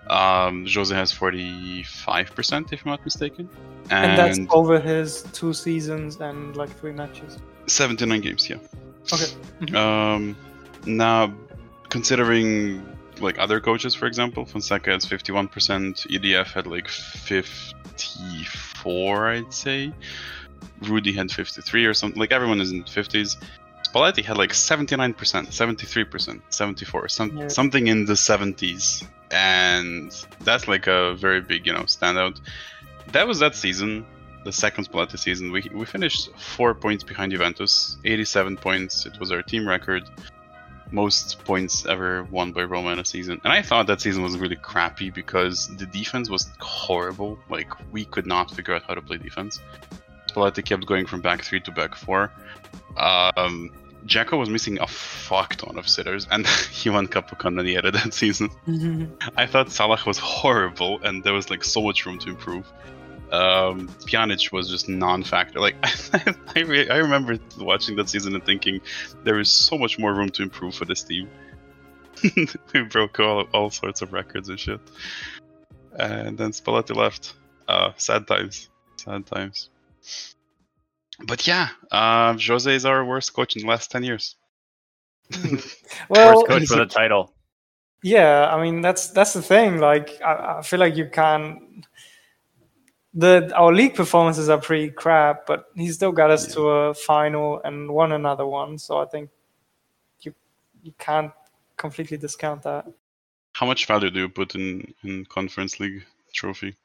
[0.09, 3.49] Um, Jose has 45%, if I'm not mistaken.
[3.89, 7.37] And, that's over his two seasons and like three matches.
[7.67, 8.57] 79 games, yeah.
[9.13, 9.27] Okay.
[9.61, 9.75] Mhm.
[9.75, 10.35] Um,
[10.85, 11.31] now,
[11.89, 12.83] considering
[13.19, 19.91] like other coaches, for example, Fonseca has 51%, EDF had like 54, I'd say.
[20.81, 22.19] Rudi had 53 or something.
[22.19, 23.37] Like everyone is in 50s.
[23.95, 27.47] Spalletti had like 79%, 73%, 74, some, Yeah.
[27.47, 29.07] something in the 70s.
[29.31, 30.11] And
[30.41, 32.41] that's like a very big, you know, standout.
[33.13, 34.05] That was that season,
[34.43, 35.49] the second Spalletti season.
[35.51, 39.05] We, we finished four points behind Juventus, 87 points.
[39.05, 40.03] It was our team record
[40.91, 43.39] most points ever won by Roma in a season.
[43.43, 47.39] And I thought that season was really crappy because the defense was horrible.
[47.49, 49.61] Like we could not figure out how to play defense.
[50.29, 52.31] Spalletti kept going from back three to back four.
[52.97, 53.71] Um,
[54.05, 58.13] Džeko was missing a fuck ton of sitters, and he won Cup of Capocannoniere that
[58.13, 58.49] season.
[59.37, 62.71] I thought Salah was horrible, and there was like so much room to improve.
[63.31, 65.59] Um, Pjanic was just non-factor.
[65.59, 65.75] Like
[66.55, 68.81] I, re- I remember watching that season and thinking
[69.23, 71.27] there is so much more room to improve for this team.
[72.73, 74.79] we broke all all sorts of records and shit.
[75.97, 77.33] And then Spalletti left.
[77.67, 78.69] Uh, sad times.
[78.97, 79.69] Sad times.
[81.23, 84.35] But yeah, uh, Jose is our worst coach in the last ten years.
[86.09, 87.33] well, First coach for the title.
[88.03, 89.79] Yeah, I mean that's that's the thing.
[89.79, 91.83] Like I, I feel like you can.
[93.13, 97.61] The our league performances are pretty crap, but he still got us to a final
[97.63, 98.77] and won another one.
[98.77, 99.29] So I think
[100.21, 100.33] you
[100.83, 101.31] you can't
[101.77, 102.85] completely discount that.
[103.53, 106.75] How much value do you put in in Conference League trophy?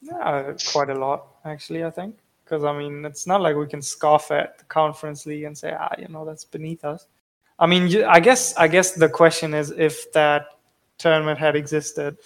[0.00, 1.84] Yeah, quite a lot actually.
[1.84, 2.16] I think
[2.46, 5.74] because I mean it's not like we can scoff at the conference league and say
[5.78, 7.06] ah you know that's beneath us.
[7.58, 10.46] I mean I guess I guess the question is if that
[10.98, 12.16] tournament had existed,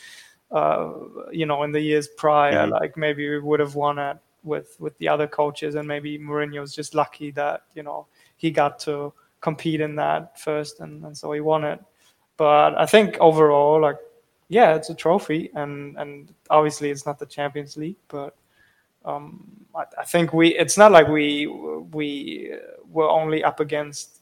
[0.53, 0.93] uh,
[1.33, 2.71] you know, in the years prior, Mhm.
[2.71, 6.61] like maybe we would have won it with with the other coaches, and maybe Mourinho
[6.61, 8.07] was just lucky that you know
[8.37, 11.81] he got to compete in that first, and, and so he won it.
[12.37, 13.97] But I think overall, like
[14.49, 18.35] yeah, it's a trophy, and and obviously it's not the Champions League, but
[19.05, 22.55] um, I, I think we it's not like we we
[22.89, 24.21] were only up against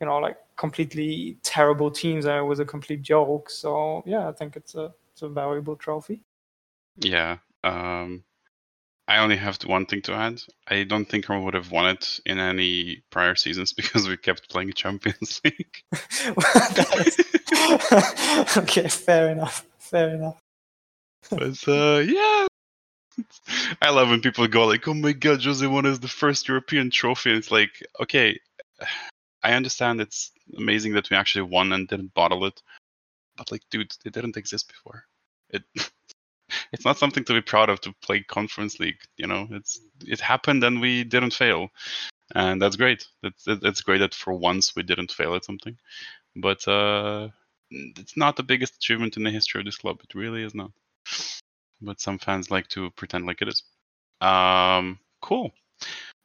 [0.00, 3.50] you know like completely terrible teams and it was a complete joke.
[3.50, 6.20] So yeah, I think it's a it's a valuable trophy.
[6.98, 7.38] Yeah.
[7.64, 8.24] Um,
[9.08, 10.40] I only have one thing to add.
[10.68, 14.48] I don't think Roma would have won it in any prior seasons because we kept
[14.48, 15.82] playing Champions League.
[18.56, 19.66] Okay, fair enough.
[19.78, 20.38] Fair enough.
[21.30, 22.46] but uh, yeah,
[23.82, 26.90] I love when people go like, "Oh my God, Jose won us the first European
[26.90, 28.38] trophy." And it's like, okay,
[29.42, 32.62] I understand it's amazing that we actually won and didn't bottle it,
[33.36, 35.04] but like, dude, it didn't exist before.
[35.50, 35.62] It
[36.72, 39.00] it's not something to be proud of to play Conference League.
[39.16, 41.68] You know, it's it happened and we didn't fail,
[42.34, 43.06] and that's great.
[43.22, 45.76] It's it's great that for once we didn't fail at something,
[46.36, 47.28] but uh,
[47.70, 50.00] it's not the biggest achievement in the history of this club.
[50.02, 50.70] It really is not
[51.82, 53.62] but some fans like to pretend like it is.
[54.20, 55.52] Um, cool.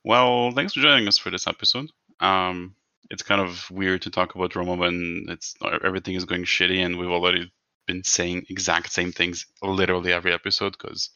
[0.04, 1.90] Well, thanks for joining us for this episode.
[2.20, 2.76] Um,
[3.10, 6.98] it's kind of weird to talk about Roma when it's everything is going shitty, and
[6.98, 7.52] we've already
[7.88, 11.10] been saying exact same things literally every episode because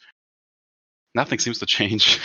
[1.13, 2.19] nothing seems to change.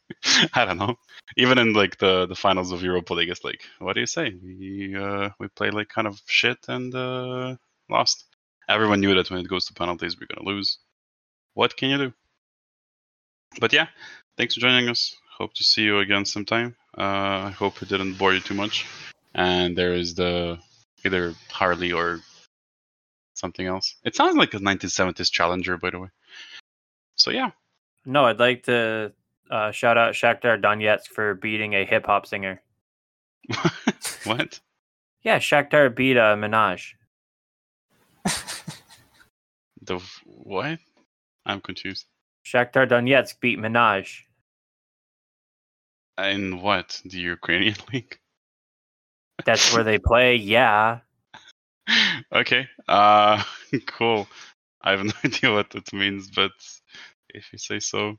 [0.54, 0.96] I don't know.
[1.36, 4.34] Even in like the the finals of Europa League, it's like, what do you say?
[4.42, 7.56] We uh, we played like kind of shit and uh,
[7.88, 8.24] lost.
[8.68, 10.78] Everyone knew that when it goes to penalties, we're gonna lose
[11.56, 12.12] what can you do?
[13.58, 13.86] But yeah,
[14.36, 15.16] thanks for joining us.
[15.38, 16.76] Hope to see you again sometime.
[16.96, 18.86] Uh, I hope it didn't bore you too much.
[19.34, 20.58] And there is the
[21.04, 22.20] either Harley or
[23.34, 23.96] something else.
[24.04, 26.08] It sounds like a 1970s Challenger, by the way.
[27.16, 27.50] So yeah,
[28.04, 29.12] No, I'd like to
[29.50, 32.60] uh, shout out Shakhtar Donetsk for beating a hip hop singer.
[34.24, 34.60] what?
[35.22, 36.92] Yeah, Shakhtar beat uh, Minaj.
[39.82, 40.80] The what?
[41.46, 42.06] I'm confused.
[42.44, 44.22] Shakhtar Donetsk beat Minaj.
[46.18, 47.00] In what?
[47.04, 48.18] The Ukrainian league?
[49.44, 50.36] That's where they play.
[50.36, 51.00] Yeah.
[52.32, 52.68] okay.
[52.88, 53.42] Uh,
[53.86, 54.26] cool.
[54.82, 56.52] I have no idea what that means, but
[57.30, 58.16] if you say so,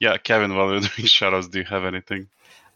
[0.00, 0.16] yeah.
[0.16, 2.28] Kevin, while we're doing shoutouts, do you have anything?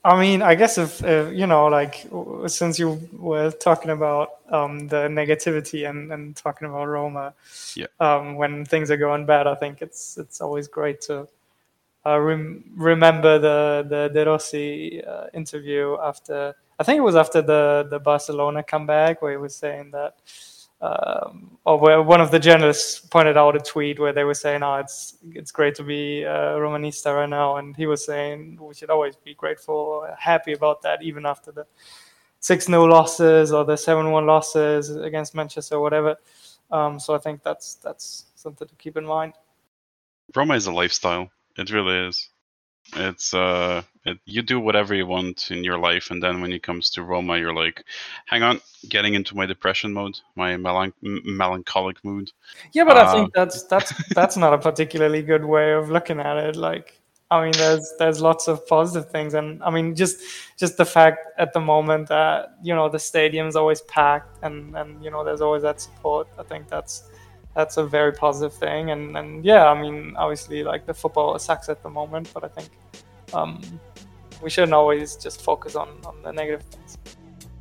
[0.04, 2.06] I mean, I guess if, if you know, like,
[2.46, 7.34] since you were talking about um, the negativity and, and talking about Roma,
[7.74, 7.86] Yeah.
[8.00, 11.26] um, when things are going bad, I think it's it's always great to
[12.06, 16.54] uh, rem- remember the the De Rossi uh, interview after.
[16.78, 20.14] I think it was after the the Barcelona comeback where he was saying that
[20.80, 24.62] um, or where one of the journalists pointed out a tweet where they were saying,
[24.62, 28.74] "Oh, it's it's great to be a Romanista right now," and he was saying we
[28.74, 31.66] should always be grateful, happy about that, even after the
[32.40, 36.16] six 0 losses or the seven one losses against Manchester or whatever.
[36.70, 39.34] Um, so I think that's that's something to keep in mind.
[40.34, 41.30] Roma is a lifestyle.
[41.56, 42.28] It really is.
[42.94, 46.62] It's uh, it, you do whatever you want in your life, and then when it
[46.62, 47.84] comes to Roma, you're like,
[48.26, 52.32] hang on, getting into my depression mode, my melan- melancholic mood.
[52.72, 56.20] Yeah, but I Um, think that's that's that's not a particularly good way of looking
[56.20, 56.56] at it.
[56.56, 57.00] Like,
[57.30, 60.20] I mean, there's there's lots of positive things, and I mean, just
[60.58, 65.02] just the fact at the moment that you know the stadium's always packed, and and
[65.04, 66.28] you know there's always that support.
[66.38, 67.04] I think that's
[67.58, 71.68] that's a very positive thing, and and yeah, I mean, obviously, like the football sucks
[71.68, 72.68] at the moment, but I think
[73.34, 73.60] um,
[74.40, 76.96] we shouldn't always just focus on on the negative things.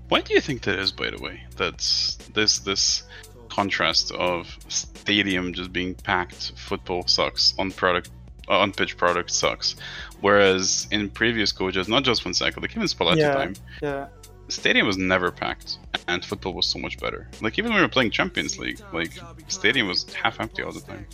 [0.09, 1.41] Why do you think that is, by the way?
[1.55, 3.03] That's this this
[3.49, 8.11] contrast of stadium just being packed, football sucks, on product,
[8.49, 9.77] uh, on pitch product sucks.
[10.21, 13.33] Whereas in previous coaches, not just one Fonseca, like even Spalletti Yeah.
[13.33, 14.07] time, Yeah.
[14.49, 17.27] Stadium was never packed, and football was so much better.
[17.41, 19.11] Like even when we were playing Champions League, like
[19.47, 21.05] stadium was half empty all the time.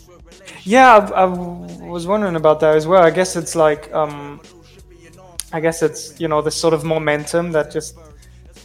[0.63, 3.03] Yeah, I, I was wondering about that as well.
[3.03, 4.41] I guess it's like, um,
[5.51, 7.97] I guess it's you know the sort of momentum that just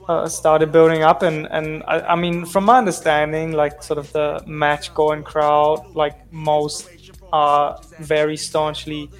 [0.09, 4.13] uh, started building up, and and I, I mean, from my understanding, like sort of
[4.13, 6.89] the match going crowd, like most
[7.33, 9.11] are very staunchly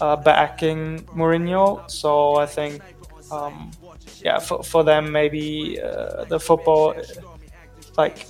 [0.00, 1.90] uh, backing Mourinho.
[1.90, 2.82] So I think,
[3.30, 3.70] um,
[4.22, 6.94] yeah, for for them maybe uh, the football,
[7.96, 8.26] like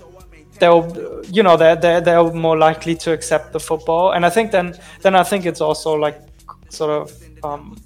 [0.59, 4.12] they'll you know they're, they're they're more likely to accept the football.
[4.12, 6.20] And i think then then i think it's also like
[6.69, 7.77] sort of um,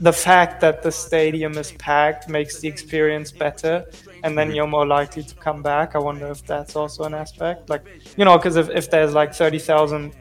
[0.00, 3.84] the fact that the stadium is packed makes the experience better.
[4.22, 5.94] And then you're more likely to come back.
[5.94, 7.68] I wonder if that's also an aspect.
[7.70, 7.84] Like
[8.16, 10.12] you know because if, if there's like 30000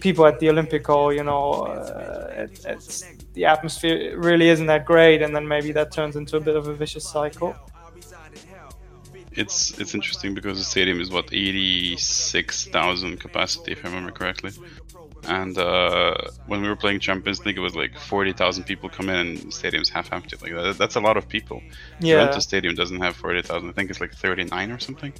[0.00, 5.22] people at the Olimpico you know uh, it, it's the atmosphere really isn't that great
[5.22, 7.56] and then maybe that turns into a bit of a vicious cycle
[9.34, 14.12] It's it's interesting because the stadium is what eighty six thousand capacity, if I remember
[14.12, 14.52] correctly.
[15.24, 16.14] And uh,
[16.46, 19.38] when we were playing Champions League, it was like forty thousand people come in, and
[19.38, 20.36] the stadium's half empty.
[20.42, 21.62] Like that, that's a lot of people.
[21.98, 23.70] yeah Juventus Stadium doesn't have forty thousand.
[23.70, 25.14] I think it's like thirty nine or something.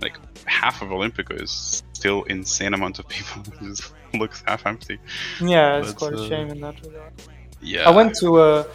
[0.00, 3.42] Like half of Olimpico is still insane amount of people.
[3.60, 4.98] it just looks half empty.
[5.40, 7.14] yeah it's But, quite a uh, shame in that regard
[7.60, 7.88] Yeah.
[7.88, 8.66] I went to a,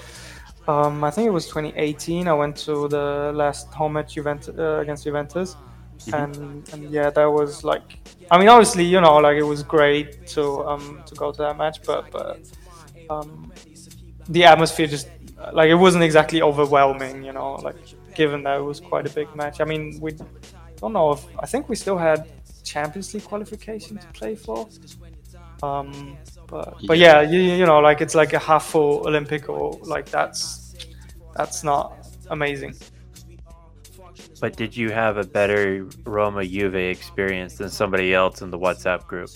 [0.67, 2.27] um, I think it was 2018.
[2.27, 5.55] I went to the last home match Juventus, uh, against Juventus,
[6.11, 7.99] and and yeah, that was like,
[8.29, 11.57] I mean, obviously, you know, like it was great to um to go to that
[11.57, 12.39] match, but but
[13.09, 13.51] um,
[14.29, 15.07] the atmosphere just
[15.53, 17.75] like it wasn't exactly overwhelming, you know, like
[18.15, 19.59] given that it was quite a big match.
[19.61, 20.11] I mean, we
[20.77, 22.27] don't know if I think we still had
[22.63, 24.69] Champions League qualification to play for.
[25.63, 26.17] Um,
[26.47, 30.75] but but yeah, you, you know, like it's like a half full or Like that's
[31.35, 32.75] that's not amazing.
[34.41, 39.07] But did you have a better Roma Juve experience than somebody else in the WhatsApp
[39.07, 39.29] group?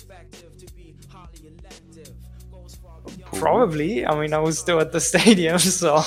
[3.33, 4.05] Probably.
[4.05, 6.03] I mean, I was still at the stadium, so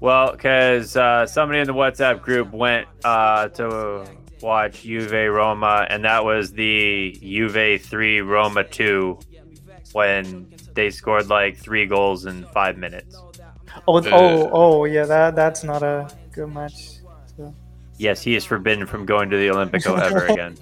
[0.00, 4.06] Well, because uh, somebody in the WhatsApp group went uh, to
[4.42, 9.18] watch Juve Roma, and that was the Juve 3 Roma 2
[9.92, 13.16] when they scored like three goals in five minutes.
[13.86, 17.00] oh Uh, oh oh yeah, that that's not a good match.
[17.36, 17.54] So.
[17.96, 20.56] Yes, he is forbidden from going to the Olimpico ever again.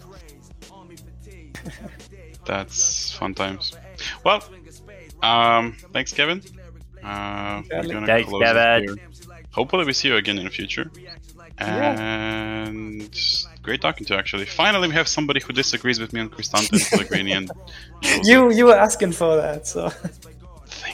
[2.46, 3.76] That's fun times.
[4.24, 4.42] Well,
[5.22, 6.42] um, thanks, Kevin.
[7.02, 9.00] Uh, Thanks, close Kevin.
[9.52, 10.90] Hopefully, we see you again in the future.
[11.60, 12.70] Yeah.
[13.68, 14.18] And great talking to you.
[14.18, 17.50] Actually, finally, we have somebody who disagrees with me on Cristante, Pellegrini, and
[18.24, 19.92] You you were asking for that, so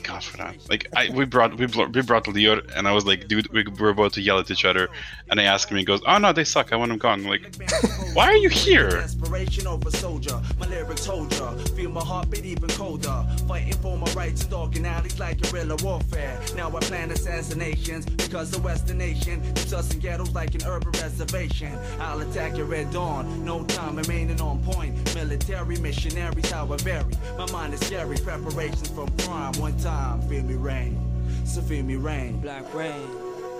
[0.04, 0.56] God for that.
[0.68, 3.64] Like, I we brought we, brought we brought Leo, and I was like, dude, we,
[3.80, 4.88] we're about to yell at each other,
[5.30, 6.72] and I asked him, he goes, oh no, they suck.
[6.72, 7.20] I want them gone.
[7.20, 7.54] I'm like,
[8.14, 9.00] why are you here?
[9.00, 10.40] Inspiration over soldier.
[10.58, 11.52] My lyrics hold ya.
[11.76, 13.24] Feel my heartbeat even colder.
[13.48, 16.40] Fighting for my rights in dark alleys like guerrilla warfare.
[16.56, 20.92] Now I plan assassinations because the Western nation keeps us in ghettos like an urban
[20.92, 21.76] reservation.
[21.98, 23.44] I'll attack your red dawn.
[23.44, 25.14] No time remaining on point.
[25.14, 27.14] Military missionaries, how I vary.
[27.38, 28.16] My mind is scary.
[28.18, 29.52] Preparations from prime.
[29.54, 29.93] One time,
[30.28, 30.98] feel me rain.
[31.44, 33.08] So feel me rain, Black rain,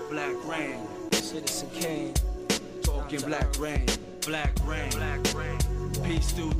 [0.09, 0.79] black rain.
[1.11, 2.13] Citizen Kane.
[2.83, 3.85] Talking black rain,
[4.25, 5.57] black rain, black rain.
[6.03, 6.53] Peace through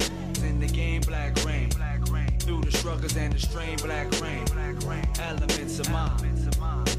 [0.44, 2.40] in the game, black rain, black rain.
[2.40, 5.08] Through the struggles and the strain, black rain, black rain.
[5.20, 6.38] Elements of mine,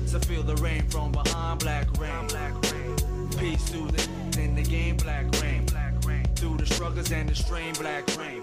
[0.06, 2.96] so feel the rain from behind, black rain, black rain.
[3.38, 4.08] Peace the
[4.38, 6.24] in the game, black rain, black rain.
[6.36, 8.42] Through the struggles and the strain, black rain.